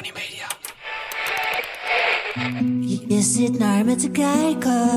Media. 0.00 0.46
Je 3.08 3.20
zit 3.22 3.58
naar 3.58 3.84
me 3.84 3.94
te 3.94 4.10
kijken, 4.10 4.88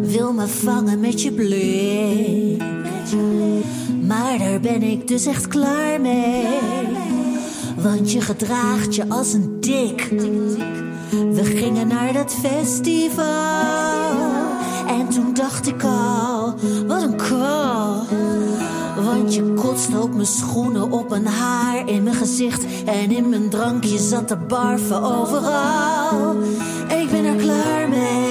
wil 0.00 0.32
me 0.32 0.46
vangen 0.46 1.00
met 1.00 1.22
je 1.22 1.32
blik. 1.32 2.62
Maar 4.06 4.38
daar 4.38 4.60
ben 4.60 4.82
ik 4.82 5.08
dus 5.08 5.26
echt 5.26 5.46
klaar 5.46 6.00
mee, 6.00 6.46
want 7.76 8.12
je 8.12 8.20
gedraagt 8.20 8.94
je 8.94 9.08
als 9.08 9.32
een 9.32 9.60
dik. 9.60 10.08
We 11.10 11.44
gingen 11.44 11.88
naar 11.88 12.12
dat 12.12 12.34
festival 12.34 13.26
en 14.86 15.08
toen 15.08 15.34
dacht 15.34 15.66
ik 15.66 15.82
al, 15.82 16.54
wat 16.86 17.02
een 17.02 17.16
kwal. 17.16 18.06
Je 19.14 19.52
kotste 19.54 20.00
op 20.00 20.14
mijn 20.14 20.26
schoenen, 20.26 20.92
op 20.92 21.10
een 21.10 21.26
haar 21.26 21.88
in 21.88 22.02
mijn 22.02 22.16
gezicht. 22.16 22.64
En 22.84 23.10
in 23.10 23.28
mijn 23.28 23.48
drankje 23.48 23.98
zat 23.98 24.28
de 24.28 24.36
barven 24.36 25.02
overal. 25.02 26.36
Ik 26.88 27.10
ben 27.10 27.24
er 27.24 27.36
klaar 27.36 27.88
mee. 27.88 28.27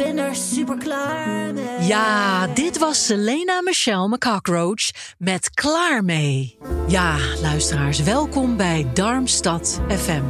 Ben 0.00 0.18
er 0.18 0.34
super 0.34 0.78
klaar 0.78 1.54
mee. 1.54 1.80
Ja, 1.80 2.46
dit 2.46 2.78
was 2.78 3.06
Selena 3.06 3.62
Michelle 3.62 4.08
McCockroach 4.08 4.90
met 5.18 5.50
Klaar 5.50 6.04
mee. 6.04 6.58
Ja, 6.88 7.16
luisteraars, 7.42 8.02
welkom 8.02 8.56
bij 8.56 8.86
Darmstad 8.94 9.80
FM. 9.88 10.22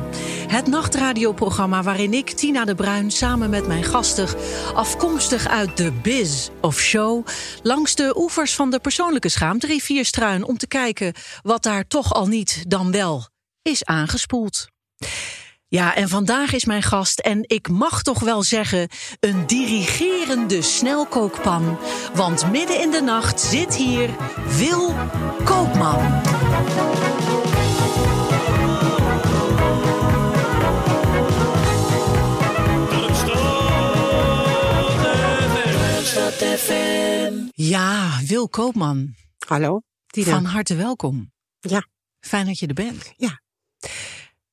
Het 0.46 0.66
nachtradioprogramma 0.66 1.82
waarin 1.82 2.14
ik, 2.14 2.30
Tina 2.30 2.64
de 2.64 2.74
Bruin, 2.74 3.10
samen 3.10 3.50
met 3.50 3.66
mijn 3.66 3.84
gasten... 3.84 4.28
afkomstig 4.74 5.48
uit 5.48 5.76
de 5.76 5.92
Biz 6.02 6.48
of 6.60 6.80
Show... 6.80 7.26
langs 7.62 7.94
de 7.94 8.12
oevers 8.16 8.54
van 8.54 8.70
de 8.70 8.80
persoonlijke 8.80 9.28
schaamterivier 9.28 10.04
struin... 10.04 10.44
om 10.44 10.58
te 10.58 10.66
kijken 10.66 11.14
wat 11.42 11.62
daar 11.62 11.86
toch 11.86 12.14
al 12.14 12.26
niet 12.26 12.64
dan 12.68 12.92
wel 12.92 13.28
is 13.62 13.84
aangespoeld. 13.84 14.68
Ja, 15.70 15.94
en 15.94 16.08
vandaag 16.08 16.52
is 16.52 16.64
mijn 16.64 16.82
gast, 16.82 17.18
en 17.18 17.44
ik 17.46 17.68
mag 17.68 18.02
toch 18.02 18.20
wel 18.20 18.42
zeggen, 18.42 18.88
een 19.20 19.46
dirigerende 19.46 20.62
snelkookpan. 20.62 21.78
Want 22.14 22.50
midden 22.50 22.80
in 22.80 22.90
de 22.90 23.00
nacht 23.00 23.40
zit 23.40 23.76
hier 23.76 24.10
Wil 24.56 24.94
Koopman. 25.44 26.22
Ja, 37.54 38.20
Wil 38.26 38.48
Koopman, 38.48 39.14
Hallo, 39.46 39.80
van 40.06 40.44
harte 40.44 40.74
welkom. 40.74 41.32
Ja. 41.60 41.86
Fijn 42.20 42.46
dat 42.46 42.58
je 42.58 42.66
er 42.66 42.74
bent. 42.74 43.12
Ja. 43.16 43.40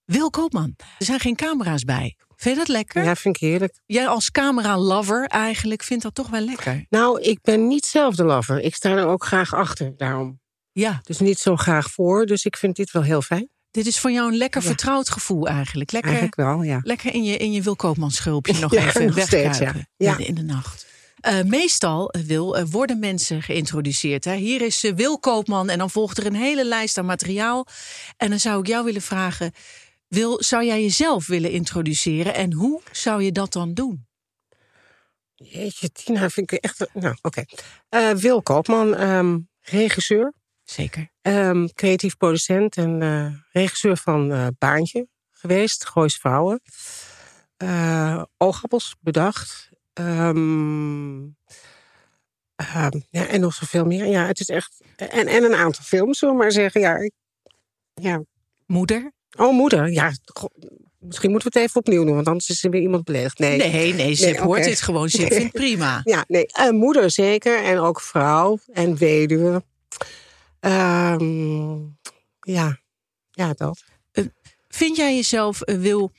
Wil 0.07 0.29
Koopman, 0.29 0.73
er 0.97 1.05
zijn 1.05 1.19
geen 1.19 1.35
camera's 1.35 1.83
bij. 1.83 2.15
Vind 2.35 2.53
je 2.55 2.59
dat 2.61 2.67
lekker? 2.75 3.03
Ja, 3.03 3.15
vind 3.15 3.35
ik 3.35 3.41
heerlijk. 3.41 3.79
Jij 3.85 4.07
als 4.07 4.31
camera-lover 4.31 5.25
eigenlijk 5.25 5.83
vindt 5.83 6.03
dat 6.03 6.15
toch 6.15 6.29
wel 6.29 6.41
lekker. 6.41 6.85
Nou, 6.89 7.21
ik 7.21 7.39
ben 7.41 7.67
niet 7.67 7.85
zelf 7.85 8.15
de 8.15 8.23
lover. 8.23 8.59
Ik 8.59 8.75
sta 8.75 8.89
er 8.89 9.05
ook 9.05 9.25
graag 9.25 9.53
achter, 9.53 9.93
daarom. 9.97 10.39
Ja, 10.71 10.99
Dus 11.03 11.19
niet 11.19 11.39
zo 11.39 11.55
graag 11.55 11.91
voor, 11.91 12.25
dus 12.25 12.45
ik 12.45 12.57
vind 12.57 12.75
dit 12.75 12.91
wel 12.91 13.01
heel 13.03 13.21
fijn. 13.21 13.49
dit 13.71 13.85
is 13.85 13.99
voor 13.99 14.11
jou 14.11 14.31
een 14.31 14.37
lekker 14.37 14.61
Ja. 14.61 14.67
vertrouwd 14.67 15.09
gevoel 15.09 15.47
eigenlijk. 15.47 15.91
Lekker, 15.91 16.11
Eigenlijk 16.11 16.41
wel, 16.41 16.61
ja. 16.63 16.79
lekker 16.83 17.13
in 17.13 17.23
je, 17.23 17.37
in 17.37 17.51
je 17.51 17.61
Wil 17.61 17.75
Koopman 17.75 18.11
schulpje 18.11 18.59
nog 18.59 18.73
Ja, 18.73 18.87
even 18.87 19.05
nog 19.05 19.15
wegkruipen 19.15 19.87
ja. 19.97 20.17
In 20.17 20.35
de 20.35 20.43
nacht. 20.43 20.85
Eh, 21.19 21.41
meestal, 21.43 22.09
eh, 22.09 22.21
Wil, 22.21 22.57
eh, 22.57 22.63
worden 22.69 22.99
mensen 22.99 23.41
geïntroduceerd. 23.41 24.25
Hè? 24.25 24.35
Hier 24.35 24.61
is 24.61 24.91
Wil 24.95 25.19
Koopman 25.19 25.69
en 25.69 25.77
dan 25.77 25.89
volgt 25.89 26.17
er 26.17 26.25
een 26.25 26.35
hele 26.35 26.65
lijst 26.65 26.97
aan 26.97 27.05
materiaal. 27.05 27.67
En 28.17 28.29
dan 28.29 28.39
zou 28.39 28.59
ik 28.59 28.67
jou 28.67 28.85
willen 28.85 29.01
vragen... 29.01 29.51
Wil, 30.07 30.43
zou 30.43 30.65
jij 30.65 30.81
jezelf 30.81 31.27
willen 31.27 31.51
introduceren 31.51 32.33
en 32.33 32.53
hoe 32.53 32.81
zou 32.91 33.23
je 33.23 33.31
dat 33.31 33.53
dan 33.53 33.73
doen? 33.73 34.05
Jeetje, 35.35 35.91
Tina 35.91 36.29
vind 36.29 36.51
ik 36.51 36.59
echt... 36.63 36.85
Nou, 36.93 37.15
oké. 37.21 37.43
Eh, 37.89 38.11
Wil 38.11 38.41
Koopman, 38.41 38.95
ehm, 38.95 39.39
regisseur, 39.61 40.33
Zeker. 40.63 41.11
ehm, 41.21 41.67
creatief 41.73 42.17
producent 42.17 42.77
en 42.77 43.01
eh, 43.01 43.33
regisseur 43.51 43.97
van 43.97 44.31
eh, 44.31 44.47
Baantje 44.57 45.07
geweest. 45.31 45.85
Goois 45.87 46.15
Vrouwen. 46.17 46.61
Oogappels 48.37 48.95
bedacht. 49.01 49.69
Ehm, 49.93 51.23
ja, 53.09 53.27
en 53.27 53.39
nog 53.39 53.53
zoveel 53.53 53.85
meer. 53.85 54.05
Ja, 54.05 54.25
het 54.25 54.39
is 54.39 54.49
echt... 54.49 54.81
En, 54.95 55.27
en 55.27 55.43
een 55.43 55.55
aantal 55.55 55.83
films, 55.83 56.19
zullen 56.19 56.35
we 56.35 56.41
maar 56.41 56.51
zeggen. 56.51 56.81
Ja, 56.81 56.95
ik- 56.95 57.13
ja, 57.93 58.23
Moeder? 58.65 59.11
Oh, 59.37 59.53
moeder. 59.53 59.91
Ja, 59.91 60.11
misschien 60.99 61.31
moeten 61.31 61.51
we 61.51 61.59
het 61.59 61.67
even 61.67 61.79
opnieuw 61.81 62.05
doen, 62.05 62.15
want 62.15 62.27
anders 62.27 62.49
is 62.49 62.63
er 62.63 62.69
weer 62.69 62.81
iemand 62.81 63.03
beledigd. 63.03 63.39
Nee. 63.39 63.57
Nee, 63.57 63.93
nee, 63.93 64.15
Nee, 64.19 64.39
hoort 64.39 64.63
dit 64.63 64.81
gewoon. 64.81 65.09
Zip 65.09 65.33
vindt 65.39 65.53
prima. 65.53 66.01
Ja, 66.03 66.25
nee. 66.27 66.45
eh, 66.45 66.69
moeder 66.69 67.11
zeker. 67.11 67.63
En 67.63 67.79
ook 67.79 68.01
vrouw 68.01 68.57
en 68.73 68.97
weduwe. 68.97 69.63
Ehm, 70.59 71.77
ja. 72.39 72.79
ja, 73.31 73.53
dat. 73.53 73.83
Vind 74.67 74.95
jij 74.95 75.15
jezelf, 75.15 75.61
eh, 75.61 75.77
Wil, 75.77 76.11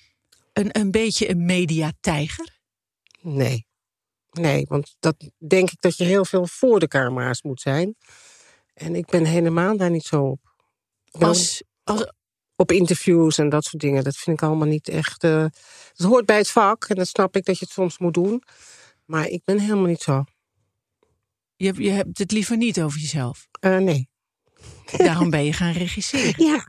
een, 0.53 0.69
een 0.79 0.91
beetje 0.91 1.31
een 1.31 1.45
mediatijger? 1.45 2.59
Nee. 3.21 3.67
Nee, 4.31 4.67
want 4.69 4.97
dat 5.01 5.31
denk 5.49 5.71
ik 5.71 5.81
dat 5.81 5.97
je 5.97 6.05
heel 6.05 6.25
veel 6.25 6.47
voor 6.47 6.81
de 6.81 6.89
camera's 6.89 7.43
moet 7.43 7.61
zijn. 7.61 7.97
En 8.75 8.95
ik 8.95 9.07
ben 9.07 9.25
helemaal 9.25 9.77
daar 9.77 9.91
niet 9.91 10.05
zo 10.05 10.23
op. 10.23 10.41
Als, 11.11 11.63
als, 11.85 12.13
op 12.61 12.73
interviews 12.73 13.39
en 13.39 13.49
dat 13.49 13.65
soort 13.65 13.83
dingen. 13.83 14.05
Dat 14.05 14.17
vind 14.17 14.37
ik 14.41 14.49
allemaal 14.49 14.67
niet 14.67 14.89
echt. 14.89 15.25
eh 15.25 15.45
het 15.97 16.07
hoort 16.07 16.27
bij 16.27 16.37
het 16.37 16.51
vak 16.51 16.85
en 16.85 16.97
dat 16.97 17.09
snap 17.09 17.37
ik 17.37 17.45
dat 17.45 17.59
je 17.59 17.65
het 17.65 17.75
soms 17.75 17.99
moet 17.99 18.15
doen. 18.15 18.43
Maar 19.05 19.27
ik 19.27 19.45
ben 19.45 19.59
helemaal 19.59 19.87
niet 19.87 20.03
zo. 20.03 20.25
je, 21.57 21.83
je 21.83 21.91
hebt 21.91 22.19
het 22.19 22.33
liever 22.33 22.57
niet 22.57 22.81
over 22.81 23.01
jezelf. 23.01 23.47
Eh, 23.61 23.77
nee. 23.77 24.09
Daarom 24.97 25.31
ben 25.31 25.45
je 25.45 25.53
gaan 25.63 25.73
regisseren. 25.73 26.45
Ja. 26.45 26.67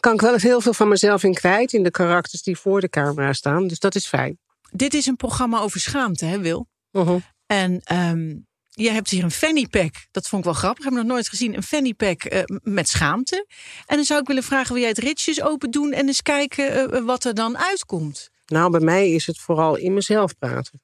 Kan 0.00 0.14
ik 0.14 0.20
wel 0.20 0.32
eens 0.32 0.42
heel 0.42 0.60
veel 0.60 0.74
van 0.74 0.88
mezelf 0.88 1.22
in 1.22 1.34
kwijt 1.34 1.72
in 1.72 1.82
de 1.82 1.90
karakters 1.90 2.42
die 2.42 2.56
voor 2.58 2.80
de 2.80 2.88
camera 2.88 3.32
staan. 3.32 3.66
Dus 3.66 3.78
dat 3.78 3.94
is 3.94 4.06
fijn. 4.06 4.38
Dit 4.70 4.94
is 4.94 5.06
een 5.06 5.16
programma 5.16 5.60
over 5.60 5.80
schaamte, 5.80 6.24
hè, 6.24 6.38
Wil? 6.38 6.68
Mhm. 6.90 7.18
En 7.46 7.80
ehm, 7.84 8.36
je 8.78 8.90
hebt 8.90 9.10
hier 9.10 9.24
een 9.24 9.30
fanny 9.30 9.66
pack. 9.66 9.94
Dat 10.10 10.28
vond 10.28 10.44
ik 10.44 10.50
wel 10.50 10.58
grappig. 10.58 10.84
Heb 10.84 10.92
ik 10.92 10.98
nog 10.98 11.08
nooit 11.08 11.28
gezien. 11.28 11.54
Een 11.54 11.62
fanny 11.62 11.94
pack 11.94 12.22
eh, 12.22 12.42
met 12.62 12.88
schaamte. 12.88 13.46
En 13.86 13.96
dan 13.96 14.04
zou 14.04 14.20
ik 14.20 14.26
willen 14.26 14.42
vragen: 14.42 14.72
wil 14.72 14.80
jij 14.80 14.90
het 14.90 14.98
ritjes 14.98 15.42
open 15.42 15.70
doen 15.70 15.92
en 15.92 16.06
eens 16.06 16.22
kijken 16.22 16.92
eh, 16.92 17.04
wat 17.04 17.24
er 17.24 17.34
dan 17.34 17.58
uitkomt? 17.58 18.30
Nou, 18.46 18.70
bij 18.70 18.80
mij 18.80 19.10
is 19.10 19.26
het 19.26 19.38
vooral 19.38 19.76
in 19.76 19.94
mezelf 19.94 20.38
praten. 20.38 20.82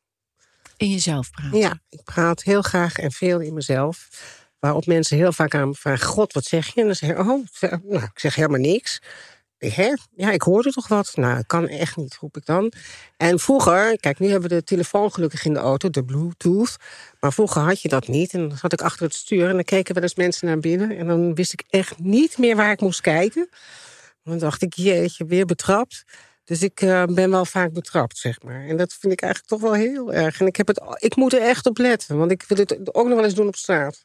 In 0.77 0.91
jezelf 0.91 1.31
praten. 1.31 1.59
Ja, 1.59 1.81
ik 1.88 2.03
praat 2.05 2.43
heel 2.43 2.62
graag 2.62 2.99
en 2.99 3.12
veel 3.12 3.41
in 3.41 3.55
mezelf. 3.55 4.08
Waarop 4.58 4.87
mensen 4.87 5.17
heel 5.17 5.32
vaak 5.32 5.55
aan 5.55 5.69
me 5.69 5.75
vragen: 5.75 6.06
God, 6.06 6.32
wat 6.32 6.44
zeg 6.44 6.75
je? 6.75 6.81
En 6.81 6.87
dan 6.87 6.97
zeg 6.97 7.11
ik: 7.11 7.19
Oh, 7.19 7.26
nou, 7.82 8.05
ik 8.05 8.19
zeg 8.19 8.35
helemaal 8.35 8.61
niks. 8.61 9.00
Hè? 9.72 9.93
Ja, 10.16 10.31
ik 10.31 10.43
hoorde 10.43 10.70
toch 10.72 10.88
wat? 10.88 11.12
Nou, 11.14 11.43
kan 11.46 11.69
echt 11.69 11.96
niet, 11.96 12.16
roep 12.20 12.37
ik 12.37 12.46
dan. 12.46 12.72
En 13.16 13.38
vroeger, 13.38 13.99
kijk, 14.00 14.19
nu 14.19 14.28
hebben 14.31 14.49
we 14.49 14.55
de 14.56 14.64
telefoon 14.64 15.12
gelukkig 15.12 15.44
in 15.44 15.52
de 15.52 15.58
auto, 15.61 15.90
de 15.90 16.05
Bluetooth. 16.05 16.76
Maar 17.20 17.32
vroeger 17.32 17.62
had 17.62 17.81
je 17.82 17.88
dat 17.88 18.08
niet. 18.08 18.32
En 18.32 18.49
dan 18.49 18.58
zat 18.58 18.72
ik 18.72 18.82
achter 18.82 19.05
het 19.06 19.14
stuur 19.14 19.49
en 19.49 19.55
dan 19.55 19.64
keken 19.64 19.94
wel 19.94 20.02
eens 20.02 20.14
mensen 20.14 20.46
naar 20.46 20.58
binnen. 20.58 20.96
En 20.96 21.06
dan 21.06 21.34
wist 21.34 21.52
ik 21.52 21.62
echt 21.70 21.99
niet 21.99 22.38
meer 22.38 22.56
waar 22.56 22.72
ik 22.72 22.81
moest 22.81 23.00
kijken. 23.00 23.49
Dan 24.25 24.38
dacht 24.38 24.62
ik, 24.62 24.75
jeetje, 24.75 25.25
weer 25.25 25.46
betrapt. 25.46 26.05
Dus 26.44 26.62
ik 26.62 26.81
eh, 26.81 27.05
ben 27.05 27.31
wel 27.31 27.44
vaak 27.44 27.72
betrapt, 27.72 28.19
zeg 28.19 28.43
maar. 28.43 28.66
En 28.66 28.76
dat 28.76 28.93
vind 29.00 29.12
ik 29.12 29.22
eigenlijk 29.22 29.52
toch 29.52 29.70
wel 29.70 29.81
heel 29.81 30.12
erg. 30.12 30.40
En 30.40 30.46
ik, 30.46 30.56
heb 30.56 30.66
het, 30.66 30.81
ik 30.99 31.16
moet 31.16 31.32
er 31.32 31.40
echt 31.40 31.66
op 31.66 31.78
letten, 31.78 32.16
want 32.19 32.31
ik 32.31 32.44
wil 32.49 32.58
het 32.58 32.94
ook 32.94 33.06
nog 33.06 33.14
wel 33.14 33.25
eens 33.25 33.34
doen 33.34 33.46
op 33.46 33.56
straat. 33.56 34.05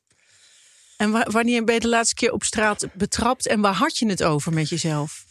En 0.98 1.12
wa- 1.12 1.28
wanneer 1.32 1.64
ben 1.64 1.74
je 1.74 1.80
de 1.80 1.88
laatste 1.88 2.16
keer 2.16 2.32
op 2.32 2.44
straat 2.44 2.88
betrapt 2.94 3.48
en 3.48 3.62
waar 3.62 3.74
had 3.74 3.98
je 3.98 4.10
het 4.10 4.24
over 4.24 4.54
met 4.54 4.70
jezelf? 4.70 5.26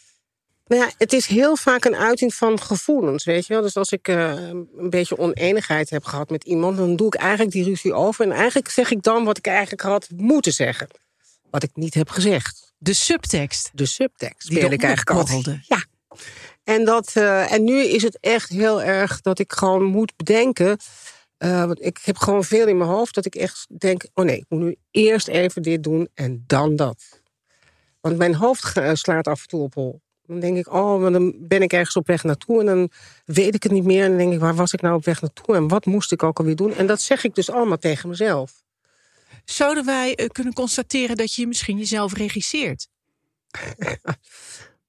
Nou 0.68 0.82
ja, 0.82 0.90
het 0.98 1.12
is 1.12 1.26
heel 1.26 1.56
vaak 1.56 1.84
een 1.84 1.96
uiting 1.96 2.34
van 2.34 2.60
gevoelens, 2.60 3.24
weet 3.24 3.46
je 3.46 3.52
wel. 3.52 3.62
Dus 3.62 3.76
als 3.76 3.92
ik 3.92 4.08
uh, 4.08 4.32
een 4.76 4.90
beetje 4.90 5.18
oneenigheid 5.18 5.90
heb 5.90 6.04
gehad 6.04 6.30
met 6.30 6.44
iemand... 6.44 6.76
dan 6.76 6.96
doe 6.96 7.06
ik 7.06 7.14
eigenlijk 7.14 7.50
die 7.50 7.64
ruzie 7.64 7.94
over. 7.94 8.24
En 8.24 8.32
eigenlijk 8.32 8.68
zeg 8.68 8.90
ik 8.90 9.02
dan 9.02 9.24
wat 9.24 9.38
ik 9.38 9.46
eigenlijk 9.46 9.82
had 9.82 10.08
moeten 10.16 10.52
zeggen. 10.52 10.88
Wat 11.50 11.62
ik 11.62 11.70
niet 11.74 11.94
heb 11.94 12.08
gezegd. 12.08 12.72
De 12.78 12.92
subtekst. 12.92 13.70
De 13.72 13.86
subtekst 13.86 14.46
speel 14.48 14.70
ik 14.70 14.82
eigenlijk 14.82 15.18
altijd. 15.18 15.66
Ja. 15.66 15.84
En, 16.64 16.84
dat, 16.84 17.12
uh, 17.16 17.52
en 17.52 17.64
nu 17.64 17.82
is 17.82 18.02
het 18.02 18.18
echt 18.20 18.48
heel 18.48 18.82
erg 18.82 19.20
dat 19.20 19.38
ik 19.38 19.52
gewoon 19.52 19.84
moet 19.84 20.16
bedenken... 20.16 20.78
Uh, 21.44 21.64
want 21.64 21.84
ik 21.84 21.98
heb 22.02 22.16
gewoon 22.16 22.44
veel 22.44 22.66
in 22.66 22.76
mijn 22.76 22.90
hoofd 22.90 23.14
dat 23.14 23.26
ik 23.26 23.34
echt 23.34 23.66
denk... 23.78 24.06
oh 24.14 24.24
nee, 24.24 24.36
ik 24.36 24.44
moet 24.48 24.60
nu 24.60 24.76
eerst 24.90 25.28
even 25.28 25.62
dit 25.62 25.82
doen 25.82 26.08
en 26.14 26.44
dan 26.46 26.76
dat. 26.76 27.20
Want 28.00 28.16
mijn 28.16 28.34
hoofd 28.34 28.72
slaat 28.92 29.26
af 29.26 29.40
en 29.40 29.48
toe 29.48 29.62
op 29.62 29.74
hol. 29.74 30.00
Dan 30.28 30.40
denk 30.40 30.56
ik, 30.56 30.72
oh, 30.72 31.12
dan 31.12 31.34
ben 31.38 31.62
ik 31.62 31.72
ergens 31.72 31.96
op 31.96 32.06
weg 32.06 32.22
naartoe... 32.22 32.60
en 32.60 32.66
dan 32.66 32.90
weet 33.24 33.54
ik 33.54 33.62
het 33.62 33.72
niet 33.72 33.84
meer. 33.84 34.02
En 34.02 34.08
dan 34.08 34.18
denk 34.18 34.32
ik, 34.32 34.40
waar 34.40 34.54
was 34.54 34.72
ik 34.72 34.80
nou 34.80 34.94
op 34.94 35.04
weg 35.04 35.20
naartoe... 35.20 35.54
en 35.54 35.68
wat 35.68 35.86
moest 35.86 36.12
ik 36.12 36.22
ook 36.22 36.38
alweer 36.38 36.56
doen? 36.56 36.74
En 36.74 36.86
dat 36.86 37.00
zeg 37.00 37.24
ik 37.24 37.34
dus 37.34 37.50
allemaal 37.50 37.78
tegen 37.78 38.08
mezelf. 38.08 38.62
Zouden 39.44 39.84
wij 39.84 40.14
eh, 40.14 40.26
kunnen 40.26 40.52
constateren 40.52 41.16
dat 41.16 41.34
je 41.34 41.46
misschien 41.46 41.78
jezelf 41.78 42.14
regisseert? 42.14 42.88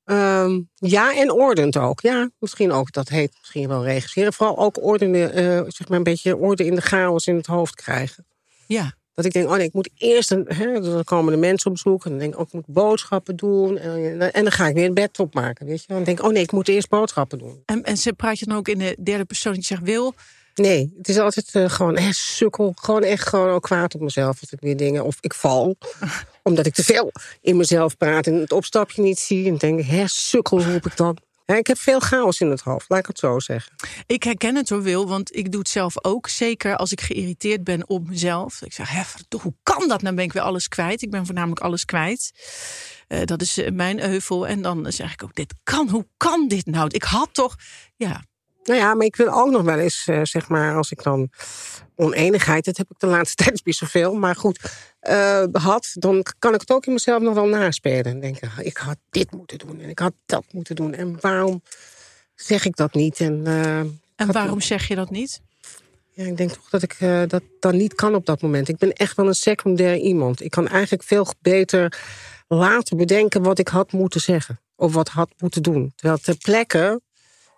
um, 0.06 0.70
ja, 0.96 1.16
en 1.16 1.32
ordent 1.32 1.78
ook. 1.78 2.02
Ja, 2.02 2.30
misschien 2.40 2.72
ook. 2.72 2.92
Dat 2.92 3.10
heet 3.10 3.36
misschien 3.40 3.68
wel 3.68 3.84
regisseren. 3.84 4.34
Vooral 4.34 4.58
ook 4.58 4.84
orde, 4.84 5.06
uh, 5.06 5.64
zeg 5.68 5.88
maar 5.88 5.98
een 5.98 6.04
beetje 6.04 6.38
orde 6.38 6.66
in 6.66 6.76
de 6.76 6.82
chaos 6.82 7.28
in 7.28 7.36
het 7.36 7.46
hoofd 7.46 7.76
krijgen. 7.76 8.26
Ja. 8.68 8.98
Dat 9.20 9.28
ik 9.28 9.34
denk, 9.34 9.50
oh 9.50 9.56
nee, 9.56 9.66
ik 9.66 9.74
moet 9.74 9.90
eerst... 9.98 10.32
Een, 10.32 10.46
hè, 10.48 10.82
dan 10.82 11.04
komen 11.04 11.34
de 11.34 11.40
mensen 11.40 11.68
op 11.68 11.74
bezoek. 11.74 12.06
En 12.06 12.10
dan 12.10 12.20
denk 12.20 12.34
ik, 12.34 12.40
ook 12.40 12.46
oh, 12.54 12.60
ik 12.60 12.68
moet 12.68 12.76
boodschappen 12.76 13.36
doen. 13.36 13.78
En, 13.78 14.34
en, 14.34 14.44
dan 14.44 14.52
ga 14.52 14.68
ik 14.68 14.74
weer 14.76 14.84
het 14.84 14.94
bed 14.94 15.20
opmaken, 15.20 15.66
weet 15.66 15.82
je. 15.82 15.94
Dan 15.94 16.04
denk 16.04 16.20
ik, 16.20 16.26
oh 16.26 16.32
nee, 16.32 16.44
ik 16.44 16.52
moet 16.52 16.68
eerst 16.68 16.90
boodschappen 16.90 17.38
doen. 17.38 17.62
En, 17.66 17.84
en 17.84 17.98
ze 17.98 18.14
praat 18.14 18.40
je 18.40 18.46
dan 18.46 18.58
ook 18.58 18.68
in 18.68 18.78
de 18.78 18.98
derde 19.04 19.26
persoon 19.26 19.54
die 19.54 19.64
zegt, 19.64 19.82
Wil... 19.82 20.14
Nee, 20.56 20.94
het 20.98 21.10
is 21.10 21.18
altijd 21.18 21.54
uh, 21.54 21.70
gewoon 21.70 21.98
hè, 21.98 22.14
sukkel. 22.14 22.74
Gewoon 22.76 23.04
echt 23.04 23.28
gewoon 23.28 23.50
ook 23.50 23.64
kwaad 23.64 23.96
op 23.96 24.02
mezelf 24.02 24.42
als 24.42 24.52
ik 24.52 24.60
weer 24.60 24.78
dingen... 24.78 25.04
Of 25.04 25.18
ik 25.22 25.34
val, 25.34 25.78
omdat 26.44 26.66
ik 26.66 26.74
te 26.74 26.84
veel 26.84 27.12
in 27.42 27.58
mezelf 27.58 27.98
praat... 27.98 28.28
en 28.28 28.34
het 28.34 28.52
opstapje 28.52 29.02
niet 29.02 29.20
zie. 29.20 29.48
En 29.48 29.58
denk, 29.58 29.82
hè, 29.82 30.08
sukkel 30.08 30.62
roep 30.62 30.86
ik 30.86 30.98
dan. 30.98 31.18
Ja, 31.50 31.56
ik 31.56 31.68
heb 31.68 31.78
veel 31.78 32.00
chaos 32.00 32.40
in 32.40 32.50
het 32.50 32.62
hoofd, 32.62 32.90
laat 32.90 33.00
ik 33.00 33.06
het 33.06 33.20
zo 33.20 33.40
zeggen. 33.40 33.76
Ik 34.06 34.24
herken 34.24 34.56
het 34.56 34.70
hoor, 34.70 34.82
Wil, 34.82 35.08
want 35.08 35.36
ik 35.36 35.52
doe 35.52 35.60
het 35.60 35.70
zelf 35.70 36.04
ook. 36.04 36.28
Zeker 36.28 36.76
als 36.76 36.92
ik 36.92 37.02
geïrriteerd 37.02 37.64
ben 37.64 37.90
op 37.90 38.08
mezelf. 38.08 38.62
Ik 38.62 38.74
zeg, 38.74 38.90
hè, 38.90 39.02
hoe 39.42 39.54
kan 39.64 39.88
dat? 39.88 40.02
Dan 40.02 40.16
ben 40.16 40.24
ik 40.24 40.34
weer 40.34 40.42
alles 40.42 40.68
kwijt. 40.68 41.02
Ik 41.02 41.10
ben 41.10 41.26
voornamelijk 41.26 41.62
alles 41.62 41.86
kwijt. 41.86 42.32
Uh, 43.08 43.24
dat 43.24 43.42
is 43.42 43.58
uh, 43.58 43.72
mijn 43.72 44.04
euvel. 44.04 44.48
En 44.48 44.62
dan 44.62 44.92
zeg 44.92 45.14
ik 45.14 45.24
ook, 45.24 45.36
dit 45.36 45.54
kan, 45.64 45.90
hoe 45.90 46.08
kan 46.18 46.48
dit 46.48 46.66
nou? 46.66 46.88
Ik 46.92 47.04
had 47.04 47.34
toch, 47.34 47.56
ja, 47.96 48.24
nou 48.64 48.80
ja, 48.80 48.94
maar 48.94 49.06
ik 49.06 49.16
wil 49.16 49.30
ook 49.30 49.50
nog 49.50 49.62
wel 49.62 49.80
eens, 49.80 50.08
uh, 50.08 50.20
zeg 50.24 50.50
maar, 50.50 50.76
als 50.76 50.92
ik 50.92 51.04
dan 51.04 51.30
oneenigheid, 52.00 52.66
dat 52.66 52.78
heb 52.78 52.90
ik 52.90 53.00
de 53.00 53.08
laatste 53.08 53.36
tijd 53.44 53.66
niet 53.66 53.76
zoveel, 53.76 54.14
maar 54.14 54.36
goed, 54.36 54.60
uh, 55.02 55.44
had, 55.52 55.92
dan 55.94 56.26
kan 56.40 56.54
ik 56.54 56.60
het 56.60 56.72
ook 56.72 56.86
in 56.86 56.94
mezelf 56.94 57.22
nog 57.22 57.34
wel 57.34 57.48
naspelen. 57.48 58.06
En 58.06 58.20
denken, 58.20 58.52
ik 58.58 58.78
had 58.78 58.98
dit 59.10 59.32
moeten 59.32 59.58
doen 59.58 59.80
en 59.82 59.90
ik 59.90 60.00
had 60.00 60.14
dat 60.26 60.44
moeten 60.52 60.76
doen. 60.76 60.94
En 60.94 61.18
waarom 61.22 61.62
zeg 62.36 62.66
ik 62.66 62.76
dat 62.76 62.94
niet? 62.94 63.20
En, 63.20 63.44
uh, 63.48 63.80
en 64.16 64.32
waarom 64.32 64.62
zeg 64.62 64.88
je 64.88 64.96
dat 64.96 65.10
niet? 65.10 65.42
Ja, 66.12 66.26
ik 66.26 66.38
denk 66.38 66.52
toch 66.52 66.70
dat 66.70 66.84
ik 66.84 66.98
dat 67.30 67.44
dan 67.60 67.78
niet 67.78 67.94
kan 67.94 68.16
op 68.16 68.26
dat 68.26 68.42
moment. 68.42 68.68
Ik 68.68 68.78
ben 68.78 68.94
echt 68.94 69.16
wel 69.16 69.28
een 69.28 69.34
secundair 69.34 69.98
iemand. 69.98 70.42
Ik 70.42 70.52
kan 70.52 70.68
eigenlijk 70.68 71.04
veel 71.04 71.28
beter 71.42 72.00
later 72.48 72.96
bedenken 72.96 73.42
wat 73.42 73.60
ik 73.60 73.68
had 73.68 73.92
moeten 73.92 74.22
zeggen. 74.22 74.60
Of 74.76 74.94
wat 74.94 75.10
had 75.10 75.30
moeten 75.38 75.64
doen. 75.64 75.94
Terwijl 75.96 76.20
ter 76.20 76.38
plekke 76.38 77.02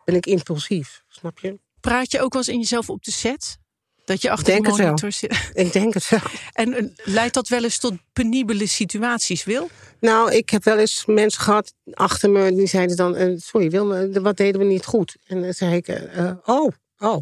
ben 0.05 0.15
ik 0.15 0.25
impulsief, 0.25 1.03
snap 1.07 1.39
je? 1.39 1.59
Praat 1.79 2.11
je 2.11 2.21
ook 2.21 2.33
wel 2.33 2.41
eens 2.41 2.51
in 2.51 2.59
jezelf 2.59 2.89
op 2.89 3.03
de 3.03 3.11
set? 3.11 3.57
Dat 4.05 4.21
je 4.21 4.29
achter 4.29 4.53
denk 4.53 4.65
de 4.65 4.83
monitor 4.83 5.11
zit? 5.11 5.49
Ik 5.53 5.73
denk 5.73 5.93
het 5.93 6.09
wel. 6.09 6.19
En 6.53 6.93
leidt 7.03 7.33
dat 7.33 7.47
wel 7.47 7.63
eens 7.63 7.77
tot 7.77 7.93
penibele 8.13 8.67
situaties, 8.67 9.43
Wil? 9.43 9.69
Nou, 9.99 10.31
ik 10.31 10.49
heb 10.49 10.63
wel 10.63 10.77
eens 10.77 11.03
mensen 11.05 11.41
gehad 11.41 11.73
achter 11.93 12.29
me... 12.29 12.55
die 12.55 12.67
zeiden 12.67 12.95
dan, 12.95 13.17
uh, 13.17 13.37
sorry 13.37 13.69
Wil, 13.69 14.11
wat 14.21 14.37
deden 14.37 14.61
we 14.61 14.67
niet 14.67 14.85
goed? 14.85 15.17
En 15.27 15.41
dan 15.41 15.53
zei 15.53 15.75
ik, 15.75 15.87
uh, 15.87 16.31
oh, 16.45 16.71
oh, 16.99 17.17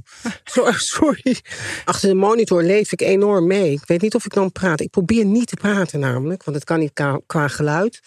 sorry. 0.78 1.38
Achter 1.86 2.10
de 2.10 2.16
monitor 2.16 2.64
leef 2.64 2.92
ik 2.92 3.02
enorm 3.02 3.48
mee. 3.48 3.72
Ik 3.72 3.86
weet 3.86 4.02
niet 4.02 4.16
of 4.16 4.26
ik 4.26 4.34
dan 4.34 4.52
praat. 4.52 4.80
Ik 4.80 4.90
probeer 4.90 5.26
niet 5.26 5.48
te 5.48 5.56
praten 5.56 6.00
namelijk, 6.00 6.44
want 6.44 6.58
het 6.58 6.66
kan 6.66 6.80
niet 6.80 7.02
qua 7.26 7.48
geluid. 7.48 8.02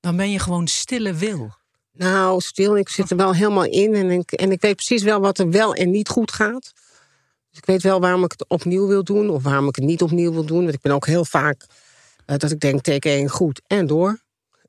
Dan 0.00 0.16
ben 0.16 0.30
je 0.30 0.38
gewoon 0.38 0.66
stille 0.66 1.14
Wil. 1.14 1.56
Nou, 1.92 2.40
stil, 2.40 2.76
ik 2.76 2.88
zit 2.88 3.10
er 3.10 3.16
wel 3.16 3.34
helemaal 3.34 3.64
in. 3.64 3.94
En 3.94 4.10
ik, 4.10 4.32
en 4.32 4.52
ik 4.52 4.60
weet 4.60 4.74
precies 4.76 5.02
wel 5.02 5.20
wat 5.20 5.38
er 5.38 5.50
wel 5.50 5.74
en 5.74 5.90
niet 5.90 6.08
goed 6.08 6.32
gaat. 6.32 6.72
Dus 7.58 7.66
ik 7.66 7.82
weet 7.82 7.92
wel 7.92 8.00
waarom 8.00 8.24
ik 8.24 8.32
het 8.32 8.48
opnieuw 8.48 8.86
wil 8.86 9.04
doen. 9.04 9.30
Of 9.30 9.42
waarom 9.42 9.68
ik 9.68 9.76
het 9.76 9.84
niet 9.84 10.02
opnieuw 10.02 10.32
wil 10.32 10.44
doen. 10.44 10.62
Want 10.62 10.74
ik 10.74 10.80
ben 10.80 10.92
ook 10.92 11.06
heel 11.06 11.24
vaak 11.24 11.66
uh, 12.26 12.36
dat 12.36 12.50
ik 12.50 12.60
denk, 12.60 12.82
teken 12.82 13.10
één 13.10 13.28
goed 13.28 13.60
en 13.66 13.86
door. 13.86 14.20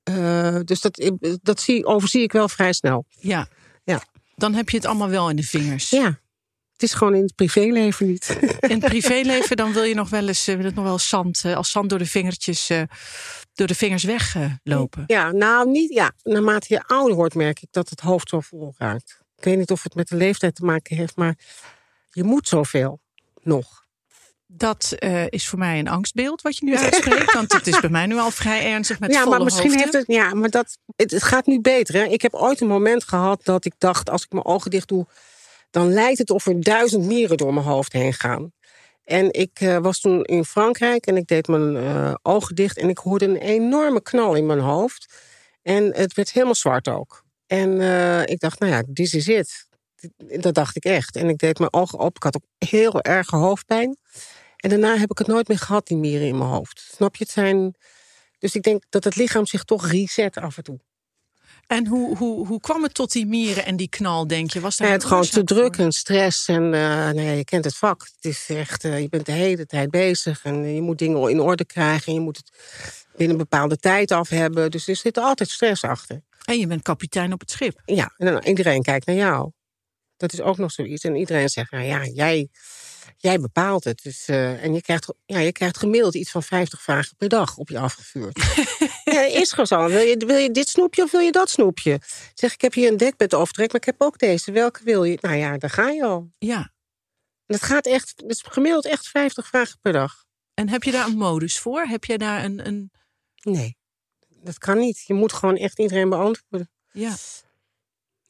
Uh, 0.10 0.60
dus 0.64 0.82
dat, 0.82 1.12
dat 1.42 1.62
zie, 1.62 1.86
overzie 1.86 2.22
ik 2.22 2.32
wel 2.32 2.50
vrij 2.50 2.74
snel. 2.74 3.06
Ja. 3.10 3.48
ja. 3.84 4.02
Dan 4.36 4.54
heb 4.54 4.70
je 4.70 4.78
het 4.78 4.86
allemaal 4.86 5.10
wel 5.10 5.30
in 5.30 5.36
de 5.36 5.44
vingers. 5.44 5.90
Ja. 5.90 6.20
Het 6.74 6.84
is 6.84 6.94
gewoon 6.94 7.16
in 7.16 7.22
het 7.22 7.36
privéleven 7.36 8.08
niet. 8.08 8.38
In 8.60 8.70
het 8.70 8.86
privéleven 8.86 9.58
dan 9.64 9.74
wil 9.74 9.84
je 9.84 9.96
nog 9.96 10.10
wel 10.10 10.28
eens, 10.28 10.46
wil 10.46 10.64
het 10.64 10.76
nog 10.76 10.86
wel 10.86 11.00
zand, 11.00 11.46
als 11.46 11.72
zand 11.72 11.90
door 11.90 12.00
de 12.00 12.06
vingertjes 12.06 12.72
door 13.54 13.68
de 13.68 13.76
vingers 13.76 14.04
weglopen. 14.04 15.04
ja, 15.08 15.32
nou 15.32 15.70
niet. 15.70 15.94
Ja, 15.94 16.12
naarmate 16.24 16.66
je 16.70 16.84
ouder 16.88 17.16
wordt, 17.16 17.36
merk 17.36 17.62
ik 17.62 17.68
dat 17.72 17.90
het 17.90 18.00
hoofd 18.00 18.30
zo 18.30 18.40
vol 18.40 18.74
raakt. 18.78 19.20
Ik 19.38 19.44
weet 19.44 19.58
niet 19.58 19.72
of 19.72 19.84
het 19.84 19.96
met 19.96 20.08
de 20.08 20.16
leeftijd 20.16 20.56
te 20.56 20.66
maken 20.66 20.96
heeft, 20.96 21.16
maar 21.16 21.36
je 22.10 22.24
moet 22.24 22.48
zoveel 22.48 23.00
nog. 23.42 23.88
Dat 24.52 24.96
uh, 25.00 25.26
is 25.28 25.48
voor 25.48 25.60
mij 25.60 25.80
een 25.80 25.88
angstbeeld 25.88 26.42
wat 26.42 26.58
je 26.58 26.66
nu 26.66 26.78
uitspreekt. 26.86 27.34
want 27.34 27.54
het 27.54 27.68
is 27.68 27.80
bij 27.80 27.90
mij 27.90 28.06
nu 28.06 28.18
al 28.18 28.32
vrij 28.32 28.72
ernstig 28.72 29.00
met 29.00 29.12
ja, 29.12 29.24
volle 29.24 29.36
maar 29.36 29.44
misschien 29.44 29.72
hoofden. 29.72 29.92
heeft 29.92 30.08
het. 30.08 30.16
Ja, 30.16 30.34
maar 30.34 30.50
dat, 30.50 30.78
het, 30.96 31.12
het 31.12 31.24
gaat 31.24 31.46
nu 31.46 31.62
beter. 31.62 31.96
Hè? 31.96 32.04
Ik 32.04 32.22
heb 32.22 32.34
ooit 32.34 32.62
een 32.62 32.68
moment 32.68 33.04
gehad 33.04 33.44
dat 33.44 33.66
ik 33.66 33.74
dacht: 33.78 34.10
als 34.10 34.24
ik 34.24 34.32
mijn 34.32 34.46
ogen 34.46 34.72
dicht 34.72 34.88
doe, 34.88 35.06
dan 35.70 35.94
lijkt 35.94 36.18
het 36.18 36.30
of 36.30 36.46
er 36.46 36.64
duizend 36.64 37.06
mieren 37.06 37.38
door 37.38 37.54
mijn 37.54 37.66
hoofd 37.66 37.94
heen 37.94 38.14
gaan. 38.14 38.52
En 39.04 39.34
ik 39.34 39.62
uh, 39.62 39.78
was 39.78 40.00
toen 40.00 40.24
in 40.24 40.46
Frankrijk 40.46 41.06
en 41.06 41.18
ik 41.18 41.28
deed 41.28 41.48
mijn 41.48 41.76
uh, 41.76 42.14
ogen 42.22 42.56
dicht... 42.56 42.78
en 42.78 42.90
ik 42.90 42.98
hoorde 42.98 43.26
een 43.26 43.38
enorme 43.38 44.02
knal 44.02 44.36
in 44.36 44.46
mijn 44.46 44.60
hoofd. 44.60 45.14
En 45.62 45.96
het 45.96 46.14
werd 46.14 46.32
helemaal 46.32 46.56
zwart 46.56 46.88
ook. 46.88 47.24
En 47.48 47.82
ik 48.28 48.40
dacht, 48.40 48.60
nou 48.60 48.72
ja, 48.72 48.84
dit 48.88 49.14
is 49.14 49.26
het. 49.26 49.69
Dat 50.18 50.54
dacht 50.54 50.75
ik 50.75 50.86
echt. 50.86 51.16
En 51.16 51.30
ik 51.30 51.38
deed 51.38 51.60
mijn 51.60 51.74
ogen 51.74 52.00
op. 52.00 52.16
Ik 52.16 52.24
had 52.24 52.36
ook 52.36 52.69
heel 52.69 53.01
erg 53.01 53.30
hoofdpijn. 53.30 53.98
En 54.56 54.69
daarna 54.69 54.98
heb 54.98 55.12
ik 55.12 55.18
het 55.18 55.28
nooit 55.28 55.48
meer 55.48 55.60
gehad, 55.60 55.88
die 55.88 55.98
mieren 55.98 56.28
in 56.28 56.38
mijn 56.38 56.50
hoofd. 56.50 56.90
Snap 56.96 57.16
je? 57.16 57.24
Het 57.24 57.33
zijn... 57.33 57.76
Dus 58.40 58.56
ik 58.56 58.64
denk 58.64 58.83
dat 58.90 59.04
het 59.04 59.16
lichaam 59.16 59.45
zich 59.45 59.64
toch 59.64 59.88
reset 59.88 60.38
af 60.38 60.57
en 60.57 60.64
toe. 60.64 60.80
En 61.68 61.88
hoe, 61.88 62.18
hoe, 62.18 62.47
hoe 62.47 62.59
kwam 62.59 62.83
het 62.83 62.94
tot 62.94 63.12
die 63.12 63.26
mieren 63.26 63.66
en 63.66 63.76
die 63.76 63.90
knal, 63.90 64.28
denk 64.28 64.52
je? 64.52 64.59
Was 64.59 64.78
daar 64.78 64.88
ja, 64.88 64.94
het 64.94 65.04
gewoon 65.04 65.24
te 65.24 65.44
druk 65.44 65.78
en 65.78 65.92
stress. 65.92 66.47
En 66.47 66.64
uh, 66.64 66.71
nou 66.71 67.21
ja, 67.21 67.31
je 67.31 67.44
kent 67.44 67.66
het 67.66 67.76
vak. 67.76 68.02
Het 68.02 68.26
is 68.26 68.45
echt, 68.47 68.83
uh, 68.83 69.00
je 69.00 69.09
bent 69.09 69.26
de 69.26 69.31
hele 69.31 69.66
tijd 69.66 69.90
bezig. 69.90 70.44
En 70.44 70.74
je 70.76 70.81
moet 70.81 70.97
dingen 70.97 71.30
in 71.30 71.40
orde 71.40 71.66
krijgen. 71.66 72.07
En 72.07 72.14
je 72.14 72.19
moet 72.19 72.38
het 72.38 72.52
binnen 73.16 73.35
een 73.35 73.44
bepaalde 73.50 73.78
tijd 73.78 74.12
af 74.12 74.30
hebben. 74.30 74.71
Dus 74.71 74.88
er 74.88 74.95
zit 74.95 75.18
altijd 75.18 75.50
stress 75.50 75.83
achter. 75.83 76.21
En 76.45 76.59
je 76.59 76.68
bent 76.68 76.81
kapitein 76.81 77.33
op 77.33 77.40
het 77.40 77.52
schip. 77.52 77.81
Ja, 77.85 78.14
en 78.18 78.26
dan, 78.26 78.44
iedereen 78.44 78.81
kijkt 78.81 79.06
naar 79.06 79.16
jou. 79.16 79.52
Dat 80.19 80.33
is 80.33 80.42
ook 80.42 80.57
nog 80.57 80.71
zoiets. 80.71 81.04
En 81.04 81.16
iedereen 81.16 81.49
zegt, 81.49 81.71
nou 81.71 81.83
ja, 81.83 82.06
jij, 82.06 82.49
jij 83.18 83.40
bepaalt 83.40 83.83
het. 83.83 84.04
Dus, 84.04 84.28
uh, 84.28 84.64
en 84.64 84.73
je 84.73 84.81
krijgt, 84.81 85.14
ja, 85.26 85.40
je 85.40 85.52
krijgt 85.52 85.78
gemiddeld 85.78 86.16
iets 86.16 86.31
van 86.31 86.44
50 86.44 86.81
vragen 86.81 87.16
per 87.18 87.30
dag 87.30 87.57
op 87.57 87.69
je 87.69 87.80
afgevuurd. 87.80 88.38
ja, 89.14 89.26
is 89.26 89.49
gewoon 89.49 89.68
zo. 89.68 89.88
Wil 89.88 90.02
je, 90.02 90.18
wil 90.18 90.38
je 90.38 90.52
dit 90.52 90.69
snoepje 90.69 91.04
of 91.04 91.11
wil 91.11 91.19
je 91.19 91.31
dat 91.31 91.49
snoepje? 91.49 91.99
Zeg, 92.33 92.54
ik 92.54 92.61
heb 92.61 92.73
hier 92.73 92.92
een 92.92 92.97
dekbed 92.97 93.33
overtrek, 93.33 93.71
maar 93.71 93.81
ik 93.81 93.85
heb 93.85 94.02
ook 94.02 94.19
deze. 94.19 94.52
Welke 94.52 94.83
wil 94.83 95.04
je? 95.04 95.18
Nou 95.21 95.35
ja, 95.35 95.57
daar 95.57 95.69
ga 95.69 95.90
je 95.90 96.04
al. 96.04 96.31
Ja. 96.38 96.59
En 97.45 97.56
het 97.56 97.64
gaat 97.64 97.85
echt, 97.85 98.14
het 98.16 98.30
is 98.30 98.44
gemiddeld 98.47 98.85
echt 98.85 99.07
50 99.07 99.47
vragen 99.47 99.80
per 99.81 99.94
dag. 99.94 100.26
En 100.54 100.69
heb 100.69 100.83
je 100.83 100.92
daar 100.92 101.07
een 101.07 101.18
modus 101.18 101.59
voor? 101.59 101.81
Heb 101.81 102.06
je 102.06 102.18
daar 102.18 102.44
een, 102.44 102.68
een... 102.68 102.92
Nee, 103.42 103.78
dat 104.28 104.57
kan 104.57 104.78
niet. 104.78 105.04
Je 105.07 105.14
moet 105.14 105.33
gewoon 105.33 105.57
echt 105.57 105.80
iedereen 105.80 106.09
beantwoorden. 106.09 106.69
Ja. 106.92 107.16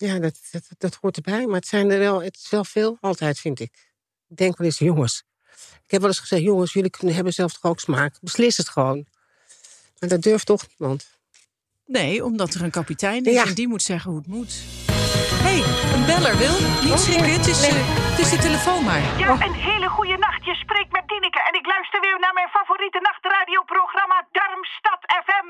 Ja, 0.07 0.19
dat, 0.19 0.39
dat, 0.51 0.63
dat 0.77 0.97
hoort 1.01 1.15
erbij. 1.15 1.45
Maar 1.45 1.55
het, 1.55 1.67
zijn 1.67 1.91
er 1.91 1.99
wel, 1.99 2.23
het 2.23 2.35
is 2.35 2.49
wel 2.49 2.63
veel, 2.63 2.97
altijd 3.01 3.39
vind 3.39 3.59
ik. 3.59 3.71
Ik 4.27 4.37
denk 4.37 4.57
wel 4.57 4.67
eens, 4.67 4.77
jongens. 4.77 5.23
Ik 5.83 5.91
heb 5.91 5.99
wel 5.99 6.09
eens 6.09 6.19
gezegd, 6.19 6.41
jongens, 6.41 6.73
jullie 6.73 6.89
kunnen, 6.89 7.15
hebben 7.15 7.33
zelf 7.33 7.53
toch 7.53 7.71
ook 7.71 7.79
smaak. 7.79 8.17
Beslis 8.21 8.57
het 8.57 8.69
gewoon. 8.69 9.05
Maar 9.99 10.09
dat 10.09 10.21
durft 10.21 10.45
toch 10.45 10.65
niemand. 10.77 11.09
Nee, 11.85 12.25
omdat 12.25 12.53
er 12.53 12.63
een 12.63 12.71
kapitein 12.71 13.25
is 13.25 13.43
en 13.43 13.53
die 13.53 13.67
moet 13.67 13.81
zeggen 13.81 14.11
hoe 14.11 14.19
het 14.19 14.27
moet. 14.27 14.53
Hé, 14.87 15.59
hey, 15.59 15.99
een 15.99 16.05
beller, 16.05 16.37
Wil. 16.37 16.53
Niet 16.83 16.91
oh, 16.91 16.97
schrikken, 16.97 17.31
het 17.31 17.47
is, 17.47 17.67
uh, 17.67 17.73
het 17.73 18.19
is 18.19 18.29
de 18.29 18.37
telefoon 18.37 18.83
maar. 18.83 19.19
Ja, 19.19 19.31
een 19.31 19.53
hele 19.53 19.87
goede 19.87 20.18
je 20.49 20.55
spreekt 20.55 20.91
met 20.91 21.07
Dineke 21.07 21.41
en 21.49 21.53
ik 21.59 21.65
luister 21.73 21.99
weer 22.01 22.19
naar 22.19 22.33
mijn 22.33 22.49
favoriete 22.57 22.99
nachtradioprogramma 23.07 24.27
Darmstad 24.31 25.01
FM. 25.25 25.49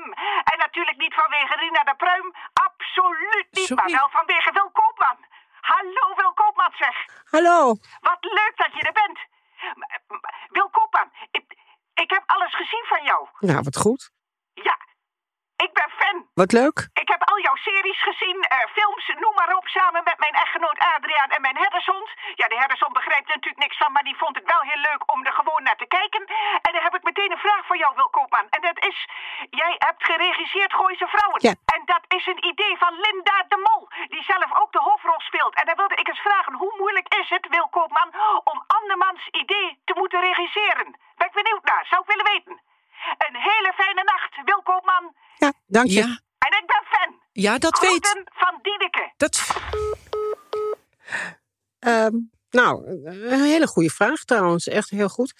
En 0.50 0.58
natuurlijk 0.66 0.98
niet 1.04 1.14
vanwege 1.14 1.54
Rina 1.62 1.82
de 1.90 1.94
Pruim, 2.02 2.28
absoluut 2.66 3.48
niet, 3.50 3.70
maar 3.76 3.90
wel 4.00 4.08
vanwege 4.18 4.50
Wil 4.52 4.70
Koopman. 4.78 5.18
Hallo 5.72 6.04
Wil 6.20 6.32
Koopman 6.40 6.72
zeg. 6.84 6.96
Hallo. 7.34 7.60
Wat 8.08 8.22
leuk 8.40 8.54
dat 8.62 8.72
je 8.76 8.82
er 8.88 8.98
bent. 9.02 9.18
Wil 10.56 10.68
Koopman, 10.70 11.08
ik, 11.30 11.44
ik 11.94 12.10
heb 12.10 12.22
alles 12.26 12.54
gezien 12.54 12.84
van 12.92 13.02
jou. 13.04 13.28
Nou, 13.38 13.60
wat 13.62 13.76
goed. 13.76 14.10
Ja, 14.52 14.76
ik 15.66 15.72
ben 15.78 15.90
fan. 16.00 16.16
Wat 16.42 16.52
leuk. 16.60 16.78
Ik 17.02 17.08
heb 17.14 17.22
al 17.30 17.40
jouw 17.46 17.56
series 17.66 18.02
gezien, 18.02 18.38
eh, 18.42 18.58
films, 18.78 19.04
noem 19.22 19.34
maar 19.34 19.56
op, 19.56 19.66
samen 19.68 20.02
met 20.10 20.18
mijn 20.18 20.36
echtgenoot 20.42 20.78
Adriaan 20.78 21.30
en 21.36 21.42
mijn 21.46 21.56
herdershond. 21.56 22.08
Ja, 22.40 22.46
de 22.48 22.58
herdershond 22.62 22.92
begrijpt 22.92 23.28
er 23.28 23.34
natuurlijk 23.34 23.64
niks 23.66 23.76
van, 23.76 23.92
maar 23.92 24.06
die 24.08 24.20
vond 24.22 24.36
het 24.36 24.50
wel 24.52 24.62
heel 24.70 24.82
leuk 24.88 25.02
om 25.12 25.24
er 25.26 25.32
gewoon 25.32 25.62
naar 25.62 25.80
te 25.82 25.92
kijken. 25.98 26.22
En 26.66 26.72
dan 26.74 26.82
heb 26.82 26.94
ik 26.94 27.02
meteen 27.02 27.32
een 27.32 27.46
vraag 27.46 27.66
voor 27.66 27.78
jou, 27.82 27.94
Wil 27.94 28.10
Koopman. 28.16 28.46
En 28.50 28.60
dat 28.68 28.78
is, 28.90 28.98
jij 29.50 29.74
hebt 29.86 30.04
geregisseerd 30.10 30.72
Gooise 30.74 31.08
Vrouwen. 31.14 31.40
Ja. 31.48 31.54
En 31.74 31.82
dat 31.84 32.04
is 32.16 32.26
een 32.26 32.44
idee 32.52 32.74
van 32.78 32.92
Linda 33.04 33.36
de 33.48 33.60
Mol, 33.66 33.82
die 34.14 34.24
zelf 34.32 34.50
ook 34.60 34.72
de 34.72 34.84
hoofdrol 34.88 35.20
speelt. 35.20 35.54
En 35.54 35.66
dan 35.66 35.76
wilde 35.76 36.00
ik 36.02 36.08
eens 36.08 36.26
vragen, 36.28 36.54
hoe 36.54 36.74
moeilijk 36.78 37.14
is 37.20 37.28
het, 37.28 37.46
Wil 37.48 37.68
Koopman, 37.68 38.10
om 38.44 38.64
andermans 38.66 39.28
idee 39.30 39.78
te 39.84 39.94
moeten 39.96 40.20
regisseren? 40.20 40.88
Ben 41.16 41.26
ik 41.26 41.32
benieuwd 41.42 41.64
naar, 41.64 41.86
zou 41.90 42.02
ik 42.02 42.08
willen 42.12 42.32
weten. 42.32 42.69
Een 43.18 43.36
hele 43.36 43.72
fijne 43.76 44.02
nacht, 44.04 44.44
Wil 44.44 44.62
Koopman. 44.62 45.14
Ja, 45.38 45.52
dank 45.66 45.86
je. 45.86 45.94
Ja, 45.94 46.20
En 46.38 46.58
ik 46.60 46.66
ben 46.66 46.82
fan. 46.90 47.14
ja 47.32 47.58
dat 47.58 47.78
weet. 47.80 47.90
Groeten 47.90 48.22
van 48.34 48.58
Diedeke. 48.62 49.12
Dat, 49.16 49.48
Ehm, 51.78 52.14
nou, 52.50 52.86
een 53.04 53.42
hele 53.42 53.66
goede 53.66 53.90
vraag 53.90 54.24
trouwens. 54.24 54.68
Echt 54.68 54.90
heel 54.90 55.08
goed. 55.08 55.34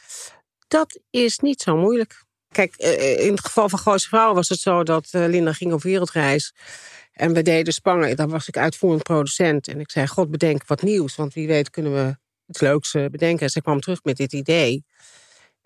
Dat 0.69 1.01
is 1.11 1.39
niet 1.39 1.61
zo 1.63 1.77
moeilijk. 1.77 2.25
Kijk, 2.49 2.75
eh, 2.77 3.25
in 3.27 3.31
het 3.33 3.41
geval 3.45 3.69
van 3.69 3.79
Gooise 3.79 4.09
Vrouwen 4.09 4.35
was 4.35 4.49
het 4.49 4.59
zo 4.59 4.83
dat 4.83 5.09
eh, 5.11 5.27
Linda 5.27 5.53
ging 5.53 5.73
op 5.73 5.83
wereldreis. 5.83 6.55
En 7.13 7.33
we 7.35 7.43
deden 7.43 7.73
Spangen. 7.73 8.17
Dan 8.17 8.31
was 8.31 8.49
ik 8.49 8.57
uitvoerend 8.57 9.03
producent. 9.03 9.69
En 9.69 9.81
ik 9.81 9.91
zei, 9.91 10.07
god, 10.07 10.31
bedenk 10.31 10.67
wat 10.67 10.83
nieuws. 10.83 11.17
Want 11.17 11.35
wie 11.35 11.47
weet 11.47 11.71
kunnen 11.71 11.93
we 11.95 12.17
iets 12.47 12.61
leuks 12.61 12.95
eh, 12.95 13.07
bedenken. 13.07 13.45
En 13.45 13.51
ze 13.51 13.63
kwam 13.63 13.81
terug 13.81 14.03
met 14.03 14.17
dit 14.17 14.33
idee. 14.33 14.85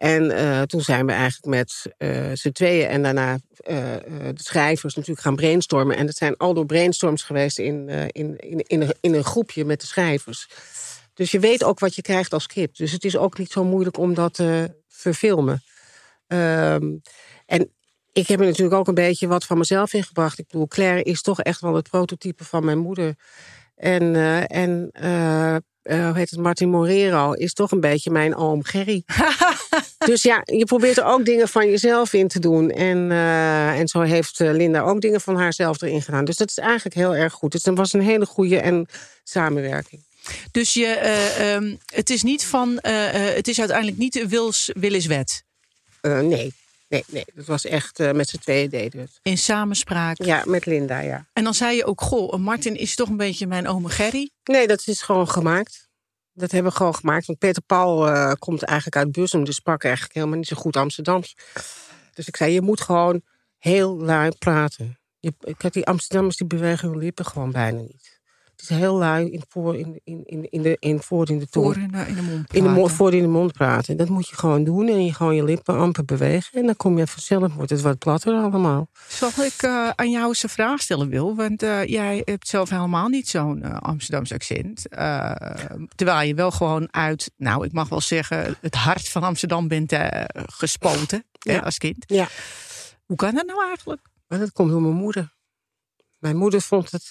En 0.04 0.30
eh, 0.30 0.62
toen 0.62 0.80
zijn 0.80 1.06
we 1.06 1.12
eigenlijk 1.12 1.46
met 1.46 1.94
eh 1.99 2.30
z'n 2.32 2.50
tweeën 2.50 2.88
en 2.88 3.02
daarna 3.02 3.38
eh, 3.56 3.76
de 4.06 4.42
schrijvers 4.42 4.94
natuurlijk 4.94 5.26
gaan 5.26 5.37
brainstormen. 5.37 5.96
En 5.96 6.06
het 6.06 6.16
zijn 6.16 6.37
al 6.37 6.54
door 6.54 6.66
brainstorms 6.66 7.23
geweest 7.23 7.58
in, 7.58 7.88
in, 7.88 8.37
in, 8.37 8.61
in, 8.66 8.82
een, 8.82 8.94
in 9.00 9.14
een 9.14 9.25
groepje 9.25 9.64
met 9.64 9.80
de 9.80 9.87
schrijvers. 9.87 10.49
Dus 11.14 11.30
je 11.30 11.38
weet 11.38 11.64
ook 11.64 11.78
wat 11.78 11.94
je 11.94 12.02
krijgt 12.02 12.32
als 12.32 12.42
script. 12.42 12.78
Dus 12.78 12.92
het 12.92 13.04
is 13.04 13.16
ook 13.16 13.38
niet 13.38 13.50
zo 13.50 13.64
moeilijk 13.64 13.99
om 13.99 14.14
dat 14.14 14.34
te 14.34 14.76
verfilmen. 14.88 15.62
Ehm, 16.26 16.92
en 17.46 17.73
ik 18.12 18.26
heb 18.26 18.40
er 18.40 18.46
natuurlijk 18.46 18.76
ook 18.76 18.88
een 18.88 18.94
beetje 18.94 19.26
wat 19.26 19.44
van 19.44 19.58
mezelf 19.58 19.92
ingebracht. 19.92 20.38
Ik 20.38 20.46
bedoel, 20.46 20.66
Claire 20.66 21.02
is 21.02 21.23
toch 21.23 21.40
echt 21.40 21.61
wel 21.61 21.75
het 21.75 21.88
prototype 21.88 22.44
van 22.44 22.64
mijn 22.64 22.78
moeder. 22.78 23.14
En, 23.75 24.14
en 24.49 24.90
eh, 25.84 26.06
hoe 26.06 26.16
heet 26.16 26.30
het, 26.30 26.40
Martin 26.40 26.68
Morero 26.68 27.32
is 27.32 27.52
toch 27.52 27.70
een 27.70 27.80
beetje 27.80 28.10
mijn 28.10 28.36
oom 28.36 28.64
Gerry. 28.64 29.02
dus 30.06 30.22
ja, 30.22 30.42
je 30.44 30.64
probeert 30.64 30.96
er 30.96 31.04
ook 31.04 31.24
dingen 31.24 31.48
van 31.48 31.70
jezelf 31.70 32.12
in 32.12 32.28
te 32.28 32.40
doen. 32.40 32.70
En, 32.70 33.10
eh, 33.10 33.78
en 33.78 33.88
zo 33.88 34.00
heeft 34.00 34.40
eh, 34.40 34.50
Linda 34.52 34.80
ook 34.80 35.00
dingen 35.00 35.20
van 35.20 35.36
haarzelf 35.36 35.82
erin 35.82 36.02
gedaan. 36.02 36.24
Dus 36.24 36.36
dat 36.36 36.48
is 36.48 36.58
eigenlijk 36.58 36.94
heel 36.94 37.14
erg 37.14 37.32
goed. 37.32 37.52
Dus 37.52 37.64
het 37.64 37.76
was 37.76 37.92
een 37.92 38.00
hele 38.00 38.26
goede 38.26 38.58
en 38.58 38.86
samenwerking. 39.24 40.02
dus 40.50 40.72
je, 40.72 40.86
eh, 40.86 41.54
ehm, 41.54 41.74
het 41.94 42.10
is 42.10 42.22
niet 42.22 42.44
van, 42.44 42.78
het 42.82 43.48
is 43.48 43.58
uiteindelijk 43.58 43.98
niet 43.98 44.12
de 44.12 44.28
Wils 44.28 44.70
Williswet. 44.74 45.44
Eh, 46.04 46.20
nee, 46.20 46.52
nee, 46.94 47.04
nee. 47.08 47.24
Dat 47.34 47.46
was 47.46 47.64
echt 47.64 48.00
eh, 48.00 48.12
met 48.12 48.28
z'n 48.28 48.38
tweeën 48.38 48.68
deden 48.70 49.00
we 49.00 49.06
het. 49.06 49.18
In 49.22 49.38
samenspraak. 49.38 50.22
Ja, 50.22 50.42
met 50.46 50.66
Linda, 50.66 50.98
ja. 50.98 51.26
En 51.32 51.44
dan 51.44 51.54
zei 51.54 51.76
je 51.76 51.84
ook, 51.84 52.00
goh, 52.00 52.36
Martin 52.36 52.76
is 52.76 52.94
toch 52.94 53.08
een 53.08 53.16
beetje 53.16 53.46
mijn 53.46 53.68
ome 53.68 53.88
Gerry. 53.88 54.30
Nee, 54.44 54.66
dat 54.66 54.86
is 54.86 55.02
gewoon 55.02 55.28
gemaakt. 55.28 55.88
Dat 56.32 56.50
hebben 56.50 56.70
we 56.70 56.76
gewoon 56.76 56.94
gemaakt. 56.94 57.26
Want 57.26 57.38
Peter 57.38 57.62
Paul 57.62 58.08
eh, 58.08 58.32
komt 58.38 58.62
eigenlijk 58.62 58.96
uit 58.96 59.12
Bussum, 59.12 59.44
dus 59.44 59.54
sprak 59.54 59.84
eigenlijk 59.84 60.14
helemaal 60.14 60.36
niet 60.36 60.46
zo 60.46 60.56
goed 60.56 60.76
Amsterdams. 60.76 61.36
Dus 62.14 62.28
ik 62.28 62.36
zei, 62.36 62.52
je 62.52 62.60
moet 62.60 62.80
gewoon 62.80 63.22
heel 63.58 63.98
lui 63.98 64.30
praten. 64.38 64.98
Je, 65.18 65.34
kijk, 65.56 65.72
die 65.72 65.86
Amsterdammers 65.86 66.36
die 66.36 66.46
bewegen 66.46 66.88
hun 66.88 66.98
lippen 66.98 67.24
gewoon 67.24 67.52
bijna 67.52 67.80
niet. 67.80 68.13
Het 68.56 68.70
is 68.70 68.76
heel 68.76 68.96
lui 68.96 69.30
in, 69.30 69.42
voor, 69.49 69.76
in, 69.76 70.00
in, 70.04 70.23
in, 70.25 70.50
in, 70.50 70.62
de, 70.62 70.76
in, 70.80 71.00
voor 71.02 71.30
in 71.30 71.38
de 71.38 71.49
tong. 71.49 71.64
Voor 71.75 71.82
in 71.82 71.90
de, 71.90 71.99
in 72.06 72.14
de 72.14 72.23
mond 72.23 72.54
in 72.54 72.62
de 72.62 72.68
mond, 72.68 72.76
praten. 72.78 72.96
voor 72.96 73.14
in 73.14 73.23
de 73.23 73.28
mond 73.28 73.52
praten. 73.52 73.96
Dat 73.96 74.08
moet 74.08 74.28
je 74.28 74.37
gewoon 74.37 74.64
doen. 74.64 74.88
En 74.88 75.04
je 75.04 75.14
gewoon 75.14 75.34
je 75.34 75.44
lippen 75.44 75.76
amper 75.78 76.04
bewegen. 76.04 76.58
En 76.61 76.66
dan 76.66 76.76
kom 76.76 76.99
je 76.99 77.06
vanzelf, 77.06 77.54
wordt 77.54 77.70
het 77.70 77.80
wat 77.80 77.99
platter 77.99 78.34
allemaal. 78.34 78.88
Zal 79.08 79.30
ik 79.38 79.62
eh, 79.62 79.88
aan 79.94 80.11
jou 80.11 80.28
eens 80.28 80.42
een 80.42 80.49
vraag 80.49 80.80
stellen, 80.80 81.08
Wil? 81.08 81.34
Want 81.37 81.62
eh, 81.62 81.84
jij 81.84 82.23
hebt 82.25 82.49
zelf 82.49 82.70
helemaal 82.70 83.08
niet 83.08 83.28
zo'n 83.28 83.62
eh, 83.62 83.76
Amsterdams 83.76 84.32
accent. 84.32 84.82
Terwijl 85.94 86.26
je 86.28 86.34
wel 86.34 86.50
gewoon 86.50 86.88
uit, 86.90 87.30
nou, 87.37 87.64
ik 87.64 87.73
mag 87.73 87.88
wel 87.88 88.00
zeggen, 88.00 88.56
het 88.61 88.75
hart 88.75 89.08
van 89.08 89.23
Amsterdam 89.23 89.68
bent 89.68 89.92
gespoten 90.34 91.25
Ja. 91.38 91.58
als 91.58 91.78
kind. 91.78 92.04
Ja. 92.06 92.28
Hoe 93.04 93.16
kan 93.16 93.34
dat 93.34 93.46
nou 93.46 93.66
eigenlijk? 93.66 94.00
Maar 94.28 94.38
dat 94.38 94.52
komt 94.52 94.70
door 94.70 94.82
mijn 94.82 94.94
moeder. 94.94 95.32
Mijn 96.18 96.37
moeder 96.37 96.61
vond 96.61 96.90
het 96.90 97.08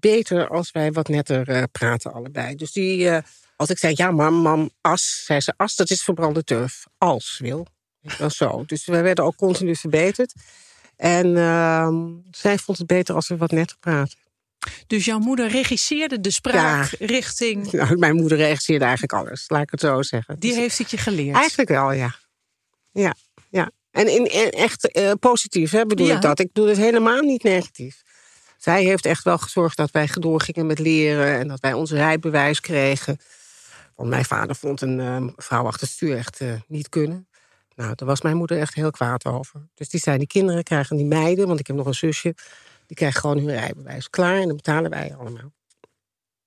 beter 0.00 0.48
als 0.48 0.70
wij 0.70 0.92
wat 0.92 1.08
netter 1.08 1.48
eh, 1.48 1.62
praten 1.72 2.12
allebei. 2.12 2.54
Dus 2.54 2.72
die, 2.72 3.08
eh, 3.08 3.22
als 3.56 3.70
ik 3.70 3.78
zei, 3.78 3.92
ja 3.96 4.10
mam, 4.10 4.34
mam, 4.34 4.70
as, 4.80 5.24
zei 5.24 5.40
ze, 5.40 5.54
as, 5.56 5.76
dat 5.76 5.90
is 5.90 6.02
verbrande 6.02 6.44
turf. 6.44 6.86
Als, 6.98 7.38
wil. 7.42 7.66
Wel 8.18 8.30
zo. 8.30 8.64
Dus 8.66 8.86
wij 8.86 9.02
werden 9.02 9.24
ook 9.24 9.36
continu 9.36 9.76
verbeterd. 9.76 10.34
En 10.96 11.36
ehm, 11.36 11.96
zij 12.30 12.58
vond 12.58 12.78
het 12.78 12.86
beter 12.86 13.14
als 13.14 13.28
we 13.28 13.36
wat 13.36 13.50
netter 13.50 13.76
praten. 13.80 14.18
Dus 14.86 15.04
jouw 15.04 15.18
moeder 15.18 15.48
regisseerde 15.48 16.20
de 16.20 16.30
spraak 16.30 16.90
richting, 16.98 17.70
Nou, 17.72 17.96
mijn 17.96 18.14
moeder 18.16 18.38
regisseerde 18.38 18.84
eigenlijk 18.84 19.12
alles, 19.12 19.44
laat 19.48 19.62
ik 19.62 19.70
het 19.70 19.80
zo 19.80 20.02
zeggen. 20.02 20.38
die 20.38 20.50
Dus 20.50 20.58
heeft 20.58 20.78
het 20.78 20.90
je 20.90 20.96
geleerd. 20.96 21.36
Eigenlijk 21.36 21.68
wel, 21.68 21.92
ja. 21.92 22.14
Ja, 22.92 23.14
ja. 23.50 23.70
En 23.90 24.08
in, 24.14 24.32
in 24.32 24.50
echt 24.50 24.90
eh, 24.90 25.12
positief, 25.20 25.70
hè, 25.70 25.86
bedoel 25.86 26.06
Ja. 26.06 26.14
ik 26.14 26.20
dat. 26.20 26.38
Ik 26.38 26.52
bedoel 26.52 26.68
het 26.68 26.78
helemaal 26.78 27.20
niet 27.20 27.42
negatief. 27.42 28.02
Zij 28.66 28.84
heeft 28.84 29.06
echt 29.06 29.24
wel 29.24 29.38
gezorgd 29.38 29.76
dat 29.76 29.90
wij 29.90 30.08
doorgingen 30.12 30.66
met 30.66 30.78
leren... 30.78 31.38
en 31.38 31.48
dat 31.48 31.60
wij 31.60 31.72
ons 31.72 31.90
rijbewijs 31.90 32.60
kregen. 32.60 33.18
Want 33.94 34.08
mijn 34.08 34.24
vader 34.24 34.56
vond 34.56 34.80
een 34.80 35.00
eh, 35.00 35.26
vrouw 35.36 35.66
achter 35.66 35.80
het 35.80 35.90
stuur 35.90 36.16
echt 36.16 36.40
eh, 36.40 36.52
niet 36.66 36.88
kunnen. 36.88 37.28
Nou, 37.74 37.94
daar 37.94 38.08
was 38.08 38.20
mijn 38.20 38.36
moeder 38.36 38.58
echt 38.58 38.74
heel 38.74 38.90
kwaad 38.90 39.24
over. 39.24 39.68
Dus 39.74 39.88
die 39.88 40.00
zei, 40.00 40.18
die 40.18 40.26
kinderen 40.26 40.62
krijgen, 40.62 40.96
die 40.96 41.06
meiden... 41.06 41.46
want 41.46 41.60
ik 41.60 41.66
heb 41.66 41.76
nog 41.76 41.86
een 41.86 41.94
zusje, 41.94 42.34
die 42.86 42.96
krijgen 42.96 43.20
gewoon 43.20 43.38
hun 43.38 43.50
rijbewijs. 43.50 44.10
Klaar, 44.10 44.40
en 44.40 44.46
dan 44.46 44.56
betalen 44.56 44.90
wij 44.90 45.14
allemaal. 45.16 45.52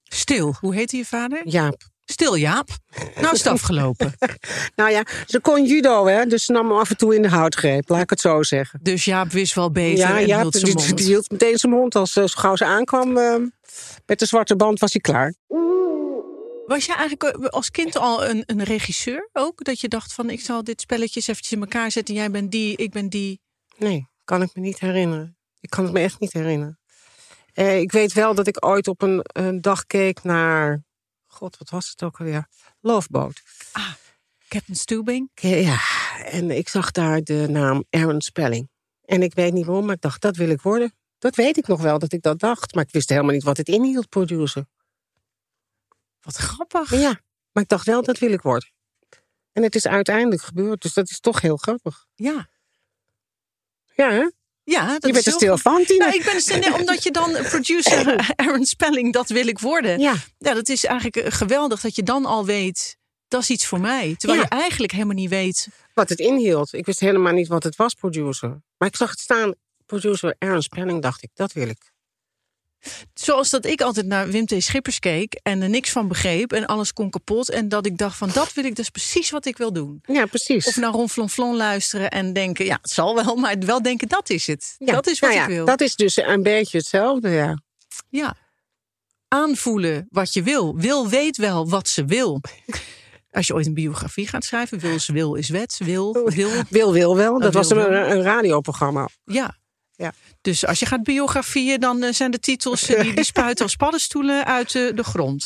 Stil, 0.03 0.55
hoe 0.59 0.75
heette 0.75 0.97
je 0.97 1.05
vader? 1.05 1.47
Jaap. 1.47 1.81
Stil, 2.11 2.37
Jaap. 2.37 2.69
Nou 3.15 3.33
is 3.33 3.43
het 3.43 3.47
afgelopen. 3.47 4.13
Nou 4.75 4.91
ja, 4.91 5.03
ze 5.27 5.39
kon 5.39 5.65
judo, 5.65 6.05
hè, 6.05 6.25
dus 6.25 6.45
ze 6.45 6.51
nam 6.51 6.67
me 6.67 6.73
af 6.73 6.89
en 6.89 6.97
toe 6.97 7.15
in 7.15 7.21
de 7.21 7.29
houtgreep. 7.29 7.89
Laat 7.89 8.01
ik 8.01 8.09
het 8.09 8.19
zo 8.19 8.43
zeggen. 8.43 8.79
Dus 8.83 9.05
Jaap 9.05 9.31
wist 9.31 9.55
wel 9.55 9.71
beter 9.71 9.97
Ja, 9.97 10.19
en 10.19 10.25
hield 10.39 10.53
zijn 10.53 10.65
die, 10.65 10.85
mond. 10.85 10.97
die 10.97 11.05
hield 11.05 11.31
meteen 11.31 11.57
zijn 11.57 11.71
mond. 11.71 11.95
Als 11.95 12.15
eh, 12.15 12.23
zo 12.23 12.39
gauw 12.41 12.55
ze 12.55 12.65
aankwam 12.65 13.17
eh, 13.17 13.35
met 14.05 14.19
de 14.19 14.25
zwarte 14.25 14.55
band, 14.55 14.79
was 14.79 14.91
hij 14.91 15.01
klaar. 15.01 15.33
Was 16.65 16.85
je 16.85 16.93
eigenlijk 16.95 17.23
eh, 17.23 17.49
als 17.49 17.71
kind 17.71 17.97
al 17.97 18.25
een, 18.25 18.43
een 18.45 18.63
regisseur 18.63 19.29
ook? 19.33 19.63
Dat 19.63 19.79
je 19.79 19.87
dacht 19.87 20.13
van 20.13 20.29
ik 20.29 20.41
zal 20.41 20.63
dit 20.63 20.81
spelletjes 20.81 21.27
eventjes 21.27 21.51
in 21.51 21.61
elkaar 21.61 21.91
zetten. 21.91 22.15
Jij 22.15 22.31
bent 22.31 22.51
die, 22.51 22.75
ik 22.77 22.91
ben 22.91 23.09
die. 23.09 23.41
Nee, 23.77 24.07
kan 24.23 24.41
ik 24.41 24.49
me 24.53 24.61
niet 24.61 24.79
herinneren. 24.79 25.37
Ik 25.59 25.69
kan 25.69 25.83
het 25.83 25.93
me 25.93 25.99
echt 25.99 26.19
niet 26.19 26.33
herinneren. 26.33 26.79
Eh, 27.53 27.79
ik 27.79 27.91
weet 27.91 28.13
wel 28.13 28.35
dat 28.35 28.47
ik 28.47 28.65
ooit 28.65 28.87
op 28.87 29.01
een, 29.01 29.19
een 29.23 29.61
dag 29.61 29.85
keek 29.85 30.23
naar... 30.23 30.83
God, 31.39 31.57
wat 31.57 31.69
was 31.69 31.89
het 31.89 32.03
ook 32.03 32.19
alweer? 32.19 32.47
Loveboat. 32.79 33.41
Captain 34.47 34.77
Stubing. 34.77 35.29
Ja, 35.33 35.79
en 36.25 36.51
ik 36.51 36.69
zag 36.69 36.91
daar 36.91 37.21
de 37.21 37.47
naam 37.49 37.85
Aaron 37.89 38.21
Spelling. 38.21 38.69
En 39.05 39.21
ik 39.21 39.33
weet 39.33 39.53
niet 39.53 39.65
waarom, 39.65 39.85
maar 39.85 39.95
ik 39.95 40.01
dacht, 40.01 40.21
dat 40.21 40.35
wil 40.35 40.49
ik 40.49 40.61
worden. 40.61 40.93
Dat 41.17 41.35
weet 41.35 41.57
ik 41.57 41.67
nog 41.67 41.81
wel, 41.81 41.99
dat 41.99 42.13
ik 42.13 42.21
dat 42.21 42.39
dacht. 42.39 42.75
Maar 42.75 42.83
ik 42.83 42.91
wist 42.91 43.09
helemaal 43.09 43.33
niet 43.33 43.43
wat 43.43 43.57
het 43.57 43.67
inhield, 43.67 44.09
producer. 44.09 44.65
Wat 46.21 46.35
grappig. 46.35 46.91
Maar 46.91 46.99
ja, 46.99 47.21
maar 47.51 47.63
ik 47.63 47.69
dacht 47.69 47.85
wel, 47.85 48.03
dat 48.03 48.19
wil 48.19 48.31
ik 48.31 48.41
worden. 48.41 48.69
En 49.51 49.63
het 49.63 49.75
is 49.75 49.87
uiteindelijk 49.87 50.41
gebeurd, 50.41 50.81
dus 50.81 50.93
dat 50.93 51.09
is 51.09 51.19
toch 51.19 51.41
heel 51.41 51.57
grappig. 51.57 52.05
Ja. 52.15 52.49
Ja, 53.95 54.11
hè? 54.11 54.29
Ja, 54.71 54.85
dat 54.87 55.01
je 55.01 55.07
is 55.07 55.13
bent 55.13 55.25
er 55.25 55.31
heel 55.31 55.39
stil 55.39 55.57
van, 55.57 55.83
Tina. 55.85 56.05
Nou, 56.05 56.17
ik 56.17 56.25
ben 56.25 56.33
er 56.33 56.41
stil, 56.41 56.73
omdat 56.73 57.03
je 57.03 57.11
dan 57.11 57.31
producer 57.31 58.15
Aaron 58.35 58.65
Spelling, 58.65 59.13
dat 59.13 59.29
wil 59.29 59.47
ik 59.47 59.59
worden. 59.59 59.99
Ja, 59.99 60.13
Ja, 60.37 60.53
dat 60.53 60.69
is 60.69 60.85
eigenlijk 60.85 61.15
eh, 61.15 61.31
geweldig 61.31 61.81
dat 61.81 61.95
je 61.95 62.03
dan 62.03 62.25
al 62.25 62.45
weet, 62.45 62.97
dat 63.27 63.41
is 63.41 63.49
iets 63.49 63.65
voor 63.65 63.79
mij. 63.79 64.15
Terwijl 64.17 64.39
Ja. 64.41 64.45
je 64.49 64.61
eigenlijk 64.61 64.91
helemaal 64.91 65.15
niet 65.15 65.29
weet. 65.29 65.67
wat 65.93 66.09
het 66.09 66.19
inhield. 66.19 66.73
Ik 66.73 66.85
wist 66.85 66.99
helemaal 66.99 67.33
niet 67.33 67.47
wat 67.47 67.63
het 67.63 67.75
was, 67.75 67.93
producer. 67.93 68.61
Maar 68.77 68.87
ik 68.87 68.95
zag 68.95 69.09
het 69.09 69.19
staan, 69.19 69.53
producer 69.85 70.35
Aaron 70.39 70.61
Spelling, 70.61 71.01
dacht 71.01 71.23
ik, 71.23 71.29
dat 71.33 71.53
wil 71.53 71.67
ik. 71.69 71.91
Zoals 73.13 73.49
dat 73.49 73.65
ik 73.65 73.81
altijd 73.81 74.05
naar 74.05 74.27
Wim 74.27 74.45
T. 74.45 74.53
Schippers 74.57 74.99
keek 74.99 75.33
en 75.33 75.61
er 75.61 75.69
niks 75.69 75.89
van 75.89 76.07
begreep 76.07 76.53
en 76.53 76.65
alles 76.65 76.93
kon 76.93 77.09
kapot. 77.09 77.49
En 77.49 77.69
dat 77.69 77.85
ik 77.85 77.97
dacht 77.97 78.17
van 78.17 78.29
dat 78.33 78.53
wil 78.53 78.63
ik, 78.63 78.77
is 78.77 78.89
precies 78.89 79.29
wat 79.29 79.45
ik 79.45 79.57
wil 79.57 79.73
doen. 79.73 80.01
Ja, 80.05 80.25
precies. 80.25 80.67
Of 80.67 80.75
naar 80.75 80.91
Ron 80.91 81.09
Flon 81.09 81.29
Flon 81.29 81.55
luisteren 81.55 82.09
en 82.09 82.33
denken, 82.33 82.65
ja, 82.65 82.77
het 82.81 82.91
zal 82.91 83.15
wel, 83.15 83.35
maar 83.35 83.55
wel 83.59 83.81
denken, 83.81 84.07
dat 84.07 84.29
is 84.29 84.47
het. 84.47 84.75
Ja, 84.77 84.93
Dat 84.93 85.07
is 85.07 85.19
wat 85.19 85.29
nou 85.29 85.41
ik 85.41 85.49
ja, 85.49 85.55
wil. 85.55 85.65
Dat 85.65 85.81
is 85.81 85.95
dus 85.95 86.17
een 86.17 86.43
beetje 86.43 86.77
hetzelfde, 86.77 87.29
ja. 87.29 87.61
Ja. 88.09 88.35
aanvoelen 89.27 90.07
wat 90.09 90.33
je 90.33 90.43
wil. 90.43 90.77
Wil 90.77 91.09
weet 91.09 91.37
wel 91.37 91.69
wat 91.69 91.87
ze 91.87 92.05
wil. 92.05 92.41
Als 93.31 93.47
je 93.47 93.53
ooit 93.53 93.65
een 93.65 93.73
biografie 93.73 94.27
gaat 94.27 94.45
schrijven, 94.45 94.79
wil 94.79 94.93
is 94.93 95.07
wil 95.07 95.35
is 95.35 95.49
wet. 95.49 95.77
Wil, 95.83 96.13
wil. 96.25 96.49
Wil, 96.69 96.93
wil 96.93 97.15
wel. 97.15 97.39
Dat 97.39 97.53
was 97.53 97.69
een, 97.69 98.11
een 98.11 98.21
radioprogramma. 98.21 99.07
Ja. 99.23 99.58
Ja. 99.99 100.13
Dus 100.41 100.65
als 100.65 100.79
je 100.79 100.85
gaat 100.85 101.03
biografieën, 101.03 101.79
dan 101.79 102.03
eh, 102.03 102.13
zijn 102.13 102.31
de 102.31 102.39
titels 102.39 102.89
eh, 102.89 103.01
die, 103.01 103.13
die 103.13 103.23
spuiten 103.33 103.63
als 103.63 103.75
paddenstoelen 103.75 104.45
uit 104.45 104.75
eh, 104.75 104.95
de 104.95 105.03
grond. 105.03 105.45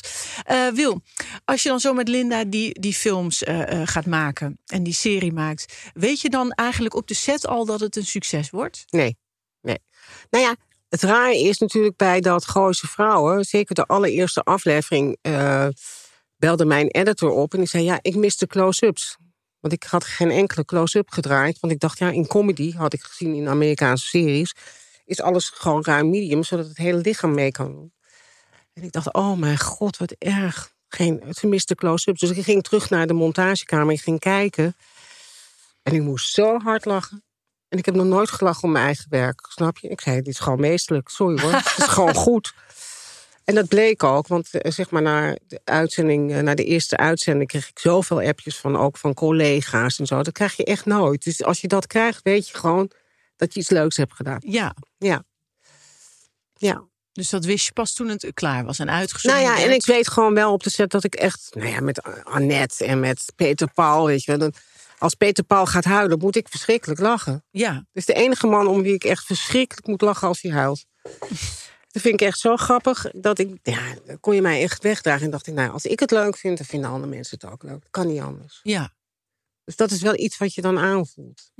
Wil, 0.74 1.02
als 1.46 1.64
je 1.64 1.70
dan 1.70 1.80
zo 1.80 1.94
met 1.94 2.08
Linda 2.08 2.44
die, 2.44 2.80
die 2.80 2.94
films 2.94 3.42
gaat 3.84 4.06
maken 4.06 4.60
en 4.66 4.84
die 4.84 4.94
serie 4.94 5.34
maakt, 5.34 5.92
weet 5.94 6.22
je 6.22 6.30
dan 6.30 6.52
eigenlijk 6.52 6.96
op 6.96 7.08
de 7.08 7.14
set 7.14 7.48
al 7.48 7.66
dat 7.66 7.80
het 7.80 7.96
een 7.96 8.06
succes 8.06 8.50
wordt? 8.50 8.84
Nee, 8.90 9.18
nee. 9.62 9.80
Nou 10.30 10.44
ja, 10.44 10.56
het 10.90 11.02
rare 11.02 11.40
is 11.40 11.58
natuurlijk 11.58 11.96
bij 11.96 12.22
dat 12.22 12.46
Gooise 12.46 12.88
Vrouwen... 12.88 13.44
zeker 13.44 13.76
de 13.76 13.86
allereerste 13.86 14.44
aflevering... 14.44 15.18
belde 16.38 16.66
mijn 16.66 16.88
editor 16.88 17.30
op 17.30 17.54
en 17.54 17.60
die 17.60 17.68
zei... 17.68 17.84
ja, 17.84 18.00
ik 18.02 18.16
miste 18.16 18.48
close-ups. 18.48 19.18
Want 19.64 19.76
ik 19.76 19.84
had 19.84 20.04
geen 20.04 20.32
enkele 20.32 20.66
close-up 20.66 21.12
gedraaid. 21.12 21.60
Want 21.60 21.74
ik 21.74 21.80
dacht, 21.80 21.98
ja, 21.98 22.10
in 22.10 22.28
comedy, 22.28 22.74
had 22.74 22.94
ik 22.94 23.02
gezien 23.02 23.34
in 23.34 23.48
Amerikaanse 23.48 24.06
series... 24.06 24.54
is 25.06 25.22
alles 25.22 25.50
gewoon 25.50 25.84
ruim 25.84 26.10
medium, 26.10 26.44
zodat 26.44 26.68
het 26.68 26.78
hele 26.78 26.98
lichaam 26.98 27.34
mee 27.34 27.52
kan 27.52 27.72
doen. 27.72 27.94
En 28.74 28.84
ik 28.84 28.92
dacht, 28.92 29.14
oh 29.14 29.38
mijn 29.38 29.60
god, 29.60 29.98
wat 29.98 30.12
erg. 30.12 30.74
Geen, 30.88 31.24
ze 31.30 31.48
miste 31.48 31.76
close-ups. 31.76 32.20
Dus 32.20 32.30
ik 32.30 32.44
ging 32.44 32.64
terug 32.64 32.90
naar 32.90 33.08
de 33.08 33.14
montagekamer. 33.14 33.94
Ik 33.94 34.02
ging 34.02 34.20
kijken. 34.20 34.76
En 35.84 35.94
ik 35.94 36.02
moest 36.02 36.34
zo 36.34 36.60
hard 36.60 36.86
lachen. 36.86 37.24
En 37.70 37.78
ik 37.78 37.86
heb 37.86 37.96
nog 37.96 38.06
nooit 38.06 38.32
gelachen 38.32 38.64
om 38.64 38.72
mijn 38.72 38.86
eigen 38.86 39.06
werk. 39.10 39.48
Snap 39.50 39.78
je? 39.78 39.88
Ik 39.88 40.02
zei, 40.02 40.16
dit 40.16 40.28
is 40.28 40.40
gewoon 40.40 40.60
meestelijk. 40.60 41.10
Sorry 41.10 41.42
hoor, 41.42 41.52
het 41.52 41.78
is 41.78 41.84
gewoon 41.84 42.16
goed. 42.28 42.54
En 43.46 43.56
dat 43.56 43.68
bleek 43.68 44.04
ook, 44.04 44.28
want 44.28 44.54
eh, 44.54 44.72
zeg 44.72 44.90
maar 44.90 45.02
na 45.02 45.38
de 45.48 45.62
uitzending, 45.64 46.34
eh, 46.34 46.40
na 46.40 46.56
de 46.56 46.64
eerste 46.64 46.98
uitzending 46.98 47.50
kreeg 47.50 47.70
ik 47.70 47.80
zoveel 47.80 48.22
appjes 48.22 48.58
van 48.58 48.78
ook 48.78 48.98
van 48.98 49.14
collega's 49.14 50.00
en 50.00 50.06
zo. 50.06 50.24
Dat 50.24 50.34
krijg 50.34 50.56
je 50.56 50.66
echt 50.66 50.86
nooit. 50.86 51.24
Dus 51.24 51.44
als 51.44 51.62
je 51.62 51.68
dat 51.68 51.88
krijgt, 51.88 52.24
weet 52.24 52.48
je 52.48 52.58
gewoon 52.58 52.92
dat 53.36 53.54
je 53.54 53.60
iets 53.60 53.70
leuks 53.70 53.98
hebt 53.98 54.14
gedaan. 54.14 54.40
Ja, 54.46 54.76
Ja. 54.98 55.24
Ja. 56.54 56.84
dus 57.12 57.30
dat 57.30 57.46
wist 57.46 57.66
je 57.66 57.74
pas 57.74 57.94
toen 57.94 58.08
het 58.08 58.32
klaar 58.34 58.66
was 58.66 58.80
en 58.80 58.90
uitgezonden 58.90 59.42
Nou 59.42 59.58
ja, 59.58 59.66
en 59.66 59.74
ik 59.74 59.86
weet 59.86 60.08
gewoon 60.08 60.34
wel 60.34 60.54
op 60.54 60.64
de 60.64 60.70
set 60.70 60.92
dat 60.92 61.04
ik 61.04 61.16
echt, 61.16 61.50
nou 61.54 61.70
ja, 61.70 61.80
met 61.82 62.24
Annette 62.24 62.86
en 62.86 63.00
met 63.00 63.34
Peter 63.36 63.72
Paul, 63.74 64.06
weet 64.06 64.24
je 64.24 64.38
wel. 64.38 64.52
Als 64.98 65.14
Peter 65.14 65.44
Paul 65.44 65.66
gaat 65.66 65.84
huilen, 65.84 66.18
moet 66.20 66.36
ik 66.36 66.48
verschrikkelijk 66.50 67.00
lachen. 67.00 67.44
Ja, 67.52 67.74
Het 67.74 67.86
is 67.94 68.06
de 68.06 68.14
enige 68.14 68.48
man 68.48 68.68
om 68.68 68.82
wie 68.82 68.94
ik 68.94 69.04
echt 69.04 69.26
verschrikkelijk 69.26 69.88
moet 69.88 70.02
lachen 70.02 70.28
als 70.28 70.42
hij 70.42 70.52
huilt. 70.52 70.86
Dat 71.94 72.02
vind 72.02 72.22
ik 72.22 72.28
echt 72.28 72.40
zo 72.40 72.56
grappig. 72.56 73.12
Dat 73.12 73.40
ik, 73.40 73.58
ja, 73.64 73.96
dan 74.06 74.20
kon 74.20 74.36
je 74.36 74.42
mij 74.42 74.62
echt 74.62 74.84
wegdragen. 74.84 75.26
En 75.26 75.32
dacht 75.32 75.48
ik, 75.48 75.54
nou, 75.54 75.72
als 75.72 75.86
ik 75.86 76.00
het 76.00 76.12
leuk 76.12 76.38
vind, 76.38 76.58
dan 76.58 76.66
vinden 76.66 76.90
andere 76.90 77.16
mensen 77.16 77.38
het 77.40 77.52
ook 77.52 77.64
leuk. 77.64 77.82
Dat 77.82 77.92
kan 77.92 78.08
niet 78.08 78.22
anders. 78.22 78.60
ja, 78.64 78.94
Dus 79.64 79.76
dat 79.76 79.92
is 79.92 80.02
wel 80.02 80.20
iets 80.20 80.38
wat 80.38 80.54
je 80.54 80.62
dan 80.62 80.78
aanvoelt. 80.78 81.52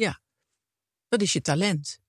dat 1.08 1.22
is 1.22 1.34
je 1.34 1.42
talent. 1.42 2.00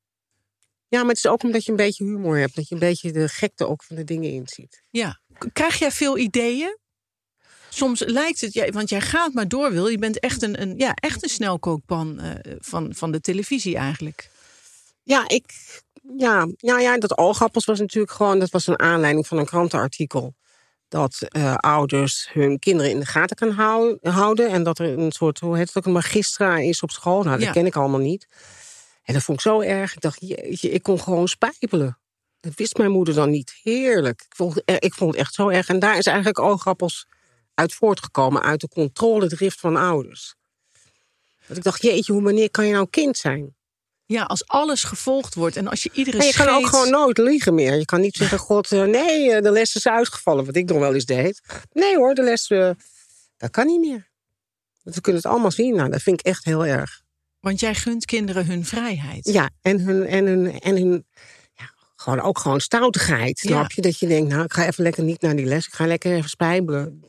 Ja, 0.89 1.01
maar 1.01 1.09
het 1.09 1.17
is 1.17 1.27
ook 1.27 1.43
omdat 1.43 1.65
je 1.65 1.71
een 1.71 1.77
beetje 1.77 2.05
humor 2.05 2.39
hebt. 2.39 2.55
Dat 2.55 2.69
je 2.69 2.75
een 2.75 2.81
beetje 2.81 3.13
de 3.13 3.29
gekte 3.29 3.67
ook 3.67 3.83
van 3.83 3.97
de 3.97 4.05
dingen 4.05 4.31
inziet. 4.31 4.83
Ja. 4.91 5.21
Krijg 5.53 5.79
jij 5.79 5.91
veel 5.91 6.19
ideeën? 6.19 6.79
Soms 7.69 8.01
lijkt 8.01 8.41
het, 8.41 8.71
want 8.71 8.89
jij 8.89 9.01
gaat 9.01 9.33
maar 9.33 9.49
door, 9.49 9.73
Wil. 9.73 9.89
Je 9.89 9.99
bent 9.99 10.19
echt 10.19 10.43
een, 10.43 10.61
een, 10.61 10.77
ja, 10.77 10.95
echt 10.95 11.23
een 11.23 11.29
snelkookpan 11.29 12.21
eh, 12.21 12.57
van, 12.59 12.95
van 12.95 13.13
de 13.13 13.21
televisie 13.21 13.77
eigenlijk. 13.77 14.31
Ja, 15.03 15.29
ik, 15.29 15.83
ja, 16.17 16.49
ja, 16.57 16.79
ja, 16.81 16.99
dat 16.99 17.19
oogappels 17.19 17.65
was 17.65 17.79
natuurlijk 17.79 18.13
gewoon... 18.13 18.39
dat 18.39 18.51
was 18.51 18.67
een 18.67 18.79
aanleiding 18.79 19.27
van 19.27 19.39
een 19.39 19.45
krantenartikel. 19.47 20.35
Dat 20.89 21.17
eh, 21.29 21.55
ouders 21.55 22.29
hun 22.33 22.59
kinderen 22.59 22.91
in 22.93 22.99
de 23.01 23.07
gaten 23.07 23.37
kan 23.37 23.51
hou- 23.51 23.99
houden. 24.03 24.49
En 24.51 24.63
dat 24.63 24.79
er 24.79 24.99
een 24.99 25.13
soort, 25.13 25.41
hoe 25.41 25.57
heet 25.57 25.67
het 25.67 25.77
ook, 25.77 25.87
een 25.87 25.93
magistra 25.93 26.59
is 26.59 26.83
op 26.83 26.91
school. 26.91 27.23
Nou, 27.23 27.37
dat 27.37 27.47
Ja. 27.47 27.53
ken 27.53 27.67
ik 27.67 27.77
allemaal 27.77 28.01
niet. 28.01 28.27
En 29.03 29.15
dat 29.15 29.23
vond 29.23 29.39
ik 29.39 29.45
zo 29.45 29.61
erg. 29.61 29.93
Ik 29.95 30.01
dacht, 30.01 30.19
jeetje, 30.21 30.71
ik 30.71 30.83
kon 30.83 31.01
gewoon 31.01 31.29
spijbelen. 31.29 31.99
Dat 32.41 32.55
wist 32.55 32.77
mijn 32.77 32.91
moeder 32.91 33.15
dan 33.15 33.31
niet. 33.31 33.61
Heerlijk. 33.63 34.23
Ik 34.29 34.35
vond, 34.37 34.55
het- 34.65 34.85
ik 34.85 34.95
vond 34.95 35.11
het 35.11 35.21
echt 35.21 35.35
zo 35.35 35.49
erg. 35.49 35.69
En 35.69 35.79
daar 35.79 35.99
is 35.99 36.07
eigenlijk 36.07 36.39
oogappels 36.39 37.07
uit 37.55 37.75
voortgekomen. 37.75 38.43
Uit 38.43 38.61
de 38.61 38.69
controledrift 38.69 39.61
van 39.61 39.77
ouders. 39.77 40.35
Dat 41.47 41.57
ik 41.57 41.63
dacht, 41.63 41.83
jeetje, 41.83 42.13
hoe 42.13 42.23
wanneer 42.23 42.51
kan 42.51 42.67
je 42.67 42.73
nou 42.73 42.87
kind 42.91 43.17
zijn? 43.19 43.55
Ja, 44.07 44.23
als 44.23 44.47
alles 44.47 44.85
gevolgd 44.85 45.35
wordt 45.35 45.57
en 45.57 45.69
als 45.69 45.83
je 45.83 45.91
iedere 45.93 46.19
En 46.19 46.27
je 46.27 46.33
kan 46.33 46.49
ook 46.49 46.67
gewoon 46.67 46.91
nooit 46.91 47.19
liegen 47.19 47.55
meer. 47.55 47.75
Je 47.75 47.85
kan 47.85 48.01
niet 48.01 48.17
zeggen, 48.17 48.39
god, 48.39 48.73
eh, 48.73 48.83
nee, 48.83 49.33
eh, 49.33 49.43
de 49.43 49.51
les 49.51 49.75
is 49.75 49.87
uitgevallen. 49.87 50.45
Wat 50.45 50.57
ik 50.57 50.69
nog 50.69 50.79
wel 50.79 50.95
eens 50.95 51.05
deed. 51.05 51.41
Nee 51.73 51.97
hoor, 51.97 52.15
de 52.15 52.23
les, 52.23 52.51
eh, 52.51 52.71
dat 53.37 53.51
kan 53.51 53.67
niet 53.67 53.81
meer. 53.81 54.09
Want 54.83 54.97
we 54.97 55.03
kunnen 55.03 55.23
het 55.23 55.31
allemaal 55.31 55.51
zien. 55.51 55.77
Nou, 55.77 55.91
dat 55.91 56.03
vind 56.03 56.21
ik 56.21 56.27
echt 56.27 56.45
heel 56.45 56.67
erg. 56.67 57.03
Want 57.41 57.61
jij 57.61 57.75
gunt 57.75 58.05
kinderen 58.05 58.47
hun 58.47 58.65
vrijheid. 58.65 59.29
Ja, 59.29 59.51
en 59.61 59.81
hun, 59.81 60.07
en 60.07 60.27
hun, 60.27 60.61
en 60.61 60.77
hun 60.77 61.07
ja, 61.55 61.71
gewoon 61.97 62.21
ook 62.21 62.39
gewoon 62.39 62.61
stoutigheid. 62.61 63.41
Ja. 63.41 63.49
Snap 63.49 63.73
je? 63.73 63.83
Dat 63.83 63.99
je 63.99 64.07
denkt, 64.07 64.31
nou, 64.31 64.45
ik 64.45 64.53
ga 64.53 64.67
even 64.67 64.83
lekker 64.83 65.03
niet 65.03 65.21
naar 65.21 65.37
die 65.37 65.47
les. 65.47 65.67
Ik 65.67 65.73
ga 65.75 65.87
lekker 65.87 66.13
even 66.13 66.31
spijbelen. 66.31 67.03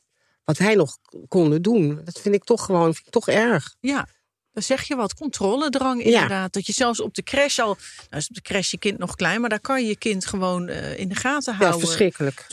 Wat 0.44 0.58
wij 0.58 0.76
nog 0.76 0.98
konden 1.28 1.62
doen. 1.62 2.02
Dat 2.04 2.20
vind 2.20 2.36
ik 2.36 2.44
toch 2.44 2.66
gewoon, 2.66 2.94
vind 2.94 3.06
ik 3.06 3.12
toch 3.12 3.28
erg. 3.28 3.76
Ja, 3.80 4.08
dan 4.56 4.64
zeg 4.64 4.84
je 4.84 4.96
wat. 4.96 5.14
Controledrang 5.14 6.04
inderdaad. 6.04 6.54
Dat 6.54 6.66
je 6.66 6.74
zelfs 6.74 7.00
op 7.02 7.14
de 7.14 7.24
crash 7.24 7.60
al... 7.60 7.78
Nou 8.10 8.22
is 8.22 8.28
op 8.30 8.36
de 8.36 8.42
crash 8.42 8.72
je 8.72 8.78
kind 8.78 8.98
nog 8.98 9.16
klein, 9.16 9.42
maar 9.42 9.50
daar 9.50 9.60
kan 9.60 9.82
je 9.82 9.88
je 9.88 9.98
kind 9.98 10.26
gewoon 10.26 10.68
eh, 10.68 11.00
in 11.00 11.08
de 11.10 11.16
gaten 11.16 11.54
Ja, 11.54 11.60
houden. 11.60 11.80
verschrikkelijk. 11.80 12.48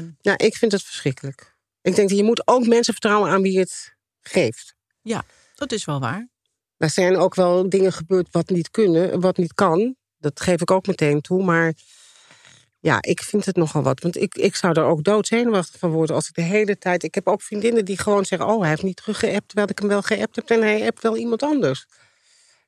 24-7. 0.00 0.16
Ja, 0.20 0.38
ik 0.38 0.56
vind 0.56 0.72
het 0.72 0.82
verschrikkelijk. 0.82 1.56
Ik 1.82 1.94
denk 1.94 2.08
dat 2.08 2.18
je 2.18 2.24
moet 2.24 2.46
ook 2.46 2.66
mensen 2.66 2.92
vertrouwen 2.92 3.30
aan 3.30 3.42
wie 3.42 3.58
het 3.58 3.94
geeft. 4.20 4.74
Ja, 5.02 5.24
dat 5.54 5.72
is 5.72 5.84
wel 5.84 6.00
waar. 6.00 6.28
Er 6.76 6.90
zijn 6.90 7.16
ook 7.16 7.34
wel 7.34 7.68
dingen 7.68 7.92
gebeurd 7.92 8.28
wat 8.30 8.48
niet 8.48 8.70
kunnen, 8.70 9.20
wat 9.20 9.36
niet 9.36 9.54
kan. 9.54 9.96
Dat 10.18 10.40
geef 10.40 10.60
ik 10.60 10.70
ook 10.70 10.86
meteen 10.86 11.20
toe. 11.20 11.44
Maar 11.44 11.74
ja, 12.86 12.98
ik 13.00 13.22
vind 13.22 13.44
het 13.44 13.56
nogal 13.56 13.82
wat. 13.82 14.00
Want 14.00 14.16
ik, 14.16 14.34
ik 14.34 14.56
zou 14.56 14.72
er 14.72 14.84
ook 14.84 15.04
doodzenuwachtig 15.04 15.78
van 15.78 15.90
worden 15.90 16.16
als 16.16 16.28
ik 16.28 16.34
de 16.34 16.42
hele 16.42 16.78
tijd... 16.78 17.02
Ik 17.02 17.14
heb 17.14 17.26
ook 17.28 17.42
vriendinnen 17.42 17.84
die 17.84 17.98
gewoon 17.98 18.24
zeggen... 18.24 18.48
oh, 18.48 18.60
hij 18.60 18.68
heeft 18.68 18.82
niet 18.82 18.96
teruggeappt 18.96 19.48
terwijl 19.48 19.68
ik 19.70 19.78
hem 19.78 19.88
wel 19.88 20.02
geappt 20.02 20.36
heb... 20.36 20.50
en 20.50 20.60
hij 20.60 20.86
appt 20.86 21.02
wel 21.02 21.16
iemand 21.16 21.42
anders. 21.42 21.86
Dan 21.88 21.98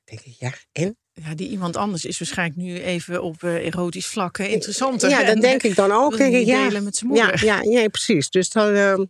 denk 0.05 0.21
ik, 0.21 0.35
ja, 0.39 0.53
en? 0.71 0.97
Ja, 1.13 1.35
die 1.35 1.49
iemand 1.49 1.77
anders 1.77 2.05
is 2.05 2.19
waarschijnlijk 2.19 2.59
nu 2.59 2.79
even 2.79 3.21
op 3.21 3.43
eh, 3.43 3.65
erotisch 3.65 4.07
vlak 4.07 4.37
interessanter. 4.37 5.09
Ja, 5.09 5.19
En, 5.19 5.25
dat 5.25 5.41
denk 5.41 5.63
ik 5.63 5.75
dan 5.75 5.91
ook. 5.91 6.17
Denk 6.17 6.35
ik, 6.35 6.45
ja, 6.45 6.67
delen 6.67 6.83
met 6.83 6.95
zijn 6.95 7.13
ja, 7.13 7.23
moeder. 7.23 7.45
ja, 7.45 7.61
ja, 7.61 7.87
precies. 7.87 8.29
Dus, 8.29 8.49
dan, 8.49 8.73
ehm, 8.73 9.05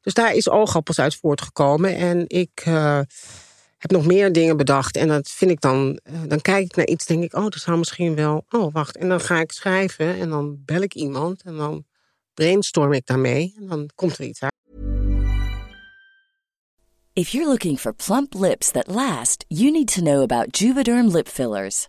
dus 0.00 0.14
daar 0.14 0.34
is 0.34 0.48
oogappels 0.48 0.98
uit 0.98 1.16
voortgekomen. 1.16 1.96
En 1.96 2.24
ik 2.28 2.62
eh, 2.64 3.00
heb 3.82 3.90
nog 3.90 4.06
meer 4.06 4.32
dingen 4.32 4.56
bedacht. 4.56 4.96
En 4.96 5.08
dat 5.08 5.28
vind 5.28 5.50
ik 5.50 5.60
dan... 5.60 6.00
eh, 6.02 6.14
dan 6.26 6.40
kijk 6.40 6.64
ik 6.64 6.76
naar 6.76 6.86
iets, 6.86 7.06
denk 7.06 7.22
ik... 7.22 7.34
oh, 7.34 7.42
dat 7.42 7.58
zou 7.58 7.78
misschien 7.78 8.14
wel... 8.14 8.44
oh, 8.50 8.72
wacht. 8.72 8.96
En 8.96 9.08
dan 9.08 9.20
ga 9.20 9.40
ik 9.40 9.52
schrijven 9.52 10.18
en 10.18 10.28
dan 10.28 10.62
bel 10.64 10.82
ik 10.82 10.94
iemand... 10.94 11.42
en 11.42 11.56
dan 11.56 11.84
brainstorm 12.34 12.92
ik 12.92 13.06
daarmee. 13.06 13.54
En 13.58 13.66
dan 13.66 13.90
komt 13.94 14.18
er 14.18 14.24
iets 14.24 14.42
uit. 14.42 14.52
If 17.14 17.28
you're 17.28 17.48
looking 17.48 17.78
for 17.78 17.92
plump 17.92 18.34
lips 18.34 18.70
that 18.70 18.86
last, 18.86 19.44
you 19.48 19.70
need 19.70 19.94
to 19.94 20.00
know 20.00 20.22
about 20.22 20.58
Juvederm 20.58 21.08
lip 21.08 21.28
fillers. 21.28 21.88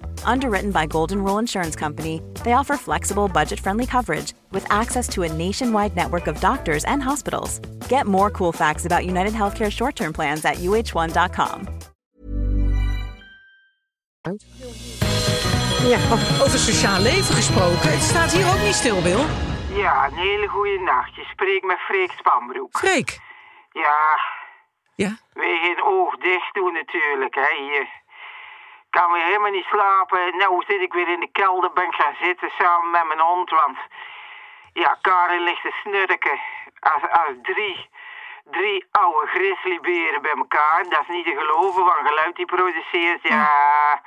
Underwritten 0.25 0.71
by 0.71 0.85
Golden 0.87 1.23
Rule 1.23 1.39
Insurance 1.39 1.75
Company, 1.75 2.21
they 2.43 2.53
offer 2.53 2.77
flexible, 2.77 3.27
budget 3.27 3.59
friendly 3.59 3.85
coverage 3.85 4.33
with 4.51 4.65
access 4.71 5.07
to 5.09 5.23
a 5.23 5.33
nationwide 5.33 5.95
network 5.95 6.27
of 6.27 6.39
doctors 6.39 6.83
and 6.85 7.01
hospitals. 7.03 7.59
Get 7.89 8.07
more 8.07 8.29
cool 8.31 8.51
facts 8.51 8.85
about 8.85 9.05
United 9.05 9.33
Healthcare 9.33 9.71
short 9.71 9.95
term 9.95 10.13
plans 10.13 10.45
at 10.45 10.55
uh1.com. 10.57 11.67
Ja, 15.83 15.97
Over 16.43 16.59
sociaal 16.59 17.01
leven 17.01 17.35
gesproken. 17.35 17.91
Het 17.91 18.01
staat 18.01 18.31
hier 18.31 18.47
ook 18.53 18.61
niet 18.61 18.73
stil, 18.73 19.01
Wil. 19.01 19.19
Ja, 19.77 20.05
een 20.07 20.13
hele 20.17 20.47
goede 20.47 20.79
nacht. 20.79 21.15
Je 21.15 21.23
spreekt 21.31 21.65
met 21.65 21.77
Freek 21.79 22.11
Spanbroek. 22.11 22.77
Freek. 22.77 23.19
Ja, 23.71 24.19
Ja? 24.95 25.17
weer 25.33 25.57
geen 25.61 25.81
oog 25.83 26.15
dicht 26.17 26.53
doen 26.53 26.73
natuurlijk, 26.73 27.35
hè. 27.35 27.49
Je 27.71 27.87
kan 28.91 29.11
weer 29.11 29.23
helemaal 29.25 29.51
niet 29.51 29.65
slapen. 29.65 30.37
Nou 30.37 30.63
zit 30.67 30.81
ik 30.81 30.93
weer 30.93 31.07
in 31.07 31.19
de 31.19 31.31
kelder, 31.31 31.73
ben 31.73 31.85
ik 31.87 31.93
gaan 31.95 32.15
zitten 32.21 32.49
samen 32.57 32.91
met 32.91 33.03
mijn 33.07 33.19
hond, 33.19 33.49
want... 33.49 33.77
Ja, 34.73 34.97
Karin 35.01 35.41
ligt 35.43 35.61
te 35.61 35.71
snurken 35.83 36.39
als, 36.79 37.01
als 37.09 37.33
drie, 37.41 37.89
drie 38.43 38.85
oude 38.91 39.27
grizzlyberen 39.27 40.21
bij 40.21 40.31
elkaar. 40.37 40.83
Dat 40.89 41.01
is 41.01 41.07
niet 41.07 41.25
te 41.25 41.35
geloven, 41.37 41.83
wat 41.83 41.97
geluid 42.03 42.35
die 42.35 42.45
produceert. 42.45 43.19
Ja, 43.27 44.01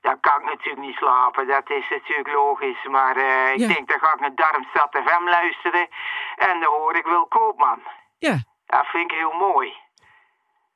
dan 0.00 0.20
kan 0.20 0.38
ik 0.38 0.44
natuurlijk 0.44 0.86
niet 0.86 0.96
slapen. 0.96 1.46
Dat 1.46 1.70
is 1.70 1.88
natuurlijk 1.90 2.28
logisch. 2.32 2.84
Maar 2.84 3.16
eh, 3.16 3.52
ik 3.52 3.58
Ja. 3.58 3.66
denk, 3.68 3.88
dan 3.88 3.98
ga 3.98 4.12
ik 4.14 4.20
naar 4.20 4.34
Darmstad 4.34 4.96
FM 5.04 5.24
luisteren. 5.28 5.88
En 6.36 6.60
dan 6.60 6.72
hoor 6.72 6.96
ik 6.96 7.04
Wil 7.04 7.26
Koopman. 7.26 7.82
Ja. 8.18 8.36
Dat 8.66 8.86
vind 8.86 9.10
ik 9.10 9.16
heel 9.18 9.32
mooi. 9.32 9.74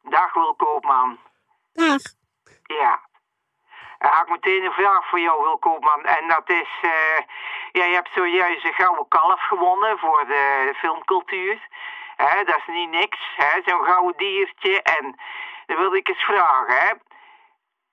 Dag 0.02 0.32
Wil 0.34 0.54
Koopman. 0.54 1.18
dag. 1.72 1.96
Ja. 2.62 3.00
Dan 3.98 4.10
ik 4.10 4.28
meteen 4.28 4.64
een 4.64 4.72
vraag 4.72 5.08
voor 5.08 5.20
jou, 5.20 5.42
Wil 5.42 5.58
Koopman. 5.58 6.04
En 6.04 6.28
dat 6.28 6.50
is, 6.50 6.68
ja, 7.72 7.84
je 7.84 7.94
hebt 7.94 8.12
zojuist 8.12 8.64
een 8.64 8.74
gouden 8.74 9.08
kalf 9.08 9.40
gewonnen 9.40 9.98
voor 9.98 10.24
de 10.26 10.74
filmcultuur. 10.76 11.68
Dat 12.44 12.56
is 12.56 12.66
niet 12.66 12.90
niks, 12.90 13.18
hè, 13.36 13.60
zo'n 13.64 13.84
gouden 13.84 14.16
diertje. 14.16 14.82
En 14.82 15.20
dan 15.66 15.76
wilde 15.76 15.96
ik 15.96 16.08
eens 16.08 16.22
vragen. 16.22 17.02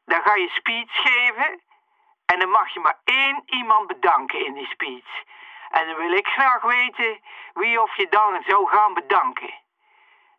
Dan 0.06 0.22
ga 0.22 0.36
je 0.36 0.50
speech 0.50 0.92
geven 0.92 1.62
en 2.26 2.40
dan 2.40 2.50
mag 2.50 2.74
je 2.74 2.80
maar 2.80 3.00
één 3.04 3.44
iemand 3.46 3.88
bedanken 3.88 4.46
in 4.46 4.54
die 4.54 4.68
speech. 4.68 5.24
En 5.70 5.88
dan 5.88 5.96
wil 5.96 6.12
ik 6.12 6.28
graag 6.28 6.62
weten 6.62 7.20
wie 7.54 7.82
of 7.82 7.96
je 7.96 8.08
dan 8.10 8.44
zou 8.48 8.68
gaan 8.68 8.94
bedanken. 8.94 9.54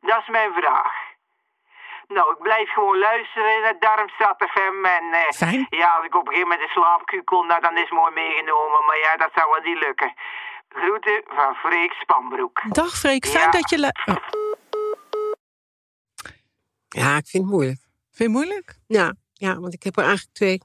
Dat 0.00 0.18
is 0.18 0.28
mijn 0.28 0.52
vraag. 0.52 1.15
Nou, 2.08 2.26
ik 2.34 2.40
blijf 2.42 2.68
gewoon 2.72 2.98
luisteren 2.98 3.60
naar 3.62 3.76
Darmstad 3.78 4.36
FM. 4.50 4.84
En 4.84 5.04
eh, 5.12 5.30
Fijn. 5.42 5.66
ja, 5.70 5.88
als 5.96 6.04
ik 6.06 6.14
op 6.14 6.20
een 6.26 6.32
gegeven 6.32 6.48
moment 6.50 6.60
in 6.68 6.74
slaap 6.76 7.06
kukel, 7.06 7.42
nou, 7.42 7.60
dan 7.60 7.76
is 7.76 7.90
mooi 7.90 8.12
meegenomen. 8.14 8.84
Maar 8.86 8.98
ja, 8.98 9.16
dat 9.16 9.30
zou 9.34 9.46
wel 9.52 9.62
niet 9.72 9.82
lukken. 9.86 10.12
Groeten 10.68 11.22
van 11.26 11.54
Freek 11.54 11.92
Spanbroek. 11.92 12.62
Dag 12.68 12.92
Freek, 12.98 13.26
fijn 13.26 13.44
Ja. 13.44 13.50
dat 13.50 13.70
je... 13.70 13.92
Oh, 14.06 14.16
Ja, 16.88 17.16
ik 17.16 17.26
vind 17.26 17.42
het 17.42 17.52
moeilijk. 17.52 17.78
vind 17.78 18.16
je 18.18 18.22
het 18.24 18.32
moeilijk? 18.32 18.76
Ja, 18.86 19.14
ja, 19.32 19.58
want 19.60 19.74
ik 19.74 19.82
heb 19.82 19.96
er 19.96 20.04
eigenlijk 20.04 20.34
twee. 20.36 20.60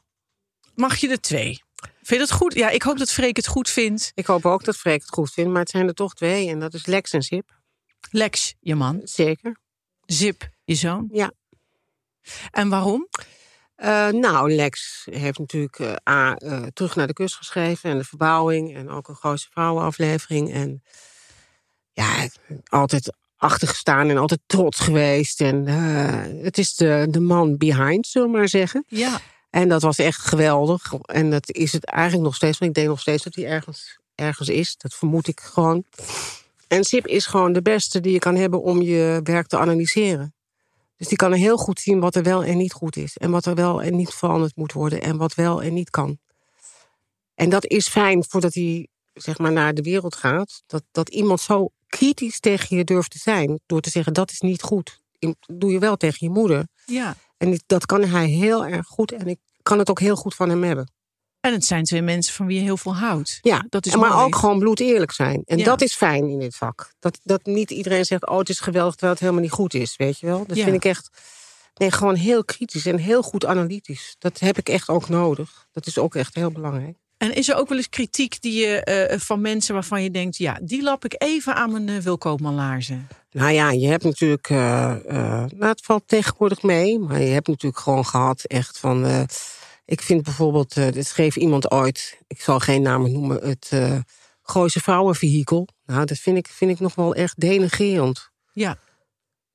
Mag 0.76 0.96
je 0.98 1.10
er 1.10 1.22
twee? 1.22 1.64
Vind 1.82 2.08
je 2.08 2.18
het 2.20 2.32
goed? 2.32 2.54
Ja, 2.54 2.70
ik 2.70 2.82
hoop 2.82 2.98
dat 2.98 3.12
Freek 3.12 3.36
het 3.36 3.48
goed 3.48 3.70
vindt. 3.70 4.12
Ik 4.16 4.26
hoop 4.26 4.46
ook 4.46 4.64
dat 4.64 4.78
Freek 4.78 5.02
het 5.02 5.10
goed 5.14 5.32
vindt, 5.34 5.52
maar 5.52 5.60
het 5.62 5.70
zijn 5.70 5.88
er 5.88 5.94
toch 5.94 6.14
twee. 6.14 6.50
En 6.50 6.60
dat 6.60 6.74
is 6.74 6.86
Lex 6.86 7.12
en 7.14 7.22
Zip. 7.22 7.50
Lex, 8.12 8.56
je 8.60 8.76
man. 8.76 9.00
Zeker. 9.04 9.56
Zip, 10.06 10.44
je 10.72 10.78
zoon. 10.78 11.10
Ja. 11.12 11.32
En 12.52 12.70
waarom? 12.70 13.08
Eh, 13.82 14.08
nou, 14.08 14.52
Lex 14.54 15.08
heeft 15.12 15.40
natuurlijk 15.40 15.80
eh, 15.80 15.94
A, 16.10 16.36
eh, 16.36 16.64
terug 16.74 16.96
naar 16.96 17.08
de 17.08 17.14
kust 17.14 17.36
geschreven 17.36 17.90
en 17.90 17.98
de 17.98 18.04
verbouwing 18.04 18.76
en 18.76 18.90
ook 18.90 19.08
een 19.08 19.16
grootste 19.16 19.50
vrouwenaflevering. 19.52 20.54
En 20.54 20.84
ja, 21.92 22.28
altijd 22.68 23.14
achtergestaan 23.38 24.10
en 24.10 24.18
altijd 24.18 24.40
trots 24.46 24.80
geweest. 24.80 25.42
En 25.42 25.68
het 26.44 26.58
is 26.58 26.76
de, 26.76 27.08
de 27.10 27.20
man 27.20 27.58
behind, 27.58 28.08
zullen 28.08 28.32
we 28.32 28.38
maar 28.38 28.50
zeggen. 28.50 28.84
Ja. 28.88 29.20
En 29.50 29.70
dat 29.70 29.82
was 29.82 29.98
echt 29.98 30.20
geweldig. 30.20 30.94
En 30.94 31.30
dat 31.30 31.52
is 31.52 31.72
het 31.72 31.86
eigenlijk 31.86 32.24
nog 32.26 32.36
steeds, 32.36 32.58
want 32.58 32.72
ik 32.72 32.78
denk 32.78 32.90
nog 32.90 33.00
steeds 33.00 33.24
dat 33.24 33.36
hij 33.36 33.46
ergens, 33.46 34.00
ergens 34.16 34.50
is. 34.50 34.76
Dat 34.78 34.94
vermoed 34.94 35.28
ik 35.28 35.40
gewoon. 35.40 35.84
En 36.68 36.84
Sip 36.84 37.08
is 37.08 37.26
gewoon 37.26 37.54
de 37.54 37.62
beste 37.62 38.00
die 38.00 38.12
je 38.12 38.20
kan 38.20 38.36
hebben 38.36 38.62
om 38.62 38.82
je 38.82 39.20
werk 39.24 39.48
te 39.48 39.58
analyseren. 39.58 40.34
Dus 41.02 41.10
die 41.10 41.20
kan 41.20 41.34
heel 41.34 41.58
goed 41.58 41.80
zien 41.80 42.00
wat 42.00 42.16
er 42.16 42.24
wel 42.24 42.44
en 42.44 42.58
niet 42.58 42.74
goed 42.74 42.96
is. 42.96 43.18
En 43.18 43.32
wat 43.32 43.46
er 43.46 43.56
wel 43.56 43.82
en 43.82 43.96
niet 43.96 44.10
veranderd 44.10 44.56
moet 44.56 44.74
worden. 44.74 45.02
En 45.02 45.18
wat 45.18 45.34
wel 45.36 45.62
en 45.62 45.74
niet 45.74 45.90
kan. 45.90 46.18
En 47.36 47.50
dat 47.50 47.66
is 47.66 47.88
fijn 47.88 48.26
voordat 48.28 48.54
hij 48.54 48.88
zeg 49.14 49.38
maar, 49.38 49.52
naar 49.52 49.74
de 49.74 49.82
wereld 49.82 50.16
gaat. 50.16 50.64
Dat, 50.68 50.84
dat 50.92 51.10
iemand 51.10 51.42
zo 51.42 51.70
kritisch 51.88 52.40
tegen 52.40 52.78
je 52.78 52.84
durft 52.84 53.12
te 53.12 53.18
zijn. 53.18 53.60
Door 53.66 53.82
te 53.82 53.90
zeggen 53.90 54.14
dat 54.14 54.32
is 54.32 54.40
niet 54.40 54.62
goed. 54.62 55.02
Doe 55.48 55.72
je 55.72 55.80
wel 55.80 55.98
tegen 55.98 56.28
je 56.28 56.34
moeder. 56.34 56.68
ja. 56.86 57.16
En 57.38 57.60
dat 57.66 57.86
kan 57.86 58.04
hij 58.04 58.28
heel 58.28 58.66
erg 58.66 58.88
goed. 58.88 59.12
En 59.12 59.28
ik 59.28 59.40
kan 59.62 59.80
het 59.80 59.90
ook 59.90 60.00
heel 60.00 60.16
goed 60.16 60.36
van 60.36 60.50
hem 60.50 60.64
hebben. 60.64 60.92
En 61.42 61.54
het 61.54 61.66
zijn 61.66 61.84
twee 61.84 62.02
mensen 62.02 62.34
van 62.34 62.46
wie 62.46 62.58
je 62.58 62.64
heel 62.64 62.78
veel 62.78 62.96
houdt. 62.96 63.38
Ja, 63.42 63.66
dat 63.70 63.86
is 63.86 63.96
maar 63.96 64.10
mooi. 64.10 64.24
ook 64.24 64.36
gewoon 64.36 64.60
bloedeerlijk 64.60 65.12
zijn. 65.12 65.42
En 65.46 65.58
Ja. 65.58 65.64
dat 65.64 65.82
is 65.82 65.96
fijn 65.96 66.30
in 66.30 66.40
dit 66.40 66.56
vak. 66.56 66.94
Dat, 67.00 67.20
dat 67.24 67.46
niet 67.46 67.72
iedereen 67.72 68.06
zegt, 68.06 68.28
oh 68.28 68.38
het 68.38 68.50
is 68.50 68.60
geweldig, 68.60 68.92
terwijl 68.92 69.12
het 69.12 69.22
helemaal 69.22 69.42
niet 69.44 69.52
goed 69.52 69.74
is. 69.74 69.96
Weet 69.98 70.20
je 70.20 70.26
wel? 70.26 70.44
Dat 70.48 70.58
Ja. 70.58 70.64
vind 70.64 70.76
ik 70.76 70.86
echt, 70.86 71.10
nee, 71.76 71.92
gewoon 71.92 72.16
heel 72.16 72.46
kritisch 72.46 72.86
en 72.86 72.98
heel 72.98 73.22
goed 73.22 73.46
analytisch. 73.46 74.16
Dat 74.20 74.40
heb 74.40 74.58
ik 74.58 74.70
echt 74.70 74.90
ook 74.90 75.10
nodig. 75.10 75.68
Dat 75.72 75.86
is 75.88 75.98
ook 75.98 76.16
echt 76.16 76.36
heel 76.36 76.52
belangrijk. 76.52 76.98
En 77.18 77.34
is 77.34 77.50
er 77.50 77.56
ook 77.56 77.70
wel 77.70 77.78
eens 77.78 77.90
kritiek 77.90 78.42
die 78.42 78.60
je, 78.68 78.84
eh, 78.84 79.20
van 79.20 79.42
mensen 79.42 79.74
waarvan 79.74 80.04
je 80.04 80.12
denkt... 80.12 80.38
ja, 80.38 80.60
die 80.62 80.84
lap 80.84 81.06
ik 81.06 81.14
even 81.18 81.56
aan 81.56 81.72
mijn 81.72 81.88
uh, 81.88 81.98
Wilkoopman 81.98 82.54
laarzen? 82.56 83.08
Nou 83.32 83.52
ja, 83.52 83.72
je 83.72 83.88
hebt 83.88 84.04
natuurlijk, 84.04 84.50
eh, 84.50 84.58
nou 85.08 85.66
het 85.66 85.82
valt 85.86 86.04
tegenwoordig 86.06 86.62
mee. 86.62 87.00
Maar 87.00 87.22
je 87.22 87.30
hebt 87.32 87.48
natuurlijk 87.48 87.82
gewoon 87.82 88.06
gehad 88.06 88.44
echt 88.44 88.78
van... 88.80 89.28
ik 89.92 90.02
vind 90.02 90.24
bijvoorbeeld, 90.24 90.78
eh 90.78 90.92
dit 90.92 91.08
schreef 91.08 91.36
iemand 91.36 91.72
ooit... 91.72 92.18
ik 92.28 92.42
zal 92.42 92.60
geen 92.60 92.82
namen 92.82 93.12
noemen, 93.12 93.48
het 93.50 93.68
eh 93.72 94.00
Gooise 94.42 94.80
Vrouwenvehikel. 94.80 95.68
Nou, 95.86 96.06
dat 96.06 96.18
vind 96.18 96.38
ik, 96.38 96.48
vind 96.48 96.72
ik 96.72 96.80
nog 96.80 96.96
wel 96.96 97.16
echt 97.16 97.40
denigrerend. 97.40 98.30
Ja. 98.54 98.78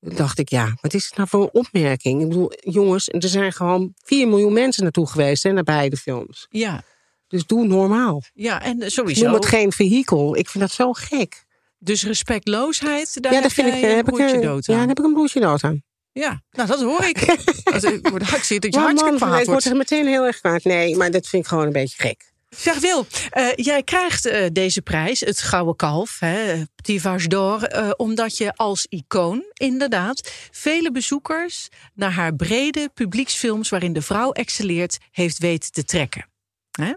Dacht 0.00 0.38
ik, 0.38 0.48
ja, 0.48 0.76
wat 0.80 0.94
is 0.94 1.04
het 1.06 1.16
nou 1.16 1.28
voor 1.28 1.42
een 1.42 1.52
opmerking? 1.52 2.22
Ik 2.22 2.28
bedoel, 2.28 2.52
jongens, 2.60 3.08
er 3.08 3.28
zijn 3.28 3.52
gewoon 3.52 3.92
4 3.96 4.28
miljoen 4.28 4.52
mensen 4.52 4.82
naartoe 4.82 5.06
geweest 5.08 5.42
hè, 5.42 5.52
naar 5.52 5.62
beide 5.62 5.96
films. 5.96 6.46
Ja, 6.48 6.82
Dus 7.26 7.46
doe 7.46 7.66
normaal. 7.66 8.22
ja 8.34 8.62
en 8.62 8.80
eh, 8.82 8.88
sowieso. 8.88 9.24
Noem 9.24 9.34
het 9.34 9.46
geen 9.46 9.72
vehikel. 9.72 10.36
Ik 10.36 10.48
vind 10.48 10.64
dat 10.64 10.72
zo 10.72 10.92
gek. 10.92 11.44
Dus 11.78 12.04
respectloosheid, 12.04 13.22
daar 13.22 13.32
ja, 13.32 13.40
dat 13.40 13.52
vind 13.52 13.68
ik. 13.74 13.80
heb 13.80 13.98
ik 13.98 14.04
broertje 14.14 14.36
een- 14.36 14.42
dood 14.42 14.66
Ja, 14.66 14.72
aan. 14.72 14.78
daar 14.78 14.88
heb 14.88 14.98
ik 14.98 15.04
een 15.04 15.12
broertje 15.12 15.40
dood 15.40 15.64
aan. 15.64 15.82
Ja, 16.18 16.42
nou 16.50 16.68
dat 16.68 16.80
hoor 16.82 17.04
ik. 17.04 17.26
Dat- 17.64 17.82
ik 17.84 18.08
word 18.08 18.22
hartstikke 18.22 18.62
dat 18.68 18.74
je 18.74 18.80
Maar 18.80 18.88
hartstikke 18.88 19.26
man, 19.26 19.44
wordt. 19.44 19.64
er 19.64 19.76
meteen 19.76 20.06
heel 20.06 20.24
erg 20.24 20.40
kwaad. 20.40 20.64
Nee, 20.64 20.96
maar 20.96 21.10
dat 21.10 21.26
vind 21.26 21.42
ik 21.42 21.48
gewoon 21.48 21.66
een 21.66 21.72
beetje 21.72 22.02
gek. 22.02 22.32
Zeg 22.48 22.78
Wil, 22.78 23.06
eh, 23.30 23.48
jij 23.54 23.82
krijgt 23.82 24.26
eh, 24.26 24.46
deze 24.52 24.82
prijs, 24.82 25.20
het 25.20 25.40
Gouden 25.40 25.76
Kalf, 25.76 26.16
hè, 26.20 26.62
Petit 26.74 27.30
d'Or, 27.30 27.62
eh, 27.62 27.90
omdat 27.96 28.36
je 28.36 28.54
als 28.54 28.86
icoon 28.88 29.44
inderdaad 29.52 30.30
vele 30.50 30.90
bezoekers 30.92 31.68
naar 31.94 32.12
haar 32.12 32.34
brede 32.34 32.90
publieksfilms 32.94 33.68
waarin 33.68 33.92
de 33.92 34.02
vrouw 34.02 34.32
excelleert 34.32 34.98
heeft 35.10 35.38
weten 35.38 35.72
te 35.72 35.84
trekken. 35.84 36.26
Hè? 36.70 36.92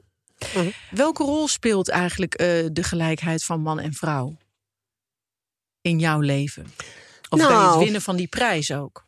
Mhm. 0.55 0.69
Welke 0.91 1.23
rol 1.23 1.47
speelt 1.47 1.89
eigenlijk 1.89 2.37
de 2.71 2.83
gelijkheid 2.83 3.43
van 3.43 3.61
man 3.61 3.79
en 3.79 3.93
vrouw 3.93 4.37
in 5.81 5.99
jouw 5.99 6.19
leven? 6.19 6.73
Of 7.29 7.39
bij 7.39 7.47
het 7.47 7.57
Nou. 7.57 7.79
winnen 7.79 8.01
van 8.01 8.15
die 8.15 8.27
prijs 8.27 8.71
ook? 8.71 9.03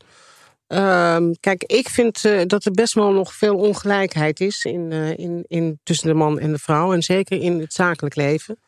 Ehm, 0.72 1.32
kijk, 1.40 1.64
ik 1.64 1.90
vind 1.90 2.26
eh, 2.26 2.42
dat 2.46 2.66
er 2.66 2.72
best 2.72 2.94
wel 2.94 3.12
nog 3.12 3.34
veel 3.34 3.56
ongelijkheid 3.56 4.40
is 4.40 4.66
in, 4.66 4.92
eh, 4.92 5.18
in, 5.18 5.46
in, 5.48 5.80
tussen 5.84 6.08
de 6.08 6.14
man 6.14 6.40
en 6.40 6.52
de 6.52 6.58
vrouw. 6.58 6.94
En 6.94 7.04
zeker 7.04 7.42
in 7.42 7.60
het 7.60 7.74
zakelijk 7.74 8.16
leven. 8.16 8.60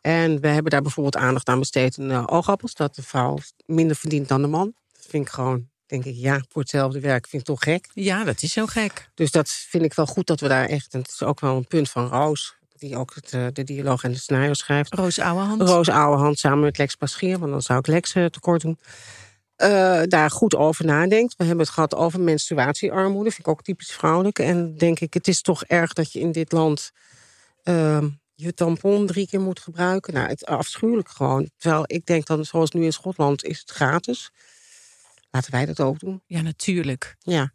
En 0.00 0.40
we 0.40 0.48
hebben 0.48 0.70
daar 0.70 0.82
bijvoorbeeld 0.82 1.16
aandacht 1.16 1.48
aan 1.48 1.58
besteed 1.58 1.96
in 1.96 2.10
uh, 2.10 2.24
oogappels. 2.26 2.74
Dat 2.74 2.94
de 2.94 3.02
vrouw 3.02 3.38
minder 3.66 3.96
verdient 3.96 4.28
dan 4.28 4.42
de 4.42 4.48
man. 4.48 4.74
Dat 4.92 5.06
vind 5.08 5.26
ik 5.26 5.32
gewoon, 5.32 5.68
denk 5.86 6.04
ik, 6.04 6.14
ja, 6.16 6.42
voor 6.48 6.62
hetzelfde 6.62 7.00
werk 7.00 7.26
vind 7.28 7.42
ik 7.42 7.48
toch 7.48 7.62
gek. 7.62 7.88
Ja, 7.94 8.24
dat 8.24 8.42
is 8.42 8.54
heel 8.54 8.66
gek. 8.66 9.10
Dus 9.14 9.30
dat 9.30 9.48
vind 9.48 9.84
ik 9.84 9.94
wel 9.94 10.06
goed 10.06 10.26
dat 10.26 10.40
we 10.40 10.48
daar 10.48 10.66
echt... 10.66 10.94
En 10.94 11.00
het 11.00 11.08
is 11.08 11.22
ook 11.22 11.40
wel 11.40 11.56
een 11.56 11.66
punt 11.66 11.90
van 11.90 12.06
Roos. 12.06 12.54
Die 12.78 12.96
ook 12.96 13.14
het, 13.14 13.32
eh, 13.32 13.46
de 13.52 13.64
dialoog 13.64 14.02
en 14.02 14.12
de 14.12 14.18
scenario 14.18 14.54
schrijft. 14.54 14.94
Roos 14.94 15.18
Ouwehand. 15.18 15.62
Roos 15.62 15.88
Ouwehand 15.88 16.38
samen 16.38 16.60
met 16.60 16.78
Lex 16.78 16.94
Paschier. 16.94 17.38
Want 17.38 17.50
dan 17.50 17.62
zou 17.62 17.78
ik 17.78 17.86
Lex 17.86 18.14
eh, 18.14 18.24
tekort 18.24 18.60
doen. 18.60 18.78
Eh, 19.62 20.02
daar 20.08 20.30
goed 20.30 20.56
over 20.56 20.84
nadenkt. 20.84 21.36
We 21.36 21.44
hebben 21.44 21.64
het 21.64 21.74
gehad 21.74 21.94
over 21.94 22.20
menstruatiearmoede. 22.20 23.30
Vind 23.30 23.46
ik 23.46 23.52
ook 23.52 23.62
typisch 23.62 23.92
vrouwelijk. 23.92 24.38
En 24.38 24.76
denk 24.76 25.00
ik, 25.00 25.14
het 25.14 25.28
is 25.28 25.42
toch 25.42 25.64
erg 25.64 25.92
dat 25.92 26.12
je 26.12 26.20
in 26.20 26.32
dit 26.32 26.52
land 26.52 26.90
ehm, 27.62 28.08
je 28.34 28.54
tampon 28.54 29.06
drie 29.06 29.26
keer 29.26 29.40
moet 29.40 29.60
gebruiken. 29.60 30.14
Nou, 30.14 30.28
het 30.28 30.46
afschuwelijk 30.46 31.08
gewoon. 31.08 31.50
Terwijl 31.56 31.84
ik 31.86 32.06
denk 32.06 32.26
dan, 32.26 32.44
zoals 32.44 32.70
nu 32.70 32.84
in 32.84 32.92
Schotland, 32.92 33.44
is 33.44 33.58
het 33.58 33.70
gratis. 33.70 34.30
Laten 35.30 35.52
wij 35.52 35.66
dat 35.66 35.80
ook 35.80 35.98
doen. 35.98 36.22
Ja, 36.26 36.40
natuurlijk. 36.40 37.16
Ja. 37.18 37.52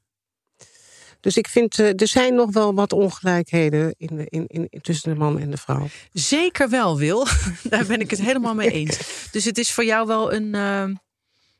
Dus 1.20 1.38
ik 1.38 1.48
vind, 1.48 1.80
eh, 1.80 2.02
er 2.02 2.08
zijn 2.08 2.36
nog 2.36 2.52
wel 2.54 2.74
wat 2.74 2.93
ongelijkheden 2.93 3.96
in 3.98 4.28
in, 4.28 4.48
in, 4.48 4.82
tussen 4.82 5.13
de 5.13 5.20
man 5.20 5.39
en 5.39 5.52
de 5.52 5.58
vrouw. 5.58 5.88
Zeker 6.12 6.70
wel, 6.70 6.98
Wil. 6.98 7.28
Daar 7.70 7.86
ben 7.86 8.00
ik 8.00 8.10
het 8.10 8.22
helemaal 8.22 8.56
mee 8.56 8.72
eens. 8.72 9.28
Dus 9.32 9.46
het 9.46 9.58
is 9.58 9.72
voor 9.72 9.86
jou 9.86 10.08
wel 10.08 10.34
een, 10.34 10.56
eh, 10.56 10.86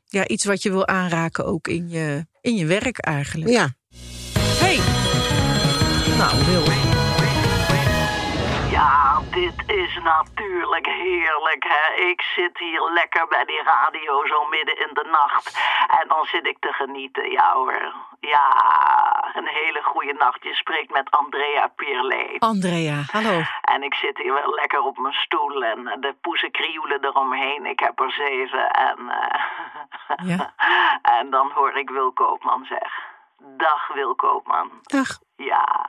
ja, 0.08 0.28
iets 0.28 0.44
wat 0.44 0.62
je 0.62 0.70
wil 0.70 0.86
aanraken 0.86 1.44
ook 1.44 1.68
in 1.68 1.88
je, 1.88 2.26
in 2.40 2.54
je 2.54 2.66
werk 2.66 2.98
eigenlijk. 2.98 3.50
Ja, 3.50 3.76
Hey. 4.58 4.80
Nou, 6.16 6.44
Wil. 6.44 6.87
Dit 9.40 9.62
is 9.76 9.98
natuurlijk 10.02 10.86
heerlijk, 10.86 11.64
hè. 11.68 11.94
Ik 11.94 12.20
zit 12.22 12.58
hier 12.58 12.80
lekker 12.82 13.26
bij 13.28 13.44
die 13.44 13.62
radio 13.62 14.26
zo 14.26 14.44
midden 14.46 14.78
in 14.78 14.90
de 14.94 15.08
nacht. 15.10 15.58
En 16.00 16.08
dan 16.08 16.24
zit 16.24 16.46
ik 16.46 16.56
te 16.60 16.72
genieten, 16.72 17.30
ja 17.30 17.52
hoor. 17.52 17.92
Ja, 18.20 18.46
een 19.34 19.46
hele 19.46 19.82
goede 19.82 20.12
nacht. 20.12 20.42
Je 20.42 20.54
spreekt 20.54 20.92
met 20.92 21.10
Andrea 21.10 21.66
Pierlee. 21.76 22.36
Andrea, 22.38 23.02
hallo. 23.12 23.40
En 23.62 23.82
ik 23.82 23.94
zit 23.94 24.18
hier 24.18 24.32
wel 24.34 24.54
lekker 24.54 24.80
op 24.82 24.98
mijn 24.98 25.14
stoel 25.14 25.62
en 25.64 25.84
de 26.00 26.14
poezen 26.20 26.50
krioelen 26.50 27.04
eromheen. 27.04 27.66
Ik 27.66 27.80
heb 27.80 28.00
er 28.00 28.10
zeven 28.12 28.70
en... 28.70 28.98
eh, 29.08 30.26
Ja. 30.26 30.52
en 31.18 31.30
dan 31.30 31.50
hoor 31.54 31.76
ik 31.76 31.90
Wil 31.90 32.12
Koopman 32.12 32.64
zeg. 32.64 32.92
Dag 33.38 33.88
Wil 33.94 34.14
Koopman. 34.14 34.70
dag. 34.82 35.18
Ja, 35.38 35.86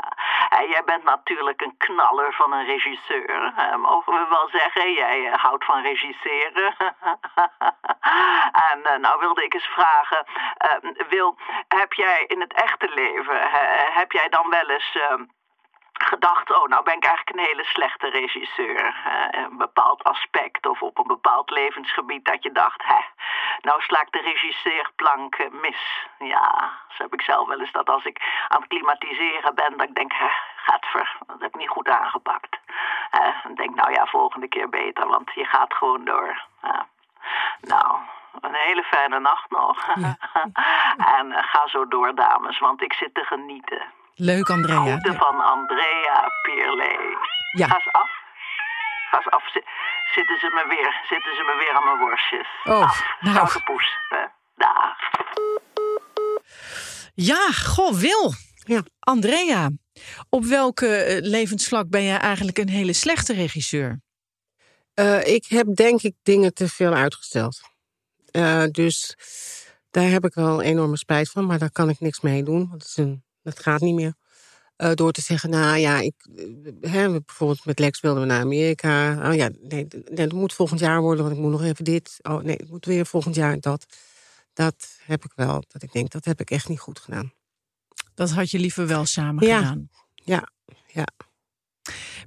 en 0.50 0.68
jij 0.70 0.84
bent 0.84 1.04
natuurlijk 1.04 1.62
een 1.62 1.78
knaller 1.78 2.34
van 2.34 2.54
een 2.54 2.66
regisseur. 2.66 3.54
mogen 3.80 4.14
we 4.14 4.26
wel 4.30 4.50
zeggen, 4.52 4.94
jij 4.94 5.28
eh, 5.28 5.44
houdt 5.44 5.66
van 5.66 5.82
regisseren. 5.82 6.76
en 8.72 8.84
eh, 8.84 8.98
nou 8.98 9.20
wilde 9.20 9.44
ik 9.44 9.54
eens 9.54 9.68
vragen, 9.68 10.26
eh, 10.58 11.08
Wil, 11.10 11.38
heb 11.68 11.94
jij 11.94 12.24
in 12.28 12.42
het 12.42 12.54
echte 12.54 12.90
leven, 12.94 13.42
heb 13.94 14.12
jij 14.12 14.30
dan 14.30 14.50
wel 14.50 14.70
eens... 14.70 14.96
eh, 14.96 15.39
gedacht, 16.04 16.56
oh, 16.56 16.68
nou 16.68 16.84
ben 16.84 16.96
ik 16.96 17.06
eigenlijk 17.06 17.38
een 17.38 17.46
hele 17.46 17.64
slechte 17.64 18.10
regisseur. 18.10 18.96
Eh, 19.06 19.42
een 19.44 19.58
bepaald 19.58 20.04
aspect 20.04 20.66
of 20.66 20.82
op 20.82 20.98
een 20.98 21.08
bepaald 21.08 21.50
levensgebied 21.50 22.26
dat 22.26 22.44
je 22.44 22.52
dacht, 22.52 22.84
hè, 22.84 23.00
nou 23.62 23.82
sla 23.82 24.02
ik 24.02 24.12
de 24.12 24.22
regisseerplank 24.22 25.36
eh, 25.36 25.52
mis. 25.52 26.08
Ja, 26.20 26.72
zo 26.90 27.04
heb 27.04 27.14
ik 27.14 27.22
zelf 27.22 27.48
wel 27.48 27.60
eens 27.60 27.72
dat 27.72 27.90
als 27.90 28.06
ik 28.06 28.46
aan 28.48 28.60
het 28.60 28.70
klimatiseren 28.70 29.56
ben, 29.56 29.78
dat 29.78 29.88
ik 29.88 29.96
denk, 29.96 30.14
hè, 30.14 30.30
gadver, 30.56 31.18
dat 31.28 31.40
heb 31.40 31.50
ik 31.50 31.60
niet 31.60 31.70
goed 31.70 31.90
aangepakt. 31.90 32.58
Dan 33.44 33.56
denk 33.56 33.76
nou 33.76 33.92
ja, 33.92 34.06
volgende 34.06 34.48
keer 34.48 34.70
beter, 34.70 35.08
want 35.08 35.32
je 35.34 35.46
gaat 35.46 35.74
gewoon 35.74 36.06
door. 36.06 36.44
Nou, 37.62 37.98
een 38.42 38.54
hele 38.54 38.84
fijne 38.84 39.20
nacht 39.20 39.50
nog. 39.50 39.88
en 41.18 41.32
eh, 41.32 41.44
ga 41.44 41.68
zo 41.68 41.88
door, 41.88 42.16
dames, 42.16 42.60
want 42.60 42.82
ik 42.82 42.94
zit 42.94 43.14
te 43.14 43.24
genieten. 43.24 43.82
Leuk, 44.22 44.50
Andrea. 44.50 44.82
Groeten 44.84 45.16
van 45.16 45.40
Andrea 45.42 46.30
Pierlee. 46.42 47.18
Ja. 47.52 47.68
Ga 47.68 47.76
eens 47.76 47.92
af. 47.92 48.10
Ga 49.10 49.18
eens 49.18 49.30
af. 49.30 49.52
Zi- 49.54 49.68
Zitten 50.14 50.38
ze 50.40 50.50
me 50.54 50.68
weer, 50.70 51.02
zitten 51.10 51.36
ze 51.36 51.44
me 51.44 51.56
weer 51.58 51.74
aan 51.78 51.84
mijn 51.86 51.98
worstjes. 51.98 52.48
Oh, 52.64 52.82
af. 52.82 53.02
nou. 53.20 53.64
Poes. 53.64 53.98
hè. 54.10 54.26
Dag. 54.56 54.98
Ja, 57.14 57.52
goh, 57.52 57.94
Wil. 57.94 58.34
Ja. 58.66 58.82
Andrea, 59.00 59.70
op 60.30 60.44
welke 60.46 60.96
eh, 60.96 61.18
levensvlak 61.22 61.90
ben 61.90 62.04
jij 62.04 62.18
eigenlijk 62.18 62.58
een 62.58 62.70
hele 62.70 62.94
slechte 62.94 63.34
regisseur? 63.34 64.02
Eh, 64.94 65.28
ik 65.28 65.46
heb 65.48 65.76
denk 65.76 66.02
ik 66.02 66.16
dingen 66.24 66.54
te 66.54 66.68
veel 66.70 66.94
uitgesteld. 66.94 67.60
Eh, 68.32 68.64
dus 68.72 69.16
daar 69.92 70.10
heb 70.10 70.26
ik 70.26 70.34
wel 70.34 70.62
enorme 70.62 70.98
spijt 70.98 71.30
van, 71.32 71.46
maar 71.46 71.60
daar 71.60 71.72
kan 71.72 71.90
ik 71.90 72.00
niks 72.00 72.22
mee 72.22 72.44
doen. 72.44 72.70
Want 72.70 72.82
het, 72.82 72.90
is 72.92 72.98
een, 72.98 73.24
het 73.50 73.60
gaat 73.60 73.82
niet 73.82 73.96
meer. 73.96 74.14
Eh, 74.76 74.92
door 74.94 75.12
te 75.12 75.22
zeggen, 75.22 75.50
nou 75.50 75.78
ja, 75.78 76.00
ik, 76.00 76.14
eh, 76.36 76.92
hè, 76.92 77.10
bijvoorbeeld 77.22 77.66
met 77.66 77.80
Lex 77.80 78.00
wilden 78.00 78.22
we 78.22 78.28
naar 78.28 78.42
Amerika. 78.42 79.28
Oh 79.30 79.36
ja, 79.36 79.50
nee, 79.62 79.88
d- 79.88 79.94
nee, 79.94 80.20
het 80.26 80.34
moet 80.34 80.54
volgend 80.54 80.80
jaar 80.80 81.02
worden, 81.02 81.24
want 81.24 81.36
ik 81.36 81.42
moet 81.42 81.52
nog 81.52 81.64
even 81.64 81.84
dit. 81.84 82.18
Oh 82.22 82.42
nee, 82.42 82.56
het 82.56 82.70
moet 82.70 82.86
weer 82.86 83.06
volgend 83.06 83.36
jaar 83.36 83.60
dat. 83.60 83.86
Dat 84.54 84.98
heb 85.04 85.26
ik 85.26 85.32
wel, 85.36 85.64
dat 85.68 85.84
ik 85.84 85.92
denk, 85.92 86.10
dat 86.12 86.26
heb 86.26 86.40
ik 86.40 86.52
echt 86.52 86.68
niet 86.70 86.80
goed 86.80 87.00
gedaan. 87.00 87.34
Dat 88.14 88.30
had 88.32 88.52
je 88.52 88.60
liever 88.60 88.88
wel 88.88 89.06
samen 89.06 89.46
Ja. 89.48 89.58
gedaan. 89.58 89.90
Ja, 90.14 90.50
ja. 90.88 91.08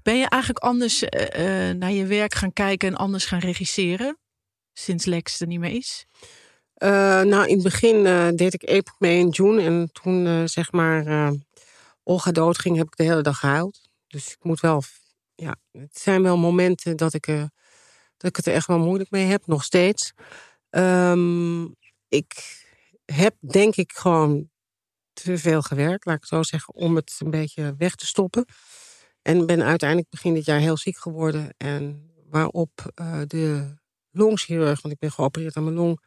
Ben 0.03 0.19
je 0.19 0.29
eigenlijk 0.29 0.65
anders 0.65 1.03
eh, 1.03 1.71
naar 1.71 1.93
je 1.93 2.07
werk 2.07 2.35
gaan 2.35 2.53
kijken 2.53 2.89
en 2.89 2.97
anders 2.97 3.25
gaan 3.25 3.39
regisseren? 3.39 4.19
Sinds 4.73 5.05
Lex 5.05 5.41
er 5.41 5.47
niet 5.47 5.59
meer 5.61 5.71
is? 5.77 6.07
Eh, 6.83 7.23
nou, 7.23 7.47
in 7.47 7.55
het 7.55 7.62
begin 7.62 8.07
eh, 8.07 8.29
deed 8.35 8.55
ik 8.55 8.62
April, 8.62 8.97
May 8.99 9.21
en 9.21 9.29
June. 9.29 9.62
En 9.62 9.90
toen, 9.92 10.27
eh, 10.27 10.42
zeg 10.45 10.73
maar, 10.73 11.33
Olga 12.03 12.33
doodging, 12.33 12.77
heb 12.77 12.87
ik 12.87 12.97
de 12.97 13.03
hele 13.03 13.23
dag 13.23 13.38
gehuild. 13.38 13.81
Dus 14.07 14.33
ik 14.33 14.45
moet 14.45 14.61
wel... 14.61 14.83
Ja, 15.35 15.57
het 15.73 15.99
zijn 15.99 16.23
wel 16.23 16.37
momenten 16.37 16.97
dat 16.97 17.14
ik, 17.14 17.27
dat 18.16 18.31
ik 18.31 18.37
het 18.37 18.47
er 18.47 18.53
echt 18.53 18.66
wel 18.66 18.79
moeilijk 18.79 19.11
mee 19.11 19.27
heb. 19.27 19.47
Nog 19.47 19.64
steeds. 19.64 20.12
Ehm, 20.71 21.64
ik 22.09 22.62
heb, 23.05 23.35
denk 23.40 23.77
ik, 23.77 23.92
gewoon 23.92 24.51
te 25.12 25.38
veel 25.38 25.62
gewerkt, 25.62 26.05
laat 26.05 26.14
ik 26.14 26.21
het 26.21 26.31
zo 26.31 26.42
zeggen, 26.42 26.75
om 26.75 26.97
het 26.97 27.16
een 27.18 27.31
beetje 27.31 27.75
weg 27.79 27.95
te 27.95 28.07
stoppen. 28.07 28.45
En 29.23 29.47
ben 29.47 29.62
uiteindelijk 29.62 30.11
begin 30.11 30.35
dit 30.35 30.45
jaar 30.45 30.61
heel 30.61 30.77
ziek 30.77 30.97
geworden. 30.97 31.55
En 31.57 32.11
waarop 32.31 32.92
de 33.27 33.75
longchirurg, 34.11 34.81
want 34.81 34.95
ik 34.95 35.01
ben 35.01 35.12
geopereerd 35.12 35.57
aan 35.57 35.64
mijn 35.64 35.77
long 35.77 36.01